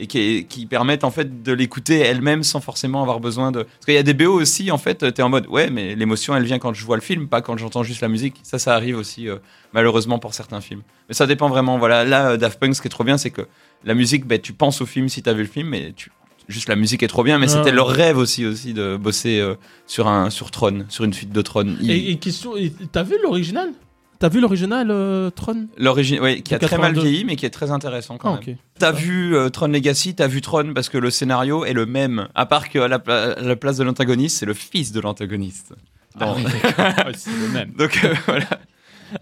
et 0.00 0.06
qui, 0.06 0.46
qui 0.48 0.64
permettent 0.64 1.04
en 1.04 1.10
fait 1.10 1.42
de 1.42 1.52
l'écouter 1.52 1.98
elle-même 1.98 2.42
sans 2.42 2.60
forcément 2.60 3.02
avoir 3.02 3.20
besoin 3.20 3.52
de. 3.52 3.64
Parce 3.64 3.84
qu'il 3.84 3.94
y 3.94 3.98
a 3.98 4.02
des 4.02 4.14
BO 4.14 4.32
aussi, 4.32 4.70
en 4.70 4.78
fait, 4.78 5.12
t'es 5.12 5.22
en 5.22 5.28
mode 5.28 5.46
ouais, 5.48 5.68
mais 5.68 5.94
l'émotion 5.94 6.34
elle 6.34 6.44
vient 6.44 6.58
quand 6.58 6.72
je 6.72 6.84
vois 6.86 6.96
le 6.96 7.02
film, 7.02 7.28
pas 7.28 7.42
quand 7.42 7.58
j'entends 7.58 7.82
juste 7.82 8.00
la 8.00 8.08
musique. 8.08 8.36
Ça, 8.42 8.58
ça 8.58 8.74
arrive 8.74 8.96
aussi 8.96 9.28
euh, 9.28 9.36
malheureusement 9.74 10.18
pour 10.18 10.32
certains 10.32 10.62
films. 10.62 10.80
Mais 11.08 11.14
ça 11.14 11.26
dépend 11.26 11.50
vraiment. 11.50 11.78
Voilà, 11.78 12.04
là, 12.06 12.38
Daft 12.38 12.58
Punk, 12.58 12.74
ce 12.74 12.80
qui 12.80 12.88
est 12.88 12.90
trop 12.90 13.04
bien, 13.04 13.18
c'est 13.18 13.30
que 13.30 13.42
la 13.84 13.94
musique, 13.94 14.26
ben, 14.26 14.40
tu 14.40 14.52
penses 14.52 14.80
au 14.80 14.86
film 14.86 15.08
si 15.08 15.22
t'as 15.22 15.32
vu 15.32 15.42
le 15.42 15.48
film, 15.48 15.68
mais 15.68 15.92
tu. 15.94 16.10
Juste 16.48 16.68
la 16.68 16.74
musique 16.74 17.04
est 17.04 17.08
trop 17.08 17.22
bien, 17.22 17.38
mais 17.38 17.46
Ah. 17.48 17.58
c'était 17.58 17.70
leur 17.70 17.86
rêve 17.88 18.18
aussi, 18.18 18.44
aussi 18.44 18.74
de 18.74 18.96
bosser 18.96 19.38
euh, 19.38 19.54
sur 19.86 20.08
un 20.08 20.30
sur 20.30 20.50
Tron, 20.50 20.84
sur 20.88 21.04
une 21.04 21.12
suite 21.12 21.30
de 21.30 21.42
Tron. 21.42 21.76
Et, 21.80 22.10
et 22.10 22.16
question, 22.18 22.54
t'as 22.90 23.04
vu 23.04 23.14
l'original? 23.22 23.70
T'as 24.18 24.28
vu 24.28 24.40
l'original 24.40 24.88
euh, 24.90 25.30
Tron? 25.30 25.68
L'origine, 25.78 26.18
oui, 26.20 26.42
qui 26.42 26.52
a 26.54 26.58
très 26.58 26.76
mal 26.76 26.88
82. 26.92 27.00
vieilli, 27.08 27.24
mais 27.24 27.36
qui 27.36 27.46
est 27.46 27.50
très 27.50 27.70
intéressant 27.70 28.18
quand 28.18 28.34
Ah, 28.34 28.40
même. 28.44 28.56
T'as 28.78 28.90
vu 28.92 29.34
euh, 29.36 29.48
Tron 29.48 29.68
Legacy, 29.68 30.14
t'as 30.16 30.26
vu 30.26 30.40
Tron 30.40 30.72
parce 30.74 30.88
que 30.88 30.98
le 30.98 31.10
scénario 31.10 31.64
est 31.64 31.72
le 31.72 31.86
même, 31.86 32.26
à 32.34 32.46
part 32.46 32.68
qu'à 32.68 32.88
la, 32.88 32.98
pla- 32.98 33.32
à 33.38 33.40
la 33.42 33.54
place 33.56 33.76
de 33.76 33.84
l'antagoniste, 33.84 34.38
c'est 34.38 34.46
le 34.46 34.52
fils 34.54 34.90
de 34.92 35.00
l'antagoniste. 35.00 35.72
Dans- 36.18 36.36
c'est 37.16 37.30
le 37.30 37.48
même. 37.52 37.70
Donc 37.78 37.96
voilà. 38.26 38.46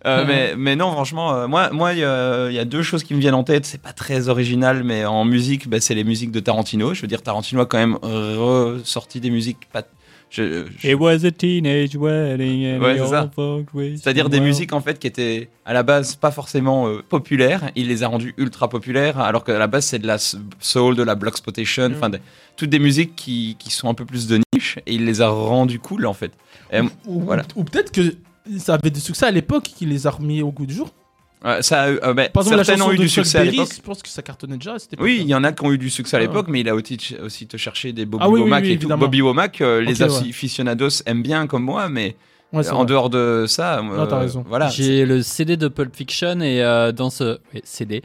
Euh, 0.07 0.25
mais, 0.27 0.55
mais 0.57 0.77
non, 0.77 0.91
franchement, 0.93 1.33
euh, 1.35 1.47
moi, 1.49 1.71
moi, 1.71 1.93
il 1.93 2.01
y, 2.01 2.05
a 2.05 2.49
il 2.49 2.55
y 2.55 2.59
a 2.59 2.65
deux 2.65 2.83
choses 2.83 3.03
qui 3.05 3.15
me 3.15 3.21
viennent 3.21 3.35
en 3.35 3.45
tête. 3.45 3.67
C'est 3.67 3.81
pas 3.81 3.93
très 3.93 4.29
original, 4.29 4.83
mais 4.85 5.05
en 5.05 5.25
musique, 5.25 5.69
bah, 5.69 5.81
c'est 5.81 5.95
les 5.95 6.05
musiques 6.05 6.31
de 6.33 6.41
Tarantino. 6.41 6.95
Je 6.95 7.03
veux 7.03 7.09
dire, 7.09 7.23
Tarantino 7.23 7.61
a 7.63 7.67
quand 7.67 7.79
même 7.79 7.99
ressorti 8.03 9.21
des 9.21 9.31
musiques 9.31 9.69
pas. 9.73 9.83
je- 10.31 10.67
je- 10.79 10.89
It 10.89 10.95
was 11.01 11.25
a 11.25 11.31
teenage 11.31 11.97
wedding 11.97 12.77
and 12.77 12.83
Ouais, 12.83 13.01
we 13.73 13.99
C'est-à-dire 13.99 14.29
des 14.29 14.41
musiques 14.41 14.73
en 14.75 14.81
fait 14.83 14.99
qui 14.99 15.07
étaient 15.07 15.49
à 15.65 15.73
la 15.73 15.83
base 15.83 16.17
pas 16.17 16.31
forcément 16.31 16.87
euh, 16.87 17.03
populaires, 17.09 17.71
il 17.77 17.89
les 17.89 18.03
a 18.03 18.09
rendues 18.09 18.35
ultra 18.37 18.69
populaires, 18.69 19.19
alors 19.21 19.43
qu'à 19.43 19.59
la 19.59 19.67
base 19.69 19.87
c'est 19.87 19.99
de 19.99 20.07
la 20.07 20.19
soul, 20.19 20.97
de 20.97 21.03
la 21.03 21.15
black 21.15 21.33
exploitation, 21.33 21.91
enfin 21.97 22.11
des- 22.11 22.19
toutes 22.57 22.69
des 22.71 22.79
musiques 22.79 23.17
qui, 23.17 23.57
qui 23.59 23.71
sont 23.71 23.89
un 23.89 23.95
peu 23.95 24.05
plus 24.05 24.27
de 24.27 24.39
niche, 24.53 24.79
et 24.87 24.95
il 24.97 25.07
les 25.07 25.23
a 25.23 25.29
rendues 25.29 25.79
cool 25.79 26.05
en 26.07 26.13
fait. 26.15 26.33
Et, 26.73 26.81
Ou, 27.07 27.21
voilà. 27.23 27.45
ou 27.57 27.65
peut-être 27.65 27.91
que 27.91 28.15
ça 28.59 28.75
avait 28.75 28.91
du 28.91 29.01
succès 29.01 29.27
à 29.27 29.31
l'époque 29.31 29.65
qu'il 29.65 29.89
les 29.91 30.07
a 30.07 30.11
remis 30.11 30.43
au 30.43 30.51
goût 30.51 30.67
du 30.67 30.75
jour. 30.75 30.91
Ouais, 31.45 31.63
ça, 31.63 31.85
euh, 31.85 32.15
bah, 32.15 32.29
Par 32.31 32.43
exemple, 32.43 32.57
la 32.57 32.65
certaines 32.65 32.83
ont 32.83 32.91
eu 32.93 32.97
de 32.97 33.03
du 33.03 33.09
succès 33.09 33.39
à 33.39 33.45
l'époque. 33.45 33.69
je 33.77 33.81
pense 33.81 34.03
que 34.03 34.09
ça 34.09 34.23
cartonnait 34.23 34.57
déjà. 34.57 34.77
Oui, 34.99 35.19
il 35.21 35.29
y 35.29 35.35
en 35.37 35.45
a 35.45 35.53
qui 35.53 35.65
ont 35.65 35.71
eu 35.73 35.79
du 35.79 35.89
succès 35.89 36.17
à 36.17 36.19
Ah. 36.19 36.23
l'époque, 36.23 36.47
mais 36.49 36.61
il 36.61 36.69
a 36.69 36.75
aussi, 36.75 36.99
aussi 37.23 37.47
te 37.47 37.57
chercher 37.57 37.93
des 37.93 38.07
Bobby 38.07 38.25
Ah 38.27 38.29
oui, 38.31 38.41
Womack 38.41 38.65
oui, 38.65 38.73
et 38.73 38.79
tout. 38.79 38.89
Bobby 38.89 39.23
Womack, 39.23 39.61
euh, 39.61 39.81
les 39.81 40.03
ouais. 40.03 40.09
aficionados 40.31 41.03
aiment 41.07 41.23
bien 41.23 41.47
comme 41.47 41.63
moi, 41.63 41.89
mais 41.89 42.17
Ouais, 42.53 42.69
en 42.71 42.77
vrai. 42.79 42.87
dehors 42.87 43.11
de 43.11 43.45
ça, 43.47 43.81
Non, 43.83 43.93
euh, 43.93 44.05
raison. 44.19 44.45
voilà. 44.49 44.69
J'ai 44.69 45.05
le 45.07 45.23
CD 45.23 45.57
de 45.57 45.69
Pulp 45.69 45.95
Fiction 45.95 46.41
et 46.41 46.63
euh, 46.63 46.91
dans 46.93 47.11
ce 47.11 47.39
oui, 47.55 47.61
CD, 47.63 48.03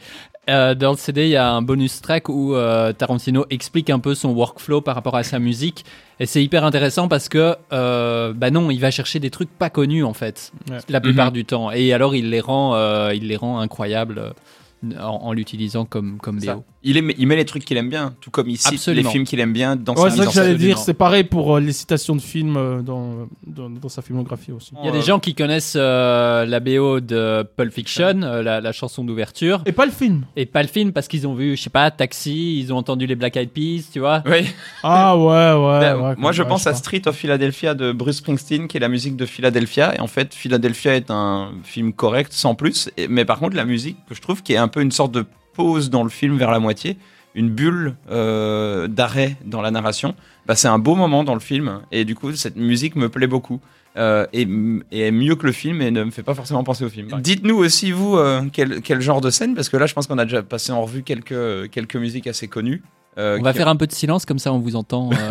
euh, 0.50 0.76
dans 0.76 0.92
le 0.92 0.98
CD, 0.98 1.24
il 1.26 1.30
y 1.30 1.36
a 1.38 1.50
un 1.52 1.62
bonus 1.62 2.02
track 2.02 2.28
où 2.30 2.54
euh, 2.56 2.92
Tarantino 2.94 3.46
explique 3.50 3.90
un 3.90 4.00
peu 4.00 4.14
son 4.16 4.30
workflow 4.32 4.82
par 4.82 4.96
rapport 4.96 5.16
à 5.16 5.24
sa 5.24 5.40
musique 5.40 5.86
et 6.20 6.26
c'est 6.26 6.44
hyper 6.44 6.64
intéressant 6.66 7.08
parce 7.08 7.30
que 7.30 7.56
euh, 7.72 8.34
bah 8.34 8.52
non, 8.52 8.70
il 8.72 8.80
va 8.80 8.92
chercher 8.92 9.20
des 9.20 9.30
trucs 9.30 9.50
pas 9.50 9.70
connus 9.70 10.04
en 10.04 10.14
fait, 10.14 10.52
Ouais. 10.70 10.78
la 10.90 11.00
plupart 11.02 11.28
Mhm. 11.28 11.34
du 11.34 11.46
temps 11.46 11.72
et 11.72 11.94
alors 11.94 12.14
il 12.16 12.30
les 12.30 12.42
rend, 12.42 12.76
euh, 12.76 13.14
il 13.14 13.28
les 13.28 13.36
rend 13.38 13.60
incroyables 13.60 14.20
euh, 14.20 15.00
en, 15.00 15.28
en 15.28 15.32
l'utilisant 15.34 15.86
comme 15.86 16.18
comme 16.20 16.40
Ça. 16.42 16.56
BO. 16.56 16.64
Il, 16.84 16.98
aime- 16.98 17.14
il 17.18 17.28
met 17.28 17.36
les 17.36 17.46
trucs 17.46 17.64
qu'il 17.66 17.78
aime 17.78 17.90
bien, 17.90 18.14
tout 18.20 18.30
comme 18.30 18.50
il 18.50 18.58
cite 18.58 18.74
Absolument. 18.74 19.08
les 19.08 19.12
films 19.12 19.24
qu'il 19.26 19.40
aime 19.40 19.54
bien 19.54 19.76
dans 19.76 19.94
Ouais, 19.96 20.10
sa 20.10 20.16
c'est 20.16 20.22
ça 20.24 20.26
que 20.28 20.32
j'allais 20.34 20.56
dire. 20.56 20.78
C'est 20.78 20.94
pareil 20.94 21.24
pour 21.24 21.56
euh, 21.56 21.60
les 21.60 21.72
citations 21.72 22.16
de 22.16 22.22
films 22.22 22.58
euh, 22.58 22.82
dans, 22.82 23.28
dans, 23.48 23.70
dans 23.70 23.90
sa 23.90 24.02
filmographie 24.02 24.52
aussi. 24.52 24.72
Il 24.82 24.86
y 24.86 24.90
a 24.90 24.92
des 24.92 25.02
gens 25.02 25.20
qui 25.20 25.34
connaissent 25.34 25.76
euh, 25.78 26.46
la 26.46 26.60
BO 26.60 27.00
de 27.00 27.48
Pulp 27.56 27.72
Fiction, 27.74 28.22
euh, 28.24 28.44
la, 28.44 28.60
la 28.60 28.72
chanson 28.74 29.04
d'ouverture, 29.04 29.62
Et 29.66 29.72
pas 29.72 29.86
le 29.86 29.92
film. 29.92 30.26
et 30.36 30.46
pas 30.46 30.62
le 30.62 30.68
film 30.68 30.92
parce 30.92 31.08
qu'ils 31.08 31.26
ont 31.28 31.34
vu, 31.36 31.56
je 31.56 31.62
sais 31.62 31.70
pas, 31.70 31.90
Taxi, 31.90 32.60
ils 32.60 32.74
ont 32.74 32.78
entendu 32.78 33.06
les 33.06 33.16
Black 33.16 33.38
Eyed 33.38 33.50
Peas, 33.52 33.84
tu 33.92 34.00
vois. 34.00 34.22
Oui. 34.26 34.46
Ah 34.84 35.16
ouais, 35.18 35.24
ouais. 35.26 35.80
Ben, 35.80 35.98
ouais, 36.02 36.16
moi, 36.18 36.32
je 36.34 36.44
pense 36.44 36.68
à. 36.68 36.74
Street 36.74 37.04
of 37.06 37.16
Philadelphia 37.16 37.74
de 37.76 37.92
Bruce 37.94 38.18
Springsteen, 38.18 38.68
qui 38.68 38.76
est 38.76 38.80
la 38.82 38.90
musique 38.90 39.16
de 39.16 39.26
Philadelphia. 39.26 39.96
Et 39.96 40.02
en 40.02 40.08
fait, 40.08 40.34
Philadelphia 40.34 40.96
est 40.96 41.10
un 41.12 41.52
film 41.64 41.94
correct, 41.94 42.34
sans 42.34 42.56
plus. 42.56 42.90
Et- 42.98 43.08
mais 43.08 43.24
par 43.24 43.40
contre, 43.40 43.56
la 43.56 43.64
musique, 43.64 43.96
que 44.10 44.16
je 44.16 44.22
trouve 44.22 44.44
qui 44.44 44.52
est 44.54 44.58
un 44.58 44.68
peu 44.68 44.82
une 44.82 44.92
sorte 44.92 45.14
de 45.14 45.26
pause 45.54 45.90
dans 45.90 46.04
le 46.04 46.10
film 46.10 46.38
vers 46.38 46.52
la 46.52 46.60
moitié, 46.60 46.98
une 47.36 47.50
bulle 47.50 47.96
euh, 48.12 48.88
d'arrêt 48.88 49.38
dans 49.46 49.62
la 49.62 49.72
narration, 49.72 50.14
bah, 50.46 50.56
c'est 50.56 50.68
un 50.68 50.80
beau 50.80 50.96
moment 50.96 51.24
dans 51.24 51.34
le 51.34 51.40
film. 51.40 51.80
Et 51.92 52.06
du 52.06 52.16
coup, 52.16 52.34
cette 52.36 52.56
musique 52.58 52.96
me 52.96 53.10
plaît 53.10 53.28
beaucoup. 53.28 53.60
Euh, 53.96 54.26
et, 54.34 54.48
et 54.92 55.02
est 55.08 55.12
mieux 55.12 55.36
que 55.36 55.46
le 55.46 55.52
film 55.52 55.80
et 55.84 55.92
ne 55.92 56.04
me 56.04 56.10
fait 56.10 56.24
pas 56.24 56.34
forcément 56.34 56.64
penser 56.64 56.84
au 56.84 56.90
film. 56.90 57.10
Dites-nous 57.22 57.56
aussi, 57.58 57.92
vous, 57.92 58.18
euh, 58.18 58.42
quel, 58.52 58.82
quel 58.82 59.02
genre 59.02 59.22
de 59.22 59.30
scène, 59.30 59.54
parce 59.54 59.70
que 59.70 59.78
là, 59.78 59.86
je 59.86 59.94
pense 59.94 60.08
qu'on 60.08 60.18
a 60.18 60.26
déjà 60.26 60.42
passé 60.42 60.72
en 60.72 60.82
revue 60.82 61.04
quelques, 61.04 61.70
quelques 61.70 61.96
musiques 61.98 62.26
assez 62.26 62.48
connues. 62.48 62.82
euh, 63.20 63.38
On 63.40 63.44
va 63.44 63.52
qui- 63.52 63.58
faire 63.60 63.68
un 63.68 63.76
peu 63.76 63.86
de 63.86 63.92
silence 63.92 64.26
comme 64.26 64.40
ça 64.40 64.52
on 64.52 64.58
vous 64.60 64.76
entend. 64.76 65.12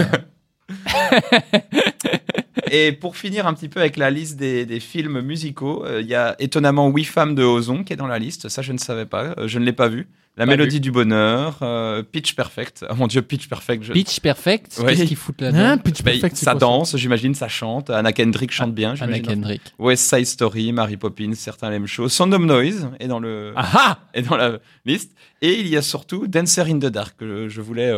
euh, 2.72 2.88
Et 2.88 2.92
pour 2.92 3.16
finir 3.16 3.46
un 3.46 3.54
petit 3.54 3.68
peu 3.68 3.80
avec 3.80 3.96
la 3.96 4.10
liste 4.10 4.36
des, 4.36 4.64
des 4.66 4.80
films 4.80 5.20
musicaux, 5.20 5.84
euh, 5.84 6.00
il 6.00 6.06
y 6.06 6.14
a 6.14 6.36
étonnamment 6.38 6.88
Oui 6.88 7.04
Femmes 7.04 7.34
de 7.34 7.42
Ozon 7.42 7.84
qui 7.84 7.92
est 7.92 7.96
dans 7.96 8.06
la 8.06 8.18
liste. 8.18 8.48
Ça, 8.48 8.62
je 8.62 8.72
ne 8.72 8.78
savais 8.78 9.06
pas. 9.06 9.34
euh, 9.38 9.48
je 9.48 9.58
ne 9.58 9.64
l'ai 9.64 9.72
pas 9.72 9.88
vu. 9.88 10.08
La 10.38 10.46
Pas 10.46 10.52
Mélodie 10.52 10.80
du 10.80 10.90
Bonheur, 10.90 11.58
euh, 11.60 12.02
Pitch 12.02 12.34
Perfect. 12.34 12.86
Oh 12.88 12.94
mon 12.94 13.06
dieu, 13.06 13.20
Pitch 13.20 13.48
Perfect. 13.50 13.84
je- 13.84 13.92
Pitch 13.92 14.18
Perfect, 14.20 14.78
Ouais. 14.78 14.94
qu'est-ce 14.94 15.04
qu'ils 15.08 15.16
foutent 15.18 15.42
là-dedans 15.42 15.62
Hein, 15.62 15.76
Pitch 15.76 16.02
Bah, 16.02 16.12
Perfect, 16.12 16.36
ça 16.36 16.52
quoi, 16.52 16.60
danse, 16.60 16.96
j'imagine, 16.96 17.34
ça 17.34 17.48
chante. 17.48 17.90
Anna 17.90 18.12
Kendrick 18.14 18.50
chante 18.50 18.74
bien. 18.74 18.92
Anna 18.94 19.12
j'imagine. 19.12 19.26
Kendrick. 19.26 19.60
West 19.78 20.08
Side 20.08 20.24
Story, 20.24 20.72
Mary 20.72 20.96
Poppins, 20.96 21.34
certains 21.34 21.68
l'aiment 21.68 21.86
chaud. 21.86 22.08
Sound 22.08 22.32
of 22.32 22.40
Noise 22.40 22.88
est 22.98 23.08
dans, 23.08 23.20
le, 23.20 23.52
Ah 23.56 23.68
ah 23.74 23.98
est 24.14 24.22
dans 24.22 24.38
la 24.38 24.58
liste. 24.86 25.12
Et 25.42 25.60
il 25.60 25.68
y 25.68 25.76
a 25.76 25.82
surtout 25.82 26.26
Dancer 26.26 26.62
in 26.62 26.78
the 26.78 26.86
Dark 26.86 27.14
que 27.18 27.26
je, 27.26 27.48
je 27.54 27.60
voulais 27.60 27.92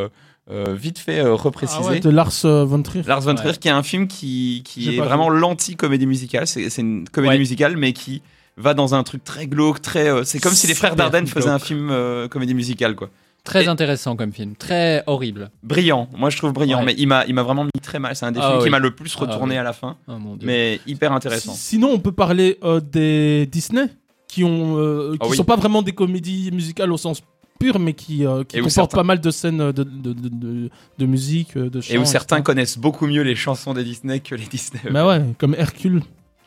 euh, 0.50 0.74
vite 0.74 0.98
fait 0.98 1.20
euh, 1.20 1.34
Ah 1.38 1.42
repréciser. 1.42 1.88
ouais, 1.88 2.00
de 2.00 2.10
Lars 2.10 2.32
euh, 2.44 2.64
von 2.64 2.82
Trier. 2.82 3.02
Lars 3.06 3.20
von 3.22 3.34
Trier, 3.34 3.50
Ouais. 3.52 3.56
qui 3.58 3.68
est 3.68 3.72
un 3.72 3.82
film 3.82 4.06
qui, 4.08 4.62
qui 4.64 4.94
est 4.96 5.00
vraiment 5.00 5.28
l'anti-comédie 5.30 6.06
musicale. 6.06 6.46
C'est 6.46 6.76
une 6.78 7.08
comédie 7.08 7.32
Ouais. 7.34 7.38
musicale, 7.38 7.76
mais 7.76 7.92
qui 7.92 8.22
va 8.56 8.74
dans 8.74 8.94
un 8.94 9.02
truc 9.02 9.24
très 9.24 9.46
glauque, 9.46 9.80
très. 9.82 10.08
euh, 10.10 10.22
c'est 10.24 10.38
comme 10.38 10.52
si 10.52 10.66
les 10.66 10.74
frères 10.74 10.96
Dardenne 10.96 11.26
faisaient 11.26 11.48
un 11.48 11.58
film 11.58 11.88
euh, 11.90 12.28
comédie 12.28 12.54
musicale, 12.54 12.94
quoi. 12.94 13.10
Très 13.42 13.64
Et- 13.64 13.68
intéressant 13.68 14.16
comme 14.16 14.32
film, 14.32 14.54
très 14.56 15.02
horrible. 15.06 15.50
Brillant. 15.62 16.08
Moi, 16.16 16.30
je 16.30 16.38
trouve 16.38 16.52
brillant, 16.54 16.78
Ouais. 16.78 16.86
mais 16.86 16.94
il 16.96 17.06
m'a, 17.06 17.26
il 17.26 17.34
m'a 17.34 17.42
vraiment 17.42 17.64
mis 17.64 17.70
très 17.82 17.98
mal. 17.98 18.16
C'est 18.16 18.24
un 18.24 18.32
des 18.32 18.40
Ah 18.42 18.52
films 18.52 18.64
qui 18.64 18.70
m'a 18.70 18.78
le 18.78 18.94
plus 18.94 19.14
Ah 19.18 19.20
retourné 19.22 19.54
oui. 19.54 19.58
à 19.58 19.62
la 19.62 19.72
fin, 19.74 19.96
Oh 20.08 20.12
mon 20.18 20.36
dieu. 20.36 20.46
mais 20.46 20.80
hyper 20.86 21.12
intéressant. 21.12 21.52
Si- 21.52 21.60
Sinon, 21.70 21.90
on 21.92 21.98
peut 21.98 22.12
parler 22.12 22.58
euh, 22.64 22.80
des 22.80 23.44
Disney 23.46 23.84
qui 24.28 24.44
ont, 24.44 24.78
euh, 24.78 25.12
qui 25.12 25.18
Ah 25.20 25.26
oui. 25.28 25.36
sont 25.36 25.44
pas 25.44 25.56
vraiment 25.56 25.82
des 25.82 25.92
comédies 25.92 26.50
musicales 26.52 26.90
au 26.90 26.96
sens 26.96 27.22
pur, 27.58 27.78
mais 27.78 27.92
qui, 27.94 28.26
euh, 28.26 28.44
qui 28.44 28.58
certains- 28.70 28.96
pas 28.98 29.02
mal 29.04 29.20
de 29.20 29.30
scènes 29.30 29.58
de, 29.58 29.72
de, 29.72 29.84
de, 30.12 30.12
de- 30.28 30.70
de 30.98 31.06
musique, 31.06 31.56
euh, 31.56 31.70
de. 31.70 31.80
Et 31.90 31.98
où 31.98 32.04
certains 32.04 32.36
etc. 32.36 32.44
connaissent 32.44 32.78
beaucoup 32.78 33.06
mieux 33.06 33.22
les 33.22 33.34
chansons 33.36 33.74
des 33.74 33.84
Disney 33.84 34.20
que 34.20 34.34
les 34.34 34.46
Disney. 34.46 34.80
Bah 34.90 35.06
ouais, 35.06 35.22
comme 35.38 35.54
Hercule 35.56 36.02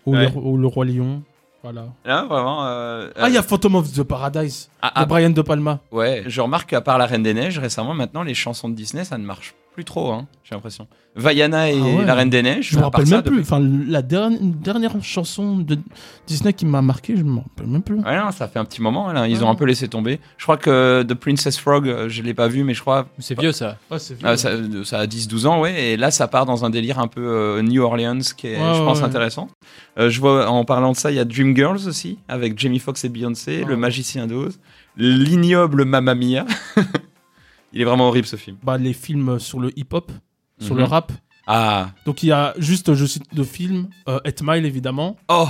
ou, 0.05 0.13
Ouais. 0.15 0.29
le, 0.29 0.37
ou 0.37 0.57
le 0.57 0.67
Roi 0.67 0.85
Lion. 0.85 1.23
Voilà. 1.63 1.85
Là, 2.05 2.25
vraiment. 2.25 2.65
euh, 2.67 3.09
Ah, 3.17 3.27
il 3.29 3.33
y 3.33 3.37
a 3.37 3.39
euh, 3.39 3.43
Phantom 3.43 3.75
of 3.75 3.91
the 3.91 4.03
Paradise 4.03 4.69
ah, 4.81 4.87
de 4.87 4.91
ah, 4.95 5.05
Brian 5.05 5.31
De 5.31 5.41
Palma. 5.41 5.79
ouais, 5.91 6.23
je 6.27 6.39
remarque 6.39 6.69
qu'à 6.69 6.81
part 6.81 6.97
La 6.97 7.05
Reine 7.07 7.23
des 7.23 7.33
Neiges, 7.33 7.59
récemment, 7.59 7.93
maintenant, 7.93 8.23
les 8.23 8.35
chansons 8.35 8.69
de 8.69 8.75
Disney, 8.75 9.03
ça 9.03 9.17
ne 9.17 9.25
marche 9.25 9.53
plus 9.77 9.85
trop, 9.85 10.11
hein, 10.11 10.25
j'ai 10.43 10.55
l'impression. 10.55 10.87
Vaiana 11.15 11.69
et 11.69 11.77
Ah 11.79 11.83
ouais. 11.99 12.03
La 12.05 12.15
Reine 12.15 12.31
des 12.31 12.41
Neiges. 12.41 12.69
Je 12.71 12.77
me 12.79 12.83
rappelle 12.83 13.05
ça, 13.05 13.17
même 13.17 13.23
plus. 13.25 13.29
depuis- 13.37 13.41
Enfin, 13.43 13.59
la 13.87 14.01
dernière, 14.01 14.39
dernière 14.41 15.03
chanson 15.03 15.57
de 15.57 15.77
Disney 16.25 16.51
qui 16.53 16.65
m'a 16.65 16.81
marqué, 16.81 17.15
je 17.15 17.21
me 17.21 17.37
rappelle 17.37 17.67
même 17.67 17.83
plus. 17.83 17.99
Ouais, 17.99 18.17
non, 18.17 18.31
ça 18.31 18.47
fait 18.47 18.57
un 18.57 18.65
petit 18.65 18.81
moment. 18.81 19.11
Là. 19.11 19.27
Ils 19.27 19.37
Ouais. 19.37 19.43
ont 19.43 19.49
un 19.51 19.55
peu 19.55 19.65
laissé 19.65 19.87
tomber. 19.87 20.19
Je 20.37 20.43
crois 20.45 20.57
que 20.57 21.03
The 21.07 21.13
Princess 21.13 21.59
Frog, 21.59 21.87
euh, 21.87 22.09
je 22.09 22.23
l'ai 22.23 22.33
pas 22.33 22.47
vu, 22.47 22.63
mais 22.63 22.73
je 22.73 22.81
crois 22.81 23.07
C'est 23.19 23.39
vieux 23.39 23.51
ça. 23.51 23.77
Ouais, 23.91 23.97
ah, 24.23 24.35
ça, 24.35 24.49
ça 24.83 24.97
a 24.99 25.05
10-12 25.05 25.45
ans, 25.45 25.61
ouais. 25.61 25.91
Et 25.91 25.95
là, 25.97 26.09
ça 26.09 26.27
part 26.27 26.47
dans 26.47 26.65
un 26.65 26.71
délire 26.71 26.97
un 26.97 27.07
peu 27.07 27.21
euh, 27.21 27.61
New 27.61 27.83
Orleans, 27.83 28.17
qui 28.35 28.47
est, 28.47 28.57
Ouais, 28.59 28.73
je 28.73 28.79
pense, 28.81 28.97
ouais. 28.97 29.03
intéressant. 29.03 29.47
Euh, 29.99 30.09
je 30.09 30.19
vois, 30.19 30.49
en 30.49 30.65
parlant 30.65 30.93
de 30.93 30.97
ça, 30.97 31.11
il 31.11 31.17
y 31.17 31.19
a 31.19 31.25
Dreamgirls 31.25 31.87
aussi, 31.87 32.17
avec 32.27 32.57
Jamie 32.57 32.79
Foxx 32.79 33.03
et 33.05 33.09
Beyoncé, 33.09 33.59
Ouais. 33.59 33.65
Le 33.69 33.77
Magicien 33.77 34.25
d'Oz, 34.25 34.59
l'ignoble 34.97 35.85
Mamma 35.85 36.15
Mia. 36.15 36.45
il 37.77 37.81
est 37.81 37.85
vraiment 37.85 38.07
horrible 38.07 38.27
ce 38.27 38.35
film. 38.35 38.57
Bah, 38.63 38.77
les 38.77 38.93
films 38.93 39.39
sur 39.39 39.59
le 39.59 39.77
hip-hop, 39.77 40.11
sur 40.59 40.73
Mhm. 40.75 40.79
le 40.81 40.85
rap. 40.85 41.11
Ah, 41.45 41.91
Donc 42.05 42.23
il 42.23 42.27
y 42.27 42.31
a 42.31 42.53
juste, 42.57 42.93
je 42.93 43.05
cite 43.05 43.23
de 43.33 43.43
films, 43.43 43.87
euh, 44.09 44.19
8 44.25 44.41
Mile 44.43 44.65
évidemment. 44.65 45.15
oh, 45.29 45.47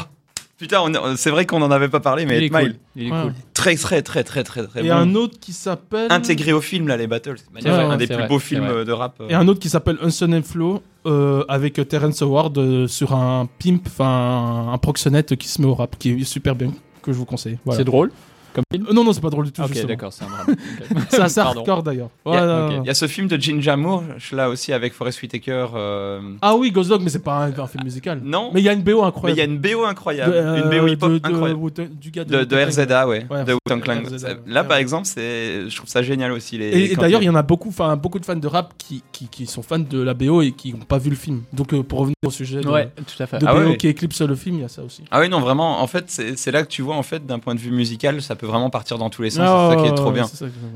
putain, 0.59 0.82
on 0.82 1.15
c'est 1.15 1.32
vrai 1.32 1.45
qu'on 1.45 1.61
en 1.61 1.71
avait 1.71 1.88
pas 1.89 1.99
parlé, 2.01 2.25
mais 2.25 2.38
Il 2.38 2.43
est 2.43 2.45
Eight 2.47 2.53
Mile, 2.53 2.71
cool. 2.73 2.75
Il 2.95 3.07
est 3.07 3.11
Ouais. 3.11 3.21
cool. 3.23 3.34
très, 3.53 3.75
très, 3.78 4.01
très, 4.03 4.23
très, 4.23 4.43
très, 4.43 4.67
très 4.67 4.80
Et 4.86 4.89
bon. 4.89 4.93
un 4.95 5.15
autre 5.15 5.39
qui 5.39 5.53
s'appelle. 5.53 6.11
Intégré 6.11 6.53
au 6.53 6.61
film, 6.61 6.88
là, 6.88 6.97
les 6.97 7.07
battles. 7.07 7.38
C'est 7.38 7.51
magnifique. 7.51 7.73
vrai, 7.73 7.84
un 7.86 7.97
des 7.97 8.05
c'est 8.05 8.13
plus 8.13 8.19
vrai, 8.19 8.28
beaux 8.28 8.39
c'est 8.39 8.45
films 8.45 8.65
vrai. 8.65 8.73
euh, 8.73 8.86
de 8.86 8.91
rap. 8.91 9.19
euh. 9.21 9.28
Et 9.30 9.34
un 9.34 9.47
autre 9.47 9.59
qui 9.59 9.69
s'appelle 9.69 9.97
Unson 10.03 10.32
and 10.34 10.43
Flow 10.43 10.84
euh, 11.07 11.43
avec 11.47 11.82
Terrence 11.88 12.21
Howard 12.21 12.55
euh, 12.59 12.88
sur 12.88 13.15
un 13.15 13.47
pimp, 13.57 13.82
enfin 13.88 14.69
un 14.73 14.78
proxénète 14.78 15.36
qui 15.38 15.47
se 15.47 15.61
met 15.61 15.67
au 15.67 15.73
rap, 15.73 15.95
qui 15.97 16.11
est 16.11 16.23
super 16.25 16.55
bien, 16.55 16.71
que 17.01 17.11
je 17.11 17.17
vous 17.17 17.25
conseille. 17.25 17.57
Voilà. 17.65 17.78
C'est 17.80 17.86
drôle. 17.86 18.11
Comme 18.58 18.64
film 18.72 18.88
Euh, 18.89 18.93
Non, 18.93 19.03
non, 19.03 19.14
c'est 19.14 19.22
pas 19.22 19.30
drôle 19.30 19.45
du 19.45 19.51
tout. 19.51 19.62
Ok, 19.62 19.86
d'accord, 19.86 20.12
c'est 20.12 20.26
un 20.26 20.28
drame. 20.30 20.55
C'est 21.10 21.20
assez 21.22 21.39
hardcore 21.39 21.84
d'ailleurs. 21.84 22.10
Il 22.26 22.34
y 22.34 22.38
a- 22.38 22.82
y 22.91 22.95
ce 22.95 23.08
film 23.08 23.28
de 23.28 23.38
Ginger 23.38 23.76
Moore, 23.78 24.03
là 24.32 24.49
aussi 24.49 24.74
avec 24.74 24.93
Forest 24.93 25.22
Whitaker. 25.22 25.68
euh, 25.76 26.20
Ah 26.41 26.55
oui, 26.55 26.72
Ghost 26.72 26.89
Dog, 26.89 27.01
mais 27.03 27.10
c'est 27.10 27.24
pas 27.24 27.45
un, 27.45 27.58
un 27.60 27.68
film 27.68 27.84
musical. 27.84 28.20
Non, 28.24 28.49
Mais 28.53 28.62
il 28.62 28.64
y 28.66 28.70
a 28.70 28.74
une 28.74 28.82
BO 28.82 29.01
mais 29.01 29.08
incroyable. 29.08 29.38
il 29.38 29.38
y 29.38 29.41
a 29.41 29.45
une 29.45 29.60
BO 29.60 29.86
incroyable, 29.86 30.32
De, 30.34 30.38
euh, 30.38 30.64
une 30.64 30.70
BO 30.80 30.88
hip-hop 30.88 31.12
de- 31.12 31.18
de 31.20 31.28
incroyable. 31.28 31.60
Wu-Tang- 31.62 31.89
du 31.99 32.12
gars 32.12 32.24
De, 32.26 32.43
de. 32.43 32.55
RZA, 32.55 33.08
ouais, 33.08 33.26
Ouais, 33.30 33.43
de 33.43 33.53
Wu-Tang 33.53 33.80
Clan. 33.82 34.01
Là, 34.47 34.64
par 34.64 34.78
exemple, 34.78 35.05
c'est, 35.05 35.70
je 35.70 35.76
trouve 35.76 35.89
ça 35.89 36.01
génial 36.01 36.32
aussi. 36.32 36.58
Les, 36.58 36.91
Et, 36.91 36.95
d'ailleurs, 36.95 37.22
il- 37.22 37.26
y 37.26 37.30
en 37.30 37.36
a 37.36 37.43
beaucoup, 37.43 37.70
enfin 37.70 37.95
beaucoup 37.95 38.20
de 38.20 38.26
fans 38.26 38.36
de 38.36 38.47
rap 38.47 38.74
qui, 38.78 39.03
qui, 39.12 39.28
qui 39.28 39.45
sont 39.45 39.62
fans 39.62 39.78
de 39.80 40.01
la 40.01 40.14
BO 40.14 40.41
et 40.41 40.51
qui 40.51 40.74
n'ont 40.74 40.80
pas 40.80 40.97
vu 40.97 41.10
le 41.12 41.16
film. 41.16 41.43
Donc 41.53 41.74
euh, 41.74 41.84
pour 41.84 41.99
revenir 41.99 42.16
au 42.26 42.32
sujet 42.32 42.62
de, 42.62 42.68
Ouais, 42.68 42.89
tout 42.95 43.22
à 43.22 43.28
fait. 43.28 43.38
de 43.39 43.45
Ah 43.47 43.53
BO 43.53 43.60
ouais. 43.70 43.78
qui 43.78 43.88
éclipse 43.88 44.22
le 44.22 44.36
film, 44.36 44.55
il 44.58 44.62
y 44.62 44.66
a 44.66 44.70
ça 44.70 44.82
aussi. 44.84 45.03
Ah 45.12 45.20
oui, 45.20 45.30
non, 45.30 45.39
vraiment, 45.39 45.82
en 45.82 45.88
fait, 45.88 46.05
c'est, 46.08 46.38
c'est 46.38 46.51
là 46.51 46.64
que 46.64 46.68
tu 46.70 46.82
vois, 46.82 46.95
en 46.95 47.03
fait, 47.03 47.26
d'un 47.26 47.39
point 47.39 47.53
de 47.55 47.60
vue 47.60 47.72
musical, 47.72 48.22
ça 48.22 48.36
peut 48.36 48.47
vraiment 48.48 48.70
partir 48.70 48.98
dans 48.98 49.10
tous 49.10 49.22
les 49.22 49.30
sens. 49.30 49.38
C'est 49.72 49.76
ça 49.76 49.82
qui 49.84 49.88
est 49.89 49.95
trop 49.95 50.08
ouais, 50.08 50.14
bien. 50.14 50.26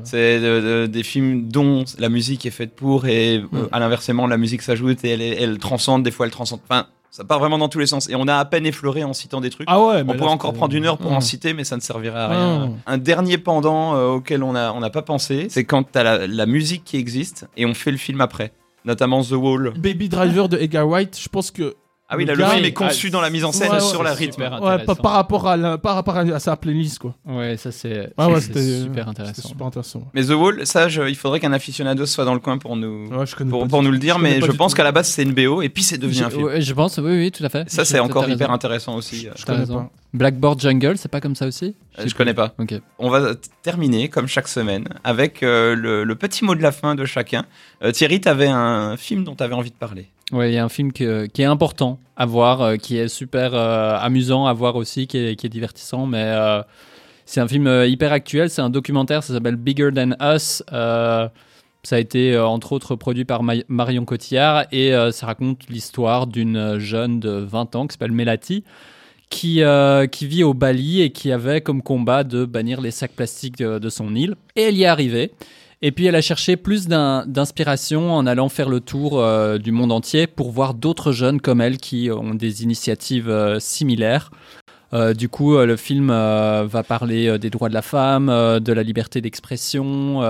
c'est 0.04 0.40
de- 0.40 0.60
de- 0.60 0.86
des 0.86 1.02
films 1.02 1.48
dont 1.48 1.84
la 1.98 2.08
musique 2.08 2.46
est 2.46 2.50
faite 2.50 2.74
pour 2.76 3.06
et 3.06 3.38
euh, 3.54 3.68
à 3.72 3.80
l'inversement, 3.80 4.26
la 4.26 4.36
musique 4.36 4.62
s'ajoute 4.62 5.04
et 5.04 5.10
elle, 5.42 5.58
transcende, 5.58 6.02
des 6.02 6.10
fois 6.10 6.26
elle 6.26 6.32
transcende. 6.32 6.60
Enfin, 6.68 6.86
ça 7.10 7.24
part 7.24 7.38
vraiment 7.40 7.58
dans 7.58 7.68
tous 7.68 7.78
les 7.78 7.86
sens. 7.86 8.08
Et 8.08 8.14
on 8.14 8.26
a 8.28 8.36
à 8.36 8.44
peine 8.44 8.64
effleuré 8.64 9.04
en 9.04 9.12
citant 9.12 9.40
des 9.40 9.50
trucs. 9.50 9.66
Ah 9.70 9.80
ouais, 9.84 10.04
mais 10.04 10.12
on 10.12 10.16
pourrait 10.16 10.30
encore 10.30 10.54
prendre 10.54 10.74
une 10.74 10.86
heure 10.86 10.96
pour 10.98 11.12
en 11.12 11.20
citer, 11.20 11.52
mais 11.52 11.64
ça 11.64 11.76
ne 11.76 11.80
servirait 11.82 12.18
à 12.20 12.28
rien. 12.28 12.72
Un 12.86 12.98
dernier 12.98 13.36
pendant 13.38 13.94
euh, 13.94 14.12
auquel 14.12 14.42
on 14.42 14.52
n'a 14.52 14.72
on 14.74 14.80
n'a 14.80 14.90
pas 14.90 15.02
pensé, 15.02 15.46
c'est 15.50 15.64
quand 15.64 15.90
tu 15.92 15.98
as 15.98 16.02
la, 16.02 16.26
la 16.26 16.46
musique 16.46 16.84
qui 16.84 16.96
existe 16.96 17.46
et 17.56 17.66
on 17.66 17.74
fait 17.74 17.90
le 17.90 17.98
film 17.98 18.20
après. 18.20 18.52
Notamment 18.84 19.22
The 19.22 19.32
Wall. 19.32 19.74
Baby 19.78 20.08
Driver 20.08 20.48
de 20.48 20.58
Edgar 20.58 20.88
Wright, 20.88 21.16
je 21.20 21.28
pense 21.28 21.50
que 21.52 21.76
Ah 22.12 22.16
oui, 22.16 22.24
Le 22.26 22.34
là, 22.34 22.44
le 22.44 22.50
film 22.50 22.64
il- 22.64 22.66
est 22.66 22.72
conçu 22.72 23.06
ah, 23.08 23.10
dans 23.10 23.20
la 23.22 23.30
mise 23.30 23.44
en 23.44 23.52
scène 23.52 23.72
ouais, 23.72 23.80
sur 23.80 24.00
ouais, 24.00 24.04
la 24.04 24.12
rythme. 24.14 24.42
ouais, 24.42 24.84
par, 25.02 25.12
rapport 25.12 25.48
à 25.48 25.56
la, 25.56 25.78
par 25.78 25.94
rapport 25.94 26.16
à 26.18 26.38
sa 26.38 26.56
playlist 26.56 26.98
quoi. 26.98 27.14
Ouais, 27.26 27.56
ça 27.56 27.72
c'est 27.72 28.10
Ah 28.18 28.28
super 28.40 29.08
intéressant. 29.08 29.48
super 29.48 29.66
intéressant. 29.66 30.02
Mais 30.12 30.22
The 30.24 30.30
Wall, 30.30 30.66
ça, 30.66 30.88
je- 30.88 31.08
il 31.08 31.16
faudrait 31.16 31.40
qu'un 31.40 31.52
aficionado 31.52 32.04
soit 32.06 32.24
dans 32.24 32.34
le 32.34 32.40
coin 32.40 32.58
pour 32.58 32.76
nous, 32.76 33.08
Ouais, 33.10 33.24
je 33.26 33.34
connais 33.34 33.50
pour, 33.50 33.82
nous 33.82 33.90
le 33.90 33.98
dire, 33.98 34.18
mais 34.18 34.40
je 34.40 34.52
pense 34.52 34.74
qu'à 34.74 34.84
la 34.84 34.92
base 34.92 35.08
c'est 35.08 35.22
une 35.22 35.32
BO 35.32 35.62
et 35.62 35.68
puis 35.70 35.82
c'est 35.82 35.98
devenu 35.98 36.22
un 36.22 36.30
film. 36.30 36.44
ouais, 36.44 36.60
je 36.60 36.74
pense, 36.74 36.98
oui, 36.98 37.10
oui, 37.16 37.30
tout 37.32 37.44
à 37.44 37.48
fait. 37.48 37.68
Ça, 37.70 37.84
c'est 37.84 37.98
encore 37.98 38.28
hyper 38.28 38.50
intéressant 38.50 38.94
aussi. 38.96 39.22
Je 39.34 39.42
T'as 39.44 39.52
connais 39.54 39.58
raison. 39.60 39.74
pas. 39.84 39.90
Blackboard 40.14 40.60
Jungle, 40.60 40.98
c'est 40.98 41.08
pas 41.10 41.22
comme 41.22 41.34
ça 41.34 41.46
aussi? 41.46 41.74
Euh, 41.98 42.02
Je 42.06 42.14
connais 42.14 42.34
pas. 42.34 42.54
On 42.98 43.08
va 43.08 43.32
terminer, 43.62 44.08
comme 44.10 44.26
chaque 44.28 44.48
semaine, 44.48 44.86
avec 45.04 45.42
euh, 45.42 45.74
le, 45.74 46.04
le 46.04 46.14
petit 46.16 46.44
mot 46.44 46.54
de 46.54 46.62
la 46.62 46.70
fin 46.72 46.94
de 46.94 47.06
chacun. 47.06 47.46
Euh, 47.82 47.92
Thierry, 47.92 48.20
tu 48.20 48.28
avais 48.28 48.48
un 48.48 48.98
film 48.98 49.24
dont 49.24 49.34
tu 49.34 49.42
avais 49.42 49.54
envie 49.54 49.70
de 49.70 49.76
parler. 49.76 50.08
Ouais, 50.32 50.50
il 50.50 50.54
y 50.54 50.58
a 50.58 50.64
un 50.64 50.70
film 50.70 50.92
qui 50.92 51.04
est 51.04 51.44
important 51.44 52.00
à 52.16 52.24
voir, 52.24 52.62
euh, 52.62 52.76
qui 52.76 52.96
est 52.96 53.08
super 53.08 53.54
euh, 53.54 53.96
amusant 53.98 54.46
à 54.46 54.52
voir 54.54 54.76
aussi, 54.76 55.06
qui 55.06 55.18
est, 55.18 55.48
divertissant, 55.48 56.06
mais 56.06 56.22
euh, 56.24 56.62
c'est 57.26 57.40
un 57.40 57.48
film 57.48 57.68
hyper 57.86 58.12
actuel. 58.12 58.48
C'est 58.48 58.62
un 58.62 58.70
documentaire, 58.70 59.22
ça 59.22 59.34
s'appelle 59.34 59.56
Bigger 59.56 59.90
Than 59.94 60.12
Us. 60.20 60.62
Ça 61.84 61.96
a 61.96 61.98
été 61.98 62.38
entre 62.38 62.72
autres 62.72 62.94
produit 62.94 63.24
par 63.24 63.42
Ma- 63.42 63.64
Marion 63.66 64.04
Cotillard 64.04 64.66
et 64.70 64.92
ça 65.10 65.26
raconte 65.26 65.68
l'histoire 65.68 66.28
d'une 66.28 66.78
jeune 66.78 67.18
de 67.18 67.30
20 67.30 67.74
ans 67.74 67.86
qui 67.86 67.94
s'appelle 67.94 68.12
Melati. 68.12 68.64
Qui, 69.30 69.62
vit 69.62 70.44
au 70.44 70.54
Bali 70.54 71.00
et 71.00 71.10
qui 71.10 71.32
avait 71.32 71.60
comme 71.62 71.82
combat 71.82 72.22
de 72.22 72.44
bannir 72.44 72.80
les 72.80 72.90
sacs 72.90 73.12
plastiques 73.12 73.58
de 73.58 73.88
son 73.88 74.14
île. 74.14 74.36
Et 74.54 74.62
elle 74.62 74.76
y 74.76 74.82
est 74.82 74.86
arrivée. 74.86 75.32
Et 75.84 75.90
puis 75.90 76.06
elle 76.06 76.14
a 76.14 76.20
cherché 76.20 76.56
plus 76.56 76.86
d'inspiration 76.86 78.14
en 78.14 78.24
allant 78.24 78.48
faire 78.48 78.68
le 78.68 78.78
tour 78.78 79.18
euh, 79.18 79.58
du 79.58 79.72
monde 79.72 79.90
entier 79.90 80.28
pour 80.28 80.52
voir 80.52 80.74
d'autres 80.74 81.10
jeunes 81.10 81.40
comme 81.40 81.60
elle 81.60 81.78
qui 81.78 82.08
ont 82.12 82.34
des 82.36 82.62
initiatives 82.62 83.28
euh, 83.28 83.58
similaires. 83.58 84.30
Euh, 84.94 85.12
du 85.12 85.28
coup, 85.28 85.56
le 85.58 85.76
film 85.76 86.08
va 86.08 86.82
parler 86.86 87.38
des 87.38 87.50
droits 87.50 87.68
de 87.68 87.74
la 87.74 87.82
femme, 87.82 88.26
de 88.26 88.72
la 88.72 88.82
liberté 88.82 89.20
d'expression 89.20 90.22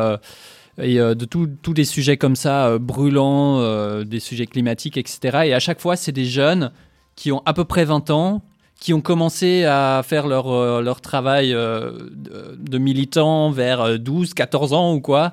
et 0.78 0.98
de 0.98 1.24
tous 1.24 1.74
des 1.74 1.84
sujets 1.84 2.16
comme 2.16 2.36
ça 2.36 2.78
brûlants, 2.78 4.04
des 4.04 4.20
sujets 4.20 4.46
climatiques, 4.46 4.96
etc. 4.96 5.40
Et 5.46 5.54
à 5.54 5.58
chaque 5.58 5.80
fois, 5.80 5.96
c'est 5.96 6.12
des 6.12 6.26
jeunes 6.26 6.70
qui 7.16 7.32
ont 7.32 7.42
à 7.44 7.52
peu 7.54 7.64
près 7.64 7.84
20 7.84 8.10
ans, 8.10 8.42
qui 8.82 8.92
ont 8.92 9.00
commencé 9.00 9.64
à 9.64 10.02
faire 10.04 10.26
leur, 10.26 10.48
euh, 10.50 10.82
leur 10.82 11.00
travail 11.00 11.54
euh, 11.54 11.92
de, 12.10 12.56
de 12.58 12.78
militant 12.78 13.52
vers 13.52 13.80
euh, 13.80 13.96
12, 13.96 14.34
14 14.34 14.72
ans 14.72 14.92
ou 14.94 15.00
quoi, 15.00 15.32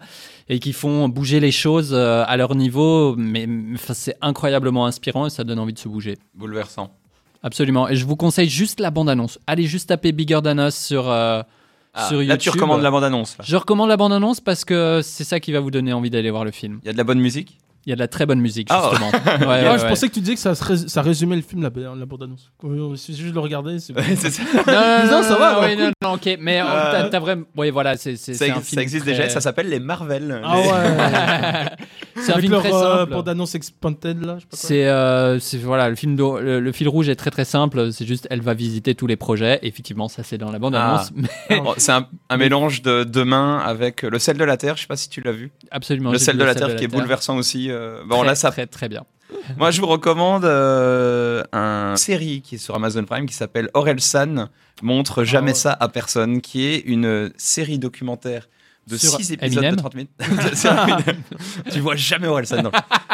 et 0.50 0.60
qui 0.60 0.72
font 0.72 1.10
bouger 1.10 1.40
les 1.40 1.52
choses 1.52 1.90
euh, 1.92 2.24
à 2.28 2.38
leur 2.38 2.54
niveau. 2.54 3.16
Mais 3.18 3.48
enfin, 3.74 3.96
c'est 3.96 4.16
incroyablement 4.22 4.86
inspirant 4.86 5.26
et 5.26 5.32
ça 5.32 5.44
donne 5.44 5.58
envie 5.58 5.74
de 5.74 5.80
se 5.80 5.90
bouger. 5.90 6.20
Bouleversant. 6.36 6.92
Absolument. 7.42 7.90
Et 7.90 7.96
je 7.96 8.06
vous 8.06 8.16
conseille 8.16 8.50
juste 8.50 8.80
la 8.80 8.92
bande-annonce. 8.92 9.40
Allez 9.48 9.64
juste 9.66 9.90
taper 9.90 10.12
Bigger 10.12 10.42
Than 10.44 10.68
Us 10.68 10.76
sur, 10.76 11.10
euh, 11.10 11.42
Ah, 11.96 12.08
sur 12.08 12.18
YouTube. 12.18 12.30
là, 12.30 12.38
tu 12.38 12.50
recommandes 12.52 12.84
la 12.84 12.92
bande-annonce. 12.92 13.36
Je 13.42 13.56
recommande 13.56 13.90
la 13.90 13.98
bande-annonce 13.98 14.42
parce 14.42 14.64
que 14.64 15.00
c'est 15.02 15.24
ça 15.24 15.40
qui 15.40 15.52
va 15.54 15.60
vous 15.60 15.72
donner 15.72 15.92
envie 15.92 16.12
d'aller 16.12 16.30
voir 16.30 16.46
le 16.46 16.52
film. 16.52 16.80
Il 16.84 16.86
y 16.86 16.90
a 16.90 16.94
de 16.94 16.98
la 17.00 17.04
bonne 17.04 17.20
musique? 17.20 17.58
Il 17.86 17.90
y 17.90 17.94
a 17.94 17.96
de 17.96 18.02
la 18.02 18.08
très 18.10 18.26
bonne 18.26 18.40
musique, 18.42 18.68
Ah. 18.70 18.90
justement. 18.92 19.10
Ouais, 19.50 19.64
Ah, 19.66 19.78
je 19.78 19.84
ouais. 19.84 19.90
pensais 19.90 20.10
que 20.10 20.14
tu 20.14 20.20
disais 20.20 20.36
que 20.36 20.40
ça, 20.42 20.54
ça 20.54 21.02
résumait 21.02 21.38
le 21.38 21.42
film, 21.42 21.62
la, 21.64 21.70
la 21.96 22.06
bande-annonce. 22.06 22.52
Si 22.98 23.16
juste 23.16 23.34
le 23.34 23.40
regarder, 23.40 23.80
c'est. 23.80 23.94
Ça. 23.94 24.42
Non, 24.68 25.12
non, 25.12 25.24
ça 25.24 25.36
va, 25.38 25.62
oui, 25.62 25.76
cool. 25.76 25.86
non, 25.86 25.92
non, 26.04 26.12
ok. 26.16 26.38
Mais 26.40 26.60
euh, 26.62 26.66
Euh, 26.66 27.10
t'as, 27.10 27.20
vraiment. 27.20 27.46
Oui, 27.56 27.70
voilà, 27.72 27.96
c'est, 27.98 28.16
Ça, 28.18 28.32
un 28.46 28.48
film 28.48 28.64
ça 28.64 28.82
existe 28.82 29.06
très- 29.06 29.16
déjà, 29.16 29.30
ça 29.30 29.42
s'appelle 29.42 29.70
les 29.70 29.80
Marvel. 29.80 30.42
Ah 30.44 30.56
Les- 30.58 30.68
ouais. 30.68 31.76
c'est 32.16 32.30
un 32.32 32.34
Avec 32.34 32.42
film 32.42 32.52
leur 32.54 32.62
très 32.62 32.74
euh, 32.74 32.98
simple. 33.00 33.12
bande-annonce 33.14 33.56
expanded 33.56 34.24
là, 34.24 34.36
je 34.36 34.42
sais 34.42 34.46
pas 34.48 34.58
quoi. 34.58 34.60
C'est, 34.60 34.86
euh, 34.88 35.40
c'est 35.40 35.58
voilà, 35.58 35.90
le 35.90 35.96
film, 35.96 36.16
le, 36.18 36.60
le 36.60 36.72
fil 36.72 36.88
rouge 36.90 37.10
est 37.10 37.16
très 37.16 37.32
très 37.32 37.46
simple. 37.46 37.92
C'est 37.92 38.06
juste, 38.06 38.28
elle 38.30 38.42
va 38.42 38.54
visiter 38.54 38.96
tous 38.96 39.08
les 39.08 39.16
projets. 39.16 39.60
Effectivement, 39.64 40.08
ça 40.08 40.24
c'est 40.24 40.38
dans 40.38 40.52
la 40.52 40.60
bande 40.60 40.76
annonce. 40.76 41.12
mais 41.50 41.60
Bon, 41.62 41.74
c'est 41.78 41.92
un, 41.92 42.08
un 42.30 42.38
mélange 42.38 42.82
de 42.82 43.04
demain 43.04 43.60
avec 43.60 44.02
le 44.04 44.20
sel 44.20 44.38
de 44.38 44.44
la 44.44 44.58
terre. 44.58 44.76
Je 44.78 44.82
sais 44.82 44.88
pas 44.88 44.98
si 44.98 45.10
tu 45.10 45.22
l'as 45.22 45.32
vu. 45.32 45.52
absolument. 45.72 46.12
le 46.12 46.18
j'ai 46.18 46.26
sel 46.26 46.36
vu 46.36 46.42
de 46.42 46.46
la 46.46 46.56
terre 46.56 46.76
qui 46.76 46.84
est 46.86 46.88
bouleversant 46.88 47.38
aussi. 47.38 47.70
euh, 47.70 48.02
Bon 48.08 48.20
Très, 48.20 48.28
là, 48.28 48.36
ça. 48.36 48.52
très 48.52 48.68
très 48.68 48.90
bien. 48.90 49.04
Moi, 49.58 49.70
je 49.70 49.80
vous 49.80 49.88
recommande 49.88 50.44
euh, 50.46 51.44
une 51.54 51.98
série 51.98 52.42
qui 52.42 52.56
est 52.56 52.58
sur 52.58 52.76
Amazon 52.76 53.04
Prime 53.04 53.26
qui 53.28 53.36
s'appelle 53.36 53.70
Orelsan 53.76 54.48
montre 54.82 55.24
jamais 55.24 55.52
ouais. 55.52 55.54
ça 55.56 55.78
à 55.80 55.88
personne, 55.90 56.42
qui 56.42 56.66
est 56.66 56.80
une 56.80 57.32
série 57.38 57.78
documentaire 57.80 58.48
de 58.90 58.98
Sur 58.98 59.12
6 59.12 59.34
épisodes 59.34 59.64
Eminem 59.64 59.76
de 59.76 59.80
30 59.80 59.96
minutes. 59.96 60.12
Tu 61.72 61.80
vois 61.80 61.96
jamais 61.96 62.28
Orelsan. 62.28 62.64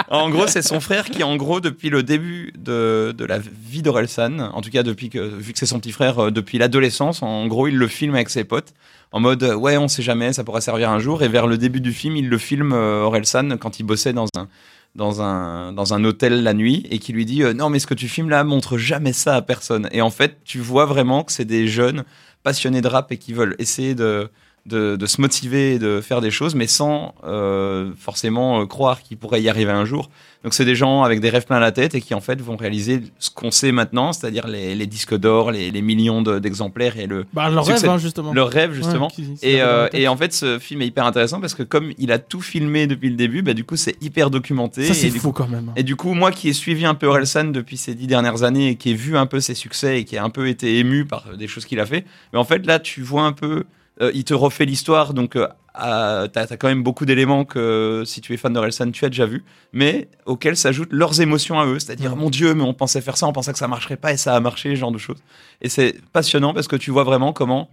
En 0.10 0.30
gros, 0.30 0.48
c'est 0.48 0.62
son 0.62 0.80
frère 0.80 1.06
qui, 1.06 1.24
en 1.24 1.36
gros, 1.36 1.60
depuis 1.60 1.90
le 1.90 2.04
début 2.04 2.54
de, 2.58 3.14
de 3.16 3.26
la 3.26 3.40
vie 3.40 3.82
d'Orelsan, 3.82 4.40
en 4.40 4.62
tout 4.62 4.70
cas 4.70 4.84
depuis 4.84 5.10
que, 5.10 5.20
vu 5.20 5.54
que 5.54 5.60
c'est 5.60 5.66
son 5.66 5.80
petit 5.80 5.92
frère, 5.92 6.20
euh, 6.20 6.32
depuis 6.32 6.58
l'adolescence, 6.58 7.22
en 7.22 7.48
gros, 7.48 7.68
il 7.68 7.76
le 7.76 7.88
filme 7.88 8.16
avec 8.16 8.30
ses 8.30 8.44
potes. 8.44 8.74
En 9.12 9.20
mode, 9.20 9.44
euh, 9.44 9.56
ouais, 9.56 9.78
on 9.78 9.88
sait 9.88 10.02
jamais, 10.02 10.34
ça 10.34 10.44
pourra 10.44 10.62
servir 10.62 10.90
un 10.90 11.00
jour. 11.00 11.24
Et 11.24 11.28
vers 11.28 11.48
le 11.48 11.58
début 11.58 11.82
du 11.82 11.94
film, 11.94 12.18
il 12.18 12.30
le 12.30 12.38
filme, 12.38 12.74
euh, 12.74 13.04
Orelsan, 13.04 13.58
quand 13.58 13.80
il 13.80 13.84
bossait 13.84 14.14
dans 14.14 14.28
un, 14.36 14.48
dans 14.96 15.22
un, 15.22 15.74
dans 15.74 15.94
un 15.94 16.04
hôtel 16.04 16.44
la 16.44 16.54
nuit 16.54 16.86
et 16.90 17.00
qui 17.00 17.14
lui 17.14 17.26
dit 17.26 17.44
euh, 17.44 17.54
Non, 17.54 17.70
mais 17.70 17.80
ce 17.80 17.88
que 17.88 17.94
tu 17.94 18.08
filmes 18.08 18.30
là 18.30 18.44
montre 18.44 18.78
jamais 18.78 19.14
ça 19.14 19.36
à 19.36 19.42
personne. 19.42 19.88
Et 19.92 20.02
en 20.02 20.10
fait, 20.10 20.40
tu 20.44 20.60
vois 20.60 20.86
vraiment 20.86 21.24
que 21.24 21.32
c'est 21.32 21.46
des 21.46 21.68
jeunes 21.68 22.04
passionnés 22.44 22.82
de 22.82 22.88
rap 22.88 23.12
et 23.12 23.18
qui 23.18 23.34
veulent 23.34 23.56
essayer 23.60 23.96
de, 23.96 24.30
de, 24.66 24.96
de 24.96 25.06
se 25.06 25.22
motiver 25.22 25.74
et 25.76 25.80
de 25.80 26.02
faire 26.02 26.22
des 26.22 26.32
choses, 26.32 26.56
mais 26.56 26.66
sans 26.68 27.14
euh, 27.24 27.92
forcément 28.00 28.62
euh, 28.62 28.66
croire 28.66 29.02
qu'ils 29.04 29.18
pourraient 29.18 29.42
y 29.42 29.50
arriver 29.50 29.72
un 29.72 29.86
jour. 29.86 30.10
Donc, 30.44 30.54
c'est 30.54 30.66
des 30.66 30.76
gens 30.76 31.02
avec 31.04 31.20
des 31.22 31.30
rêves 31.30 31.46
plein 31.46 31.60
la 31.60 31.72
tête 31.72 31.96
et 31.96 32.02
qui 32.02 32.14
en 32.14 32.22
fait 32.22 32.40
vont 32.40 32.56
réaliser 32.56 33.02
ce 33.20 33.30
qu'on 33.32 33.50
sait 33.52 33.72
maintenant, 33.72 34.14
c'est-à-dire 34.14 34.48
les, 34.48 34.76
les 34.76 34.86
disques 34.88 35.16
d'or, 35.16 35.52
les, 35.52 35.72
les 35.72 35.82
millions 35.82 36.22
de- 36.22 36.38
d'exemplaires 36.40 36.98
et 37.00 37.08
le, 37.08 37.26
Bah, 37.34 37.50
leur 37.50 37.66
rêve, 37.66 37.84
hein, 37.90 37.98
justement. 37.98 38.32
leur 38.34 38.50
rêve 38.50 38.74
justement. 38.74 39.08
Ouais, 39.18 39.26
Et, 39.42 39.62
euh, 39.62 39.88
et 39.94 40.08
en 40.08 40.16
fait, 40.18 40.34
ce 40.34 40.60
film 40.60 40.82
est 40.84 40.88
hyper 40.88 41.06
intéressant 41.06 41.40
parce 41.40 41.54
que 41.56 41.64
comme 41.64 41.92
il 41.98 42.12
a 42.12 42.20
tout 42.20 42.42
filmé 42.42 42.86
depuis 42.88 43.10
le 43.10 43.16
début, 43.16 43.42
bah, 43.42 43.54
du 43.56 43.64
coup, 43.64 43.76
c'est 43.76 43.96
hyper 44.04 44.30
documenté. 44.30 44.86
Ça, 44.86 44.94
c'est 44.94 45.10
fou 45.10 45.32
quand 45.32 45.48
même. 45.48 45.72
et 45.76 45.84
du 45.84 45.96
coup, 45.96 46.14
moi 46.14 46.32
qui 46.32 46.50
ai 46.50 46.54
suivi 46.54 46.86
un 46.86 46.96
peu 46.96 47.08
Orelsan 47.08 47.46
depuis 47.46 47.78
ces 47.78 47.96
dix 47.96 48.08
dernières 48.08 48.44
années 48.44 48.70
et 48.70 48.76
qui 48.76 48.92
ai 48.92 48.94
vu 48.96 49.18
un 49.18 49.26
peu 49.26 49.40
ses 49.40 49.56
succès 49.56 50.00
et 50.00 50.06
qui 50.06 50.16
a 50.18 50.24
un 50.24 50.30
peu 50.30 50.48
été 50.48 50.78
ému 50.80 51.06
par 51.06 51.36
des 51.38 51.48
choses 51.48 51.66
qu'il 51.66 51.80
a 51.80 51.86
fait, 51.88 52.06
mais 52.34 52.40
en 52.40 52.44
fait 52.46 52.66
là, 52.68 52.78
tu 52.80 53.02
vois 53.02 53.24
un 53.24 53.32
peu, 53.32 53.64
euh, 54.02 54.12
il 54.14 54.24
te 54.24 54.34
refait 54.34 54.66
l'histoire, 54.66 55.14
donc 55.14 55.36
euh, 55.36 55.48
t'as 55.74 56.28
as 56.50 56.58
quand 56.58 56.68
même 56.68 56.84
beaucoup 56.84 57.06
d'éléments 57.06 57.46
que 57.46 58.04
si 58.06 58.22
tu 58.22 58.34
es 58.34 58.38
fan 58.38 58.54
d'Orelsan, 58.54 58.92
tu 58.92 59.06
as 59.06 59.10
déjà 59.10 59.26
vu, 59.26 59.44
mais 59.74 60.10
auxquels 60.26 60.58
s'ajoutent 60.58 60.92
leurs 60.92 61.22
émotions 61.22 61.60
à 61.60 61.66
eux, 61.66 61.80
c'est-à-dire 61.80 62.16
mon 62.16 62.30
Dieu, 62.30 62.54
mais 62.54 62.64
on 62.64 62.74
pensait 62.74 63.02
faire 63.02 63.18
ça, 63.18 63.28
on 63.28 63.34
pensait 63.34 63.54
que 63.54 63.60
ça 63.60 63.68
marcherait 63.68 63.98
pas 63.98 64.14
et 64.14 64.18
ça 64.18 64.36
a 64.36 64.40
marché, 64.40 64.72
ce 64.72 64.76
genre 64.76 64.92
de 64.92 64.98
choses. 64.98 65.22
Et 65.62 65.70
c'est 65.70 65.96
passionnant 66.12 66.54
parce 66.54 66.68
que 66.68 66.76
tu 66.76 66.92
vois 66.92 67.04
vraiment 67.04 67.34
comment, 67.34 67.70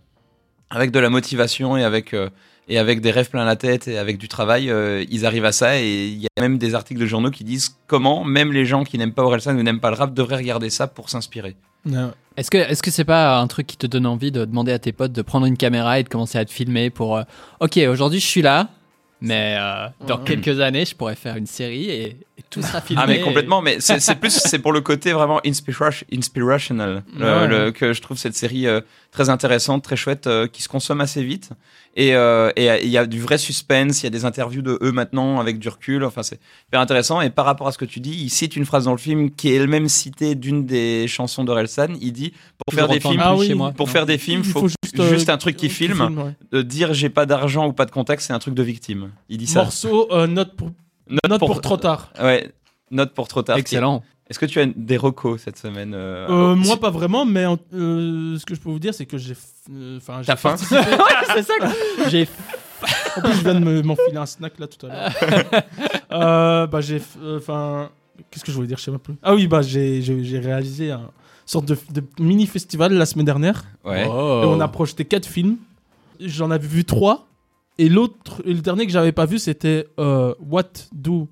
avec 0.71 0.91
de 0.91 0.99
la 0.99 1.11
motivation 1.11 1.77
et 1.77 1.85
avec 1.85 2.15
euh, 2.15 2.31
et 2.69 2.79
avec 2.79 3.01
des 3.01 3.11
rêves 3.11 3.29
plein 3.29 3.45
la 3.45 3.57
tête 3.57 3.89
et 3.89 3.99
avec 3.99 4.19
du 4.19 4.29
travail, 4.29 4.71
euh, 4.71 5.05
ils 5.11 5.27
arrivent 5.27 5.45
à 5.45 5.53
ça. 5.53 5.81
Et 5.81 6.07
il 6.07 6.21
y 6.21 6.27
a 6.39 6.41
même 6.41 6.59
des 6.59 6.75
articles 6.75 7.01
de 7.01 7.07
journaux 7.07 7.31
qui 7.31 7.45
disent 7.45 7.77
comment 7.87 8.25
même 8.25 8.53
les 8.53 8.65
gens 8.65 8.85
qui 8.85 8.99
n'aiment 8.99 9.13
pas 9.13 9.23
Orelsan 9.23 9.57
ou 9.57 9.63
n'aiment 9.63 9.81
pas 9.81 9.91
le 9.91 9.97
rap 9.97 10.15
devraient 10.15 10.37
regarder 10.37 10.71
ça 10.71 10.87
pour 10.87 11.11
s'inspirer. 11.11 11.57
Est-ce 12.37 12.51
que 12.51 12.59
est-ce 12.59 12.83
que 12.83 12.91
c'est 12.91 13.05
pas 13.05 13.39
un 13.39 13.47
truc 13.47 13.67
qui 13.67 13.77
te 13.77 13.87
donne 13.87 14.07
envie 14.07 14.33
de 14.33 14.45
demander 14.45 14.73
à 14.73 14.79
tes 14.79 14.93
potes 14.93 15.13
de 15.13 15.23
prendre 15.23 15.47
une 15.47 15.57
caméra 15.57 15.99
et 15.99 16.03
de 16.03 16.09
commencer 16.09 16.39
à 16.39 16.45
te 16.45 16.51
filmer 16.53 16.89
pour 16.91 17.17
euh, 17.17 17.23
OK, 17.61 17.77
aujourd'hui 17.89 18.21
je 18.21 18.27
suis 18.27 18.43
là, 18.43 18.69
Mais 19.21 19.57
euh, 19.59 19.87
dans 20.07 20.19
quelques 20.19 20.59
années, 20.61 20.85
je 20.85 20.95
pourrais 20.97 21.15
faire 21.15 21.37
une 21.37 21.47
série 21.47 21.91
et, 21.91 22.03
et 22.39 22.43
tout 22.51 22.63
sera 22.63 22.81
filmé. 22.81 23.03
Ah 23.05 23.07
mais 23.07 23.21
complètement, 23.21 23.61
mais 23.63 23.77
c'est 23.81 24.15
plus 24.19 24.31
c'est 24.33 24.59
pour 24.61 24.73
le 24.73 24.81
côté 24.81 25.13
vraiment 25.13 25.41
inspiration- 25.45 26.07
inspirational 26.13 27.03
le- 27.19 27.25
Ouais. 27.25 27.47
le- 27.49 27.71
que 27.71 27.93
je 27.93 28.01
trouve 28.01 28.17
cette 28.17 28.35
série 28.35 28.67
euh, 28.67 28.81
très 29.11 29.29
intéressante, 29.29 29.85
très 29.85 29.97
chouette, 29.97 30.29
qui 30.53 30.63
se 30.63 30.69
consomme 30.69 31.01
assez 31.03 31.23
vite 31.23 31.51
et 31.95 32.15
euh, 32.15 32.51
et 32.57 32.69
il 32.85 32.91
y 32.91 32.97
a 32.99 33.05
du 33.07 33.21
vrai 33.21 33.37
suspense, 33.39 34.01
il 34.03 34.05
y 34.05 34.07
a 34.07 34.11
des 34.11 34.25
interviews 34.25 34.63
de 34.63 34.79
eux 34.83 34.93
maintenant 34.93 35.41
avec 35.41 35.59
du 35.59 35.69
recul, 35.69 36.05
enfin 36.05 36.23
c'est 36.23 36.41
hyper 36.69 36.81
intéressant 36.81 37.21
et 37.21 37.31
par 37.31 37.45
rapport 37.45 37.67
à 37.69 37.73
ce 37.73 37.79
que 37.79 37.85
tu 37.85 38.01
dis, 38.01 38.13
il 38.13 38.31
cite 38.31 38.57
une 38.57 38.65
phrase 38.65 38.85
dans 38.85 38.93
le 38.93 38.99
film 38.99 39.31
qui 39.31 39.51
est 39.51 39.57
elle-même 39.57 39.89
citée 39.89 40.35
d'une 40.35 40.65
des 40.65 41.07
chansons 41.09 41.45
d'Orelsan, 41.45 41.89
il 42.01 42.13
dit 42.13 42.33
pour 42.65 42.75
faire 42.75 42.89
des 42.89 43.01
films 43.01 43.21
Ah 43.23 43.37
oui. 43.37 43.53
moi. 43.55 43.73
pour 43.73 43.91
faire 43.91 44.07
des 44.07 44.19
films, 44.19 44.43
Il 44.45 44.51
faut, 44.51 44.61
faut 44.61 44.69
juste, 44.69 45.03
juste, 45.11 45.29
euh, 45.29 45.33
un 45.35 45.39
truc 45.39 45.57
qui 45.57 45.69
qui 45.69 45.75
filme. 45.75 45.97
filme, 45.97 46.35
ouais. 46.53 46.65
Dire 46.65 46.95
j'ai 46.95 47.11
pas 47.11 47.27
d'argent 47.27 47.67
ou 47.67 47.73
pas 47.73 47.85
de 47.87 47.91
contact, 47.91 48.23
c'est 48.23 48.33
un 48.33 48.39
truc 48.39 48.55
de 48.55 48.63
victime. 48.63 49.11
Il 49.29 49.39
dit 49.39 49.47
ça. 49.47 49.63
Morceau, 49.65 50.09
euh, 50.13 50.27
note 50.27 50.55
pour, 50.57 50.69
Note 51.11 51.21
note 51.29 51.39
pour 51.41 51.61
trop 51.61 51.77
tard. 51.77 52.11
Ouais, 52.23 52.51
note 52.91 53.13
pour 53.13 53.29
trop 53.29 53.43
tard. 53.43 53.59
Excellent. 53.59 54.03
Est-ce 54.33 54.39
que 54.39 54.47
tu 54.47 54.61
as 54.61 54.65
des 54.65 54.97
recos 54.97 55.43
cette 55.43 55.59
semaine 55.59 55.93
euh, 55.95 56.27
Euh, 56.31 56.55
moi, 56.55 56.79
pas 56.79 56.89
vraiment, 56.89 57.27
mais 57.27 57.45
euh, 57.75 58.39
ce 58.39 58.47
que 58.47 58.55
je 58.55 58.61
peux 58.63 58.71
vous 58.71 58.79
dire, 58.79 58.95
c'est 58.95 59.05
que 59.05 59.19
j'ai. 59.19 59.35
Enfin, 59.99 60.23
j'ai 60.23 60.27
T'as 60.29 60.37
faim 60.37 60.57
c'est 60.57 61.43
ça. 61.43 61.53
J'ai 62.09 62.27
En 63.19 63.21
plus, 63.21 63.35
je 63.35 63.43
viens 63.43 63.55
de 63.57 63.61
me- 63.61 63.83
m'enfiler 63.83 64.17
un 64.17 64.25
snack 64.25 64.59
là 64.59 64.67
tout 64.69 64.87
à 64.87 64.89
l'heure. 66.11 66.67
bah, 66.71 66.81
j'ai. 66.81 67.03
Enfin. 67.37 67.91
Qu'est-ce 68.31 68.43
que 68.43 68.51
je 68.51 68.57
voulais 68.57 68.69
dire 68.69 68.79
Je 68.79 68.85
sais 68.85 68.91
même 68.91 69.01
plus. 69.01 69.17
Ah 69.23 69.35
oui, 69.35 69.47
bah, 69.49 69.61
j'ai 69.61 70.01
réalisé 70.43 70.93
un 70.93 71.11
sorte 71.45 71.67
de, 71.67 71.77
de 71.93 72.03
mini 72.19 72.47
festival 72.47 72.95
la 72.95 73.05
semaine 73.05 73.27
dernière. 73.27 73.65
Ouais. 73.85 74.07
Oh. 74.09 74.41
Et 74.45 74.47
on 74.47 74.61
a 74.61 74.69
projeté 74.69 75.05
quatre 75.05 75.27
films. 75.27 75.59
J'en 76.21 76.51
avais 76.51 76.67
vu 76.67 76.87
trois. 76.87 77.29
Et 77.77 77.91
l'autre, 77.91 78.43
le 78.47 78.63
dernier 78.63 78.87
que 78.87 78.93
j'avais 78.93 79.13
pas 79.13 79.27
vu, 79.27 79.39
c'était 79.39 79.89
What 79.99 80.89
Do. 80.93 81.29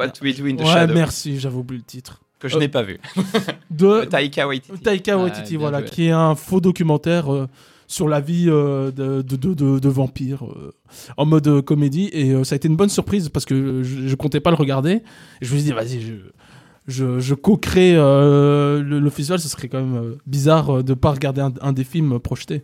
What 0.00 0.12
We 0.22 0.36
Do 0.36 0.46
in 0.46 0.56
the 0.56 0.60
Ouais, 0.60 0.66
Shadow, 0.66 0.94
merci, 0.94 1.38
j'avais 1.38 1.56
oublié 1.56 1.78
le 1.80 1.84
titre. 1.84 2.20
que 2.38 2.48
je 2.48 2.56
Euh, 2.56 2.60
n'ai 2.60 2.68
pas 2.68 2.82
vu. 2.82 2.98
De 3.70 4.04
Taika 4.10 4.48
Waititi. 4.48 4.78
Taika 4.80 5.12
Ah, 5.14 5.18
Waititi, 5.22 5.56
voilà, 5.56 5.82
qui 5.82 6.06
est 6.06 6.10
un 6.10 6.34
faux 6.34 6.60
documentaire 6.60 7.32
euh, 7.32 7.46
sur 7.86 8.08
la 8.08 8.20
vie 8.20 8.46
euh, 8.48 8.90
de, 8.90 9.20
de, 9.22 9.36
de, 9.54 9.78
de- 9.78 9.88
vampires 9.88 10.44
euh, 10.46 10.72
en 11.16 11.26
mode 11.26 11.46
euh, 11.48 11.60
comédie. 11.62 12.08
Et 12.12 12.30
euh, 12.32 12.44
ça 12.44 12.54
a 12.54 12.56
été 12.56 12.66
une 12.68 12.76
bonne 12.76 12.88
surprise 12.88 13.28
parce 13.28 13.44
que 13.44 13.82
je, 13.82 14.06
je 14.08 14.14
comptais 14.14 14.40
pas 14.40 14.50
le 14.50 14.56
regarder. 14.56 15.02
Je 15.42 15.52
me 15.52 15.58
suis 15.58 15.66
dit, 15.68 15.72
vas-y, 15.74 16.00
je, 16.00 16.12
je, 16.88 17.18
je 17.20 17.34
co-crée 17.34 17.94
euh, 17.96 18.82
le, 18.82 19.00
le 19.00 19.10
festival. 19.10 19.38
Ce 19.40 19.48
serait 19.48 19.68
quand 19.68 19.82
même 19.82 19.96
euh, 20.02 20.14
bizarre 20.26 20.78
euh, 20.78 20.82
de 20.82 20.94
pas 20.94 21.10
regarder 21.10 21.40
un, 21.42 21.52
un 21.60 21.72
des 21.72 21.84
films 21.84 22.18
projetés. 22.20 22.62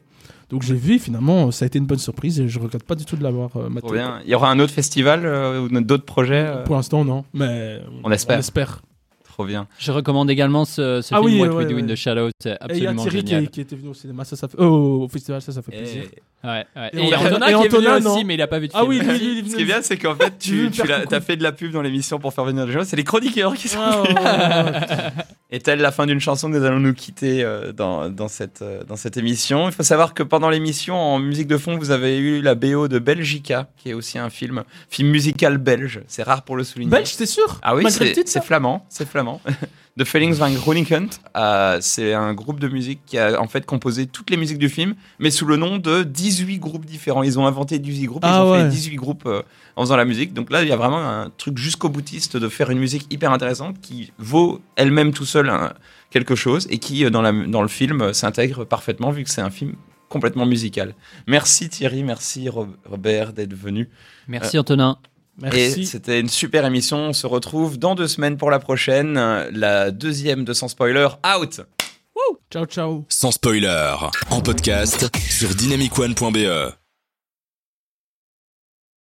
Donc 0.51 0.63
j'ai 0.63 0.75
vu, 0.75 0.99
finalement, 0.99 1.51
ça 1.51 1.65
a 1.65 1.67
été 1.67 1.79
une 1.79 1.87
bonne 1.87 1.99
surprise 1.99 2.39
et 2.41 2.49
je 2.49 2.59
regrette 2.61 2.85
pas 2.85 2.95
du 2.95 3.05
tout 3.05 3.17
de 3.17 3.23
l'avoir 3.23 3.57
euh, 3.57 3.69
maté. 3.69 3.91
Bien. 3.91 4.21
Il 4.25 4.31
y 4.31 4.35
aura 4.35 4.51
un 4.51 4.59
autre 4.61 4.73
festival 4.73 5.23
euh, 5.25 5.63
ou 5.63 5.81
d'autres 5.81 6.05
projets 6.05 6.47
euh, 6.47 6.63
Pour 6.63 6.77
l'instant, 6.77 7.05
non, 7.05 7.25
mais 7.35 7.81
On 8.05 8.11
espère. 8.13 8.37
On 8.37 8.41
espère. 8.41 8.83
Trop 9.25 9.45
bien. 9.45 9.67
Je 9.79 9.93
recommande 9.93 10.31
également 10.31 10.65
ce, 10.65 11.03
ce 11.03 11.15
Ah 11.15 11.19
film 11.19 11.33
oui, 11.33 11.41
What 11.41 11.49
ouais, 11.49 11.65
We 11.65 11.69
Do 11.69 11.77
in 11.77 11.81
ouais. 11.83 11.87
the 11.93 11.95
Shadow. 11.97 12.31
C'est 12.41 12.53
Et 12.53 12.55
il 12.77 12.83
y 12.83 12.87
a 12.87 12.91
absolument 12.91 13.03
Thierry 13.03 13.25
qui, 13.25 13.31
génial. 13.31 13.51
qui 13.51 13.61
était 13.61 13.77
venu 13.77 13.89
au 13.89 13.95
cinéma, 13.95 14.25
ça, 14.25 14.35
ça 14.37 14.49
fait... 14.49 14.57
oh, 14.59 15.03
au 15.05 15.09
festival, 15.09 15.43
ça, 15.43 15.53
ça 15.53 15.61
fait 15.63 15.73
plaisir. 15.73 16.05
Et- 16.47 16.49
Ouais, 16.49 16.67
ouais. 16.77 16.91
Et 16.93 16.97
Et, 17.09 17.15
on- 17.15 17.19
Antonin 17.19 17.47
et 17.49 17.55
qui 17.55 17.65
est 17.65 17.69
venu 17.69 17.89
Antonin, 17.89 18.11
aussi, 18.13 18.25
mais 18.25 18.35
il 18.35 18.43
a 18.43 18.47
pas 18.47 18.59
vu 18.59 18.69
de 18.69 18.73
Ah 18.75 18.81
film. 18.81 18.89
oui, 18.91 18.99
lui, 19.01 19.19
lui, 19.19 19.43
lui, 19.43 19.51
Ce 19.51 19.57
qui 19.57 19.63
est 19.63 19.67
bien, 19.67 19.83
c'est 19.83 19.97
qu'en 19.97 20.15
fait, 20.15 20.39
Tu 20.39 20.71
t'as 21.09 21.21
fait 21.21 21.37
de 21.37 21.43
la 21.43 21.53
pub 21.53 21.73
dans 21.73 21.83
l'émission 21.83 22.19
pour 22.19 22.33
faire 22.33 22.45
venir 22.45 22.67
des 22.67 22.73
gens. 22.73 22.85
C'est 22.85 22.97
les 22.97 23.05
chroniqueurs 23.05 23.55
qui 23.55 23.69
sont 23.69 23.79
Ah, 23.83 24.03
ouais, 24.03 24.09
venus. 24.09 24.21
ouais, 24.23 24.73
ouais, 24.73 24.81
putain. 24.81 24.97
Et 25.53 25.61
telle 25.61 25.79
la 25.81 25.93
fin 25.93 26.07
d'une 26.07 26.19
chanson, 26.21 26.49
nous 26.49 26.65
allons 26.65 26.81
nous 26.81 26.93
quitter 26.93 27.45
euh, 27.45 27.71
dans, 27.73 28.11
dans, 28.11 28.27
cette, 28.29 28.63
euh, 28.63 28.83
dans 28.83 28.97
cette 28.97 29.17
émission. 29.17 29.69
Il 29.69 29.73
faut 29.73 29.85
savoir 29.85 30.13
que 30.13 30.25
pendant 30.25 30.51
l'émission, 30.51 30.97
en 30.97 31.19
musique 31.21 31.47
de 31.47 31.57
fond, 31.57 31.77
vous 31.79 31.93
avez 31.93 32.19
eu 32.19 32.43
la 32.43 32.55
BO 32.57 32.89
de 32.89 32.99
Belgica, 32.99 33.69
qui 33.77 33.91
est 33.91 33.95
aussi 33.95 34.19
un 34.19 34.29
film, 34.29 34.65
film 34.91 35.09
musical 35.09 35.59
belge. 35.59 36.01
C'est 36.09 36.25
rare 36.25 36.43
pour 36.43 36.57
le 36.57 36.65
souligner. 36.65 36.91
Belge, 36.91 37.13
c'est 37.15 37.27
sûr 37.27 37.59
Ah 37.63 37.77
oui, 37.77 37.85
c'est 37.91 38.29
ça 38.29 38.41
flamand, 38.41 38.85
c'est 38.89 39.09
flamand. 39.09 39.41
The 39.99 40.05
Feelings 40.05 40.35
van 40.35 40.51
Groningen, 40.51 41.09
euh, 41.39 41.79
c'est 41.81 42.13
un 42.13 42.35
groupe 42.35 42.61
de 42.61 42.69
musique 42.69 43.01
qui 43.07 43.17
a 43.19 43.41
en 43.41 43.49
fait 43.49 43.65
composé 43.65 44.07
toutes 44.07 44.29
les 44.29 44.37
musiques 44.37 44.59
du 44.59 44.69
film, 44.69 44.95
mais 45.19 45.31
sous 45.31 45.47
le 45.47 45.57
nom 45.57 45.79
de 45.79 46.03
18 46.03 46.59
groupes 46.59 46.85
différents. 46.85 47.23
Ils 47.23 47.39
ont 47.39 47.47
inventé 47.47 47.79
18 47.79 48.07
groupes, 48.07 48.23
Ah 48.23 48.41
ils 48.43 48.47
ont 48.47 48.53
ouais. 48.53 48.63
fait 48.65 48.69
18 48.69 48.97
groupes 48.97 49.25
euh, 49.25 49.41
en 49.75 49.83
faisant 49.83 49.97
la 49.97 50.05
musique. 50.05 50.35
Donc 50.35 50.51
là, 50.51 50.63
il 50.63 50.69
y 50.69 50.73
a 50.73 50.77
vraiment 50.77 50.99
un 50.99 51.31
truc 51.39 51.57
jusqu'au 51.57 51.89
boutiste 51.89 52.37
de 52.37 52.49
faire 52.51 52.69
une 52.71 52.79
musique 52.79 53.07
hyper 53.11 53.33
intéressante 53.33 53.81
qui 53.81 54.13
vaut 54.19 54.61
elle-même 54.77 55.15
tout 55.15 55.25
seul 55.25 55.49
un- 55.49 55.73
quelque 56.11 56.35
chose 56.35 56.67
et 56.69 56.79
qui, 56.79 57.05
euh, 57.07 57.09
dans, 57.11 57.23
la, 57.23 57.33
dans 57.33 57.63
le 57.63 57.69
film, 57.69 58.13
s'intègre 58.13 58.65
parfaitement 58.65 59.11
vu 59.11 59.25
que 59.25 59.31
c'est 59.31 59.41
un 59.41 59.51
film 59.51 59.77
complètement 60.11 60.45
musical. 60.45 60.95
Merci 61.27 61.71
Thierry, 61.71 62.03
merci 62.03 62.51
Ro- 62.51 62.69
Robert 62.85 63.33
d'être 63.33 63.55
venu. 63.55 63.89
Merci 64.29 64.59
Antonin. 64.59 64.99
Et 65.43 65.69
Merci. 65.69 65.87
c'était 65.87 66.21
une 66.21 66.29
super 66.29 66.65
émission. 66.65 66.97
On 66.99 67.13
se 67.13 67.27
retrouve 67.27 67.79
dans 67.79 67.95
deux 67.95 68.09
semaines 68.09 68.37
pour 68.37 68.51
la 68.51 68.59
prochaine. 68.59 69.15
La 69.53 69.91
deuxième 69.91 70.45
de 70.45 70.53
Sans 70.53 70.69
Spoiler, 70.69 71.09
out 71.37 71.61
Ciao, 72.51 72.65
ciao. 72.65 73.05
Sans 73.09 73.33
spoiler, 73.33 73.95
en 74.31 74.41
podcast 74.41 75.11
sur 75.29 75.55
dynamicone.be. 75.55 76.86